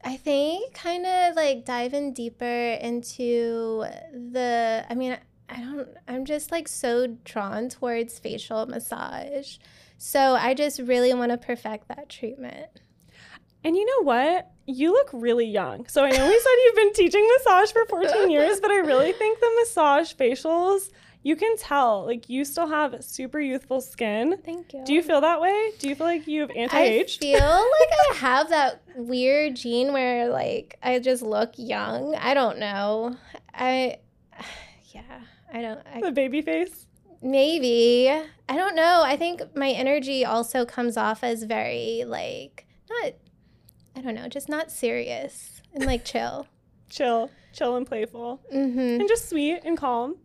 I 0.04 0.16
think 0.16 0.72
kind 0.74 1.04
of 1.04 1.34
like 1.34 1.64
diving 1.64 2.12
deeper 2.12 2.44
into 2.44 3.84
the, 4.12 4.86
I 4.88 4.94
mean, 4.94 5.16
I 5.48 5.60
don't, 5.60 5.88
I'm 6.06 6.24
just 6.24 6.52
like 6.52 6.68
so 6.68 7.16
drawn 7.24 7.68
towards 7.68 8.18
facial 8.18 8.66
massage. 8.66 9.56
So 9.98 10.34
I 10.34 10.54
just 10.54 10.78
really 10.78 11.12
want 11.12 11.32
to 11.32 11.38
perfect 11.38 11.88
that 11.88 12.08
treatment. 12.08 12.70
And 13.64 13.76
you 13.76 13.84
know 13.84 14.04
what? 14.04 14.50
You 14.70 14.92
look 14.92 15.10
really 15.12 15.46
young. 15.46 15.86
So 15.88 16.04
I 16.04 16.10
know 16.10 16.26
we 16.26 16.38
said 16.38 16.52
you've 16.64 16.76
been 16.76 16.92
teaching 16.92 17.28
massage 17.38 17.72
for 17.72 17.84
14 17.86 18.30
years, 18.36 18.60
but 18.60 18.70
I 18.70 18.78
really 18.78 19.12
think 19.12 19.40
the 19.40 19.50
massage 19.60 20.12
facials, 20.14 20.90
you 21.22 21.36
can 21.36 21.56
tell, 21.56 22.06
like 22.06 22.28
you 22.28 22.44
still 22.44 22.68
have 22.68 23.02
super 23.04 23.40
youthful 23.40 23.80
skin. 23.80 24.38
Thank 24.44 24.72
you. 24.72 24.82
Do 24.84 24.94
you 24.94 25.02
feel 25.02 25.20
that 25.20 25.40
way? 25.40 25.72
Do 25.78 25.88
you 25.88 25.94
feel 25.94 26.06
like 26.06 26.26
you've 26.26 26.50
anti-aged? 26.50 27.22
I 27.22 27.26
feel 27.26 27.40
like 27.40 27.90
I 28.10 28.14
have 28.14 28.48
that 28.50 28.82
weird 28.96 29.56
gene 29.56 29.92
where 29.92 30.28
like 30.28 30.78
I 30.82 30.98
just 30.98 31.22
look 31.22 31.52
young. 31.56 32.14
I 32.14 32.32
don't 32.34 32.58
know. 32.58 33.16
I, 33.52 33.98
yeah, 34.94 35.20
I 35.52 35.60
don't. 35.60 35.80
I, 35.92 36.00
the 36.00 36.12
baby 36.12 36.40
face? 36.40 36.86
Maybe. 37.22 38.08
I 38.08 38.56
don't 38.56 38.74
know. 38.74 39.02
I 39.04 39.16
think 39.16 39.42
my 39.54 39.70
energy 39.70 40.24
also 40.24 40.64
comes 40.64 40.96
off 40.96 41.22
as 41.22 41.42
very 41.42 42.04
like 42.06 42.66
not 42.88 43.12
I 43.96 44.00
don't 44.00 44.14
know, 44.14 44.28
just 44.28 44.48
not 44.48 44.70
serious 44.70 45.60
and 45.74 45.84
like 45.86 46.04
chill. 46.04 46.46
Chill, 46.90 47.30
chill 47.52 47.76
and 47.76 47.86
playful. 47.86 48.40
Mhm. 48.52 48.98
And 48.98 49.08
just 49.08 49.28
sweet 49.28 49.60
and 49.64 49.78
calm. 49.78 50.16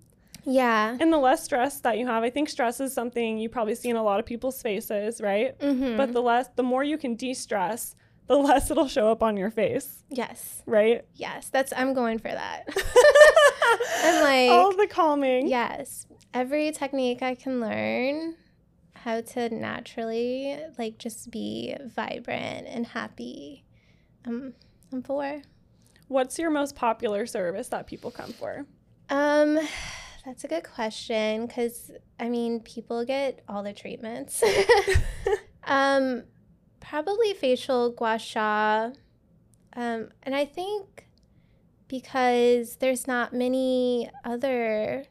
Yeah. 0.46 0.98
And 1.00 1.14
the 1.14 1.18
less 1.20 1.44
stress 1.44 1.80
that 1.82 2.00
you 2.00 2.08
have, 2.08 2.24
I 2.24 2.32
think 2.32 2.50
stress 2.50 2.80
is 2.80 2.92
something 2.94 3.38
you 3.38 3.50
probably 3.50 3.76
see 3.76 3.90
in 3.90 3.96
a 3.96 4.02
lot 4.04 4.20
of 4.20 4.26
people's 4.26 4.62
faces, 4.64 5.22
right? 5.22 5.58
Mhm. 5.60 5.96
But 5.96 6.12
the 6.14 6.22
less 6.24 6.48
the 6.56 6.64
more 6.64 6.84
you 6.84 6.98
can 6.98 7.16
de-stress, 7.16 7.96
the 8.28 8.36
less 8.36 8.72
it'll 8.72 8.88
show 8.88 9.12
up 9.12 9.22
on 9.22 9.38
your 9.38 9.52
face, 9.52 10.04
yes. 10.10 10.64
right? 10.66 11.06
Yes. 11.14 11.50
That's 11.50 11.72
I'm 11.78 11.94
going 11.94 12.18
for 12.18 12.30
that. 12.32 12.64
I'm 14.04 14.24
like 14.24 14.50
all 14.50 14.76
the 14.76 14.88
calming. 14.88 15.48
yes. 15.48 16.08
Every 16.34 16.72
technique 16.72 17.22
I 17.22 17.36
can 17.36 17.60
learn 17.62 18.36
how 19.06 19.22
to 19.22 19.50
naturally 19.50 20.58
like 20.80 20.98
just 20.98 21.30
be 21.30 21.76
vibrant 21.86 22.68
and 22.68 22.88
happy. 22.88 23.64
Um 24.26 24.54
I'm 24.92 25.04
for. 25.04 25.44
What's 26.08 26.40
your 26.40 26.50
most 26.50 26.76
popular 26.76 27.28
service 27.28 27.68
that 27.70 27.86
people 27.86 28.10
come 28.10 28.34
for? 28.34 28.66
Um, 29.10 29.60
that's 30.26 30.44
a 30.44 30.48
good 30.48 30.64
question 30.64 31.46
because 31.46 31.92
I 32.20 32.30
mean, 32.30 32.62
people 32.62 33.06
get 33.06 33.44
all 33.48 33.62
the 33.62 33.74
treatments. 33.74 34.44
um, 35.66 36.24
probably 36.80 37.34
facial 37.34 37.92
gua 37.92 38.18
sha. 38.18 38.90
Um, 39.76 40.10
and 40.24 40.34
I 40.34 40.46
think 40.46 41.08
because 41.88 42.78
there's 42.78 43.06
not 43.06 43.34
many 43.34 44.10
other 44.24 45.06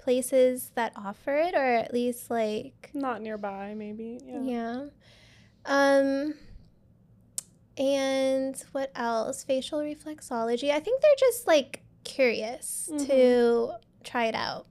places 0.00 0.72
that 0.74 0.92
offer 0.96 1.36
it, 1.36 1.54
or 1.54 1.62
at 1.74 1.92
least 1.92 2.30
like 2.30 2.90
Not 2.94 3.20
nearby, 3.22 3.74
maybe. 3.76 4.18
Yeah. 4.24 4.42
yeah. 4.42 4.84
Um 5.66 6.34
and 7.76 8.62
what 8.72 8.90
else? 8.94 9.44
Facial 9.44 9.78
reflexology. 9.80 10.70
I 10.70 10.80
think 10.80 11.00
they're 11.00 11.10
just 11.18 11.46
like 11.46 11.82
curious 12.04 12.90
to 13.06 13.72
try 14.04 14.26
it 14.26 14.34
out. 14.34 14.66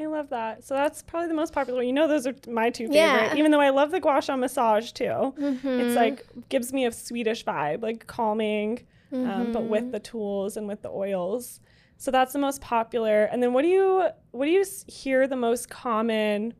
I 0.00 0.06
love 0.06 0.28
that. 0.30 0.62
So 0.62 0.74
that's 0.74 1.02
probably 1.02 1.28
the 1.28 1.34
most 1.34 1.52
popular. 1.52 1.82
You 1.82 1.92
know, 1.92 2.06
those 2.06 2.26
are 2.26 2.34
my 2.46 2.70
two 2.70 2.86
favorite. 2.86 2.98
Yeah. 2.98 3.34
Even 3.36 3.50
though 3.50 3.60
I 3.60 3.70
love 3.70 3.90
the 3.90 3.98
gua 3.98 4.22
sha 4.22 4.36
massage 4.36 4.92
too. 4.92 5.34
It's 5.36 5.64
Mhm. 5.64 5.96
like 5.96 6.24
gives 6.48 6.72
me 6.72 6.86
a 6.86 6.92
Swedish 6.92 7.44
vibe, 7.44 7.82
like 7.82 8.06
calming, 8.06 8.86
um, 9.12 9.50
but 9.50 9.64
with 9.64 9.84
Mhm. 9.86 9.92
the 9.92 10.00
tools 10.00 10.56
and 10.56 10.68
with 10.68 10.82
the 10.82 10.90
oils. 10.90 11.58
So 11.98 12.10
that's 12.10 12.32
the 12.32 12.38
most 12.38 12.60
popular. 12.60 13.24
And 13.24 13.42
then 13.42 13.52
what 13.52 13.62
do 13.62 13.68
you 13.68 14.08
what 14.30 14.46
do 14.46 14.50
you 14.52 14.64
hear 14.86 15.26
the 15.26 15.36
most 15.36 15.68
common 15.68 16.54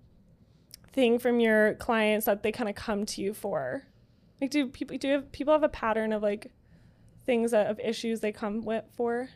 thing 0.93 1.19
from 1.19 1.39
your 1.41 1.75
clients 1.75 2.27
that 2.27 2.43
they 2.43 2.51
kind 2.53 2.69
of 2.69 2.75
come 2.75 3.07
to 3.07 3.23
you 3.23 3.33
for? 3.33 3.85
Like, 4.41 4.51
do 4.51 4.67
people 4.67 4.97
do 4.99 5.07
you 5.09 5.15
have, 5.15 5.33
people 5.33 5.55
have 5.55 5.63
a 5.63 5.69
pattern 5.69 6.13
of 6.13 6.23
like 6.23 6.51
things 7.25 7.53
that 7.53 7.69
of 7.69 7.79
issues 7.81 8.21
they 8.21 8.33
come 8.33 8.63
with 8.63 8.85
for? 8.95 9.29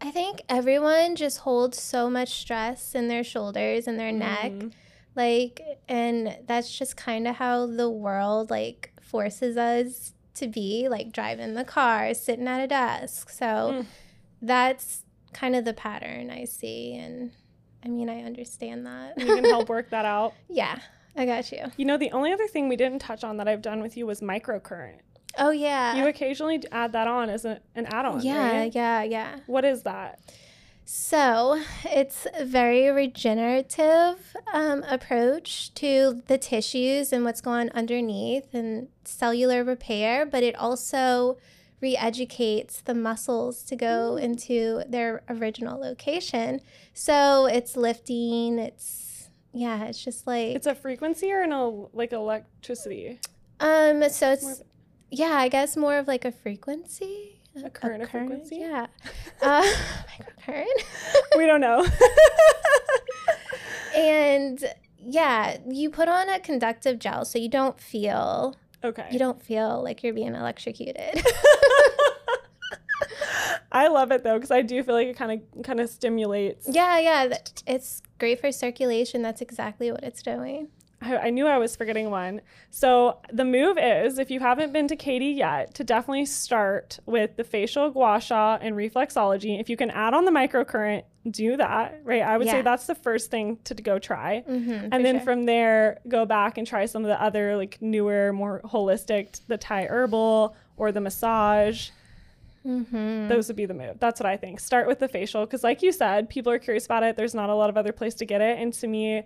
I 0.00 0.10
think 0.10 0.40
everyone 0.48 1.14
just 1.14 1.38
holds 1.40 1.80
so 1.80 2.08
much 2.08 2.30
stress 2.40 2.94
in 2.94 3.08
their 3.08 3.22
shoulders 3.22 3.86
and 3.86 3.98
their 3.98 4.12
neck. 4.12 4.52
Mm. 4.52 4.72
Like 5.14 5.60
and 5.88 6.38
that's 6.46 6.76
just 6.78 6.96
kind 6.96 7.28
of 7.28 7.36
how 7.36 7.66
the 7.66 7.90
world 7.90 8.48
like 8.50 8.94
forces 9.02 9.58
us 9.58 10.14
to 10.36 10.46
be, 10.48 10.88
like 10.88 11.12
driving 11.12 11.52
the 11.52 11.64
car, 11.64 12.14
sitting 12.14 12.48
at 12.48 12.64
a 12.64 12.66
desk. 12.66 13.28
So 13.28 13.44
Mm. 13.44 13.86
that's 14.40 15.04
kind 15.32 15.54
of 15.56 15.64
the 15.64 15.74
pattern 15.74 16.30
I 16.30 16.44
see 16.44 16.94
and 16.94 17.32
I 17.84 17.88
mean 17.88 18.08
I 18.08 18.22
understand 18.22 18.86
that. 18.86 19.18
You 19.18 19.26
can 19.26 19.44
help 19.44 19.68
work 19.68 19.90
that 19.90 20.04
out. 20.04 20.34
yeah, 20.48 20.78
I 21.16 21.26
got 21.26 21.50
you. 21.52 21.64
You 21.76 21.84
know, 21.84 21.96
the 21.96 22.10
only 22.12 22.32
other 22.32 22.46
thing 22.46 22.68
we 22.68 22.76
didn't 22.76 23.00
touch 23.00 23.24
on 23.24 23.36
that 23.38 23.48
I've 23.48 23.62
done 23.62 23.80
with 23.80 23.96
you 23.96 24.06
was 24.06 24.20
microcurrent. 24.20 25.00
Oh 25.38 25.50
yeah. 25.50 25.96
you 25.96 26.06
occasionally 26.06 26.62
add 26.72 26.92
that 26.92 27.06
on 27.06 27.30
as 27.30 27.44
a, 27.44 27.60
an 27.74 27.86
add-on, 27.86 28.20
yeah, 28.22 28.58
right? 28.58 28.74
yeah, 28.74 29.02
yeah. 29.02 29.38
What 29.46 29.64
is 29.64 29.82
that? 29.84 30.18
So 30.84 31.62
it's 31.84 32.26
a 32.34 32.44
very 32.44 32.88
regenerative 32.90 34.34
um, 34.52 34.82
approach 34.88 35.72
to 35.74 36.20
the 36.26 36.36
tissues 36.36 37.12
and 37.12 37.24
what's 37.24 37.40
going 37.40 37.68
on 37.68 37.70
underneath 37.76 38.52
and 38.52 38.88
cellular 39.04 39.62
repair, 39.62 40.26
but 40.26 40.42
it 40.42 40.56
also 40.56 41.38
re-educates 41.80 42.80
the 42.82 42.94
muscles 42.94 43.62
to 43.64 43.76
go 43.76 44.16
into 44.16 44.82
their 44.88 45.22
original 45.28 45.80
location. 45.80 46.60
So 46.94 47.46
it's 47.46 47.76
lifting, 47.76 48.58
it's 48.58 49.28
yeah, 49.52 49.84
it's 49.84 50.02
just 50.04 50.26
like 50.26 50.54
It's 50.56 50.66
a 50.66 50.74
frequency 50.74 51.32
or 51.32 51.40
an 51.42 51.52
el- 51.52 51.90
like 51.92 52.12
electricity? 52.12 53.18
um 53.60 54.08
so 54.08 54.32
it's 54.32 54.60
of 54.60 54.66
yeah, 55.10 55.32
I 55.32 55.48
guess 55.48 55.76
more 55.76 55.96
of 55.96 56.06
like 56.06 56.24
a 56.24 56.30
frequency. 56.32 57.40
A 57.64 57.68
current, 57.68 58.02
a 58.02 58.06
frequency? 58.06 58.56
Yeah. 58.58 58.86
Uh, 59.42 59.62
microcurrent. 60.46 60.66
we 61.36 61.46
don't 61.46 61.60
know. 61.62 61.84
and 63.96 64.64
yeah, 64.98 65.56
you 65.68 65.90
put 65.90 66.08
on 66.08 66.28
a 66.28 66.38
conductive 66.38 66.98
gel 66.98 67.24
so 67.24 67.38
you 67.38 67.48
don't 67.48 67.80
feel 67.80 68.54
okay. 68.84 69.06
you 69.10 69.18
don't 69.18 69.42
feel 69.42 69.82
like 69.82 70.02
you're 70.02 70.14
being 70.14 70.34
electrocuted. 70.34 71.22
I 73.72 73.86
love 73.86 74.10
it 74.10 74.24
though 74.24 74.34
because 74.34 74.50
I 74.50 74.62
do 74.62 74.82
feel 74.82 74.94
like 74.94 75.06
it 75.06 75.16
kind 75.16 75.32
of 75.32 75.62
kind 75.62 75.80
of 75.80 75.88
stimulates. 75.88 76.66
yeah, 76.68 76.98
yeah, 76.98 77.38
it's 77.66 78.02
great 78.18 78.40
for 78.40 78.50
circulation. 78.50 79.22
That's 79.22 79.40
exactly 79.40 79.92
what 79.92 80.02
it's 80.02 80.22
doing. 80.22 80.68
I, 81.02 81.16
I 81.16 81.30
knew 81.30 81.46
I 81.46 81.58
was 81.58 81.76
forgetting 81.76 82.10
one. 82.10 82.40
So 82.70 83.18
the 83.32 83.44
move 83.44 83.78
is, 83.80 84.18
if 84.18 84.30
you 84.30 84.40
haven't 84.40 84.72
been 84.72 84.88
to 84.88 84.96
Katie 84.96 85.26
yet, 85.26 85.74
to 85.74 85.84
definitely 85.84 86.26
start 86.26 86.98
with 87.06 87.36
the 87.36 87.44
facial 87.44 87.90
gua 87.90 88.20
sha 88.20 88.58
and 88.60 88.74
reflexology. 88.74 89.60
If 89.60 89.70
you 89.70 89.76
can 89.76 89.90
add 89.90 90.14
on 90.14 90.24
the 90.24 90.32
microcurrent, 90.32 91.04
do 91.28 91.56
that. 91.56 92.00
Right? 92.04 92.22
I 92.22 92.38
would 92.38 92.46
say 92.48 92.62
that's 92.62 92.86
the 92.86 92.94
first 92.94 93.30
thing 93.30 93.58
to 93.64 93.74
go 93.74 93.98
try. 93.98 94.42
Mm-hmm, 94.48 94.88
and 94.92 95.04
then 95.04 95.20
from 95.20 95.44
there 95.46 95.98
go 96.08 96.24
back 96.24 96.56
and 96.58 96.66
try 96.66 96.86
some 96.86 97.02
of 97.04 97.08
the 97.08 97.20
other 97.22 97.56
like 97.56 97.76
newer 97.82 98.32
more 98.32 98.60
holistic 98.64 99.40
the 99.48 99.58
thai 99.58 99.86
herbal 99.86 100.54
or 100.76 100.92
the 100.92 101.00
massage 101.00 101.90
Mm-hmm. 102.66 103.28
those 103.28 103.48
would 103.48 103.56
be 103.56 103.64
the 103.64 103.72
move. 103.72 103.98
That's 104.00 104.20
what 104.20 104.26
I 104.26 104.36
think. 104.36 104.60
Start 104.60 104.86
with 104.86 104.98
the 104.98 105.08
facial 105.08 105.46
because, 105.46 105.64
like 105.64 105.80
you 105.80 105.92
said, 105.92 106.28
people 106.28 106.52
are 106.52 106.58
curious 106.58 106.84
about 106.84 107.02
it. 107.02 107.16
There's 107.16 107.34
not 107.34 107.48
a 107.48 107.54
lot 107.54 107.70
of 107.70 107.78
other 107.78 107.90
place 107.92 108.12
to 108.16 108.26
get 108.26 108.42
it, 108.42 108.58
and 108.58 108.70
to 108.74 108.86
me, 108.86 109.22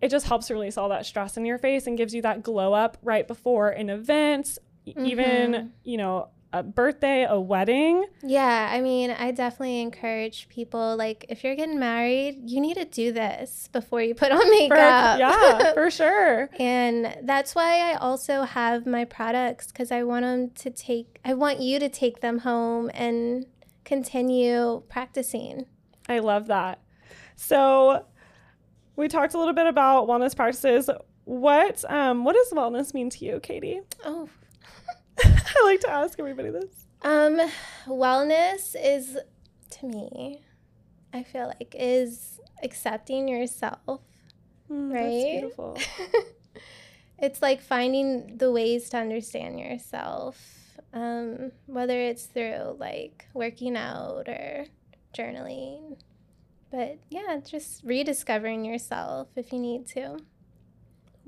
it 0.00 0.08
just 0.10 0.26
helps 0.26 0.50
release 0.50 0.78
all 0.78 0.88
that 0.88 1.04
stress 1.04 1.36
in 1.36 1.44
your 1.44 1.58
face 1.58 1.86
and 1.86 1.98
gives 1.98 2.14
you 2.14 2.22
that 2.22 2.42
glow 2.42 2.72
up 2.72 2.96
right 3.02 3.28
before 3.28 3.68
an 3.68 3.90
event, 3.90 4.56
e- 4.86 4.94
even 4.96 5.72
you 5.84 5.98
know 5.98 6.28
a 6.52 6.62
birthday, 6.62 7.26
a 7.28 7.38
wedding. 7.38 8.06
Yeah, 8.22 8.70
I 8.72 8.80
mean, 8.80 9.10
I 9.10 9.32
definitely 9.32 9.80
encourage 9.80 10.48
people 10.48 10.96
like 10.96 11.26
if 11.28 11.44
you're 11.44 11.54
getting 11.54 11.78
married, 11.78 12.48
you 12.50 12.60
need 12.60 12.74
to 12.78 12.86
do 12.86 13.12
this 13.12 13.68
before 13.72 14.00
you 14.00 14.14
put 14.14 14.32
on 14.32 14.40
For- 14.40 14.48
makeup. 14.48 15.18
yeah, 15.18 15.72
for 15.74 15.90
sure. 15.90 16.48
and 16.58 17.18
that's 17.24 17.54
why 17.54 17.90
I 17.90 17.94
also 17.96 18.42
have 18.44 18.86
my 18.86 19.04
products 19.04 19.70
cuz 19.72 19.92
I 19.92 20.02
want 20.04 20.24
them 20.24 20.50
to 20.50 20.70
take 20.70 21.20
I 21.24 21.34
want 21.34 21.60
you 21.60 21.78
to 21.80 21.88
take 21.90 22.20
them 22.20 22.38
home 22.38 22.90
and 22.94 23.44
continue 23.84 24.82
practicing. 24.88 25.66
I 26.08 26.20
love 26.20 26.46
that. 26.46 26.80
So 27.36 28.04
we 28.96 29.08
talked 29.08 29.34
a 29.34 29.38
little 29.38 29.54
bit 29.54 29.66
about 29.66 30.08
wellness 30.08 30.34
practices. 30.36 30.88
What 31.24 31.84
um 31.90 32.24
what 32.24 32.34
does 32.34 32.50
wellness 32.52 32.94
mean 32.94 33.10
to 33.10 33.24
you, 33.24 33.40
Katie? 33.40 33.80
Oh, 34.04 34.28
I 35.24 35.62
like 35.64 35.80
to 35.80 35.90
ask 35.90 36.18
everybody 36.18 36.50
this. 36.50 36.86
Um, 37.02 37.40
wellness 37.86 38.74
is 38.80 39.18
to 39.70 39.86
me, 39.86 40.42
I 41.12 41.22
feel 41.22 41.46
like 41.46 41.74
is 41.78 42.40
accepting 42.62 43.28
yourself. 43.28 44.00
Mm, 44.70 44.92
Right? 44.92 45.02
That's 45.02 45.24
beautiful. 45.24 45.78
it's 47.18 47.42
like 47.42 47.60
finding 47.60 48.36
the 48.36 48.50
ways 48.52 48.90
to 48.90 48.98
understand 48.98 49.58
yourself, 49.60 50.78
um, 50.92 51.52
whether 51.66 51.98
it's 51.98 52.26
through 52.26 52.76
like 52.78 53.26
working 53.34 53.76
out 53.76 54.28
or 54.28 54.66
journaling. 55.16 55.98
But 56.70 56.98
yeah, 57.10 57.40
just 57.44 57.82
rediscovering 57.84 58.64
yourself 58.64 59.28
if 59.36 59.52
you 59.52 59.58
need 59.58 59.86
to. 59.88 60.18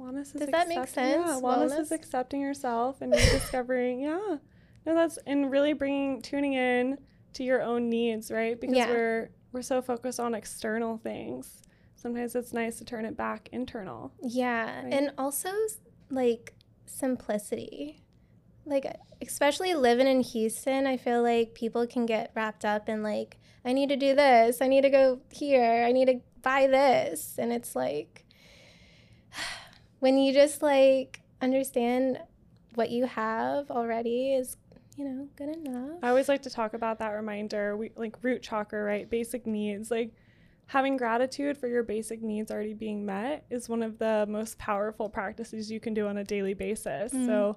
Wellness 0.01 0.35
is 0.35 0.41
Does 0.41 0.49
that 0.49 0.69
make 0.69 0.87
sense? 0.89 0.97
Yeah, 0.99 1.27
sense? 1.27 1.43
wellness, 1.43 1.79
is 1.81 1.93
accepting 1.93 2.41
yourself 2.41 3.01
and 3.03 3.13
rediscovering. 3.13 4.01
yeah, 4.09 4.37
no, 4.87 4.95
that's 4.95 5.19
and 5.27 5.51
really 5.51 5.75
bringing 5.75 6.23
tuning 6.23 6.55
in 6.55 6.99
to 7.35 7.45
your 7.45 7.61
own 7.63 7.89
needs, 7.91 8.31
right? 8.31 8.59
Because 8.61 8.77
Yeah. 8.77 8.89
we're 8.91 9.31
we're 9.53 9.63
so 9.63 9.83
focused 9.83 10.19
on 10.21 10.35
external 10.35 10.97
things. 10.99 11.63
Sometimes 11.97 12.35
it's 12.35 12.53
nice 12.53 12.79
to 12.79 12.85
turn 12.85 13.05
it 13.05 13.17
back 13.17 13.49
internal. 13.53 14.13
Yeah, 14.23 14.83
Right. 14.85 14.93
and 14.93 15.13
also 15.19 15.51
like 16.11 16.55
simplicity. 16.87 18.03
Like 18.65 18.87
especially 19.21 19.75
living 19.75 20.07
in 20.07 20.21
Houston, 20.23 20.87
I 20.87 20.97
feel 20.97 21.23
like 21.23 21.55
people 21.55 21.87
can 21.87 22.07
get 22.07 22.31
wrapped 22.35 22.65
up 22.65 22.89
in 22.89 23.03
like 23.03 23.37
I 23.65 23.75
need 23.75 23.91
to 23.91 23.97
do 23.97 24.15
this, 24.15 24.63
I 24.63 24.69
need 24.69 24.83
to 24.83 24.91
go 24.91 25.21
here, 25.31 25.85
I 25.85 25.93
need 25.93 26.07
to 26.07 26.21
buy 26.41 26.67
this, 26.67 27.37
and 27.39 27.53
it's 27.53 27.77
like 27.77 28.25
when 30.01 30.19
you 30.19 30.33
just 30.33 30.63
like 30.63 31.23
understand 31.41 32.19
what 32.75 32.91
you 32.91 33.07
have 33.07 33.71
already 33.71 34.35
is, 34.35 34.57
you 34.97 35.05
know, 35.05 35.29
good 35.37 35.57
enough. 35.57 35.99
I 36.03 36.09
always 36.09 36.29
like 36.29 36.43
to 36.43 36.51
talk 36.51 36.75
about 36.75 36.99
that 36.99 37.11
reminder, 37.11 37.77
we 37.77 37.91
like 37.97 38.17
root 38.23 38.43
chakra, 38.43 38.83
right? 38.83 39.09
Basic 39.09 39.47
needs, 39.47 39.91
like 39.91 40.13
having 40.67 40.97
gratitude 40.97 41.59
for 41.59 41.67
your 41.67 41.83
basic 41.83 42.23
needs 42.23 42.51
already 42.51 42.75
being 42.75 43.05
met 43.05 43.45
is 43.51 43.69
one 43.69 43.83
of 43.83 43.99
the 43.99 44.27
most 44.29 44.57
powerful 44.59 45.09
practices 45.09 45.71
you 45.71 45.81
can 45.81 45.95
do 45.95 46.07
on 46.07 46.19
a 46.19 46.25
daily 46.25 46.55
basis. 46.55 47.13
Mm. 47.13 47.27
So 47.27 47.57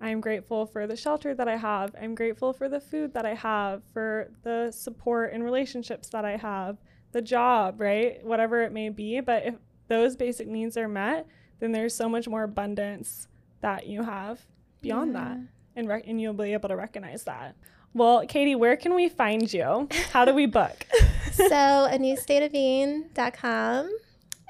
I'm 0.00 0.20
grateful 0.20 0.66
for 0.66 0.86
the 0.86 0.96
shelter 0.96 1.34
that 1.34 1.46
I 1.46 1.56
have. 1.56 1.94
I'm 2.00 2.14
grateful 2.14 2.52
for 2.52 2.68
the 2.68 2.80
food 2.80 3.14
that 3.14 3.26
I 3.26 3.34
have, 3.34 3.82
for 3.92 4.30
the 4.42 4.70
support 4.70 5.32
and 5.32 5.44
relationships 5.44 6.08
that 6.08 6.24
I 6.24 6.36
have, 6.36 6.78
the 7.12 7.22
job, 7.22 7.80
right? 7.80 8.24
Whatever 8.24 8.62
it 8.62 8.72
may 8.72 8.88
be. 8.88 9.20
But 9.20 9.46
if 9.46 9.54
those 9.88 10.16
basic 10.16 10.48
needs 10.48 10.76
are 10.76 10.88
met, 10.88 11.26
then 11.60 11.72
there's 11.72 11.94
so 11.94 12.08
much 12.08 12.28
more 12.28 12.42
abundance 12.42 13.28
that 13.60 13.86
you 13.86 14.02
have 14.02 14.44
beyond 14.80 15.14
that 15.14 15.38
and, 15.76 15.88
rec- 15.88 16.06
and 16.06 16.20
you'll 16.20 16.34
be 16.34 16.52
able 16.52 16.68
to 16.68 16.76
recognize 16.76 17.24
that. 17.24 17.56
Well, 17.94 18.26
Katie, 18.26 18.56
where 18.56 18.76
can 18.76 18.94
we 18.94 19.08
find 19.08 19.52
you? 19.52 19.88
How 20.12 20.24
do 20.24 20.34
we 20.34 20.46
book? 20.46 20.86
so 21.32 21.86
a 21.90 21.98
new 21.98 22.16
state 22.16 22.42
of 22.42 22.52
being.com 22.52 23.86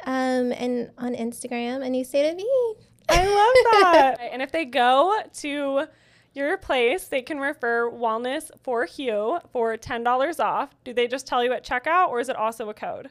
um, 0.07 0.53
and 0.53 0.91
on 0.99 1.15
Instagram, 1.15 1.85
a 1.85 1.91
new 1.91 2.05
state 2.05 2.31
of 2.31 2.37
being. 2.37 2.75
I 3.09 3.25
love 3.25 3.83
that. 3.93 4.21
and 4.33 4.43
if 4.43 4.51
they 4.51 4.65
go 4.65 5.21
to 5.41 5.87
your 6.33 6.57
place, 6.57 7.05
they 7.05 7.23
can 7.23 7.39
refer 7.39 7.91
Wellness 7.91 8.51
for 8.63 8.87
Hou 8.87 9.39
for 9.53 9.77
$10 9.77 10.41
off. 10.41 10.71
Do 10.85 10.93
they 10.93 11.07
just 11.07 11.27
tell 11.27 11.45
you 11.45 11.53
at 11.53 11.65
checkout 11.65 12.09
or 12.09 12.21
is 12.21 12.29
it 12.29 12.37
also 12.37 12.69
a 12.71 12.75
code? 12.75 13.11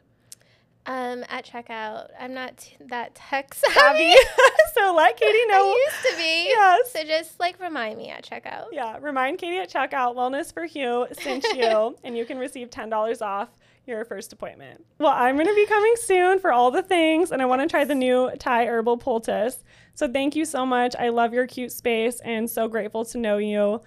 Um, 0.86 1.24
at 1.30 1.46
checkout, 1.46 2.10
I'm 2.20 2.34
not 2.34 2.58
t- 2.58 2.76
that 2.88 3.16
tech 3.16 3.54
Savvy. 3.74 4.14
so 4.74 4.94
let 4.94 5.16
Katie 5.18 5.46
know. 5.48 5.72
I 5.72 5.88
used 5.92 6.12
to 6.12 6.18
be. 6.18 6.46
Yes. 6.50 6.92
So 6.92 7.04
just 7.04 7.40
like 7.40 7.60
remind 7.60 7.98
me 7.98 8.10
at 8.10 8.24
checkout. 8.26 8.66
Yeah, 8.72 8.98
remind 9.02 9.38
Katie 9.38 9.60
at 9.60 9.72
checkout 9.72 10.16
Wellness 10.16 10.54
for 10.54 10.68
Hou 10.68 11.08
sent 11.14 11.46
you, 11.56 11.96
and 12.04 12.18
you 12.18 12.26
can 12.26 12.38
receive 12.38 12.70
$10 12.70 13.22
off 13.22 13.50
your 13.86 14.04
first 14.06 14.34
appointment. 14.34 14.86
Well, 15.00 15.12
I'm 15.14 15.36
going 15.36 15.48
to 15.48 15.56
be 15.56 15.66
coming 15.66 15.94
soon 15.98 16.40
for 16.40 16.52
all 16.52 16.72
the 16.72 16.82
things, 16.84 17.32
and 17.32 17.42
I 17.42 17.46
want 17.46 17.62
to 17.62 17.68
try 17.68 17.84
the 17.86 17.96
new 17.96 18.32
Thai 18.40 18.66
herbal 18.66 18.98
poultice. 18.98 19.64
So 19.94 20.08
thank 20.12 20.36
you 20.36 20.46
so 20.46 20.66
much. 20.66 20.96
I 20.98 21.10
love 21.10 21.34
your 21.34 21.48
cute 21.48 21.72
space 21.72 22.20
and 22.22 22.50
so 22.50 22.68
grateful 22.68 23.06
to 23.06 23.18
know 23.18 23.38
you. 23.38 23.82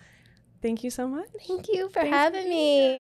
Thank 0.63 0.83
you 0.83 0.91
so 0.91 1.07
much. 1.07 1.29
Thank 1.47 1.69
you 1.69 1.89
for 1.89 2.01
Thanks 2.01 2.09
for 2.11 2.17
having 2.17 2.49
me. 2.49 2.95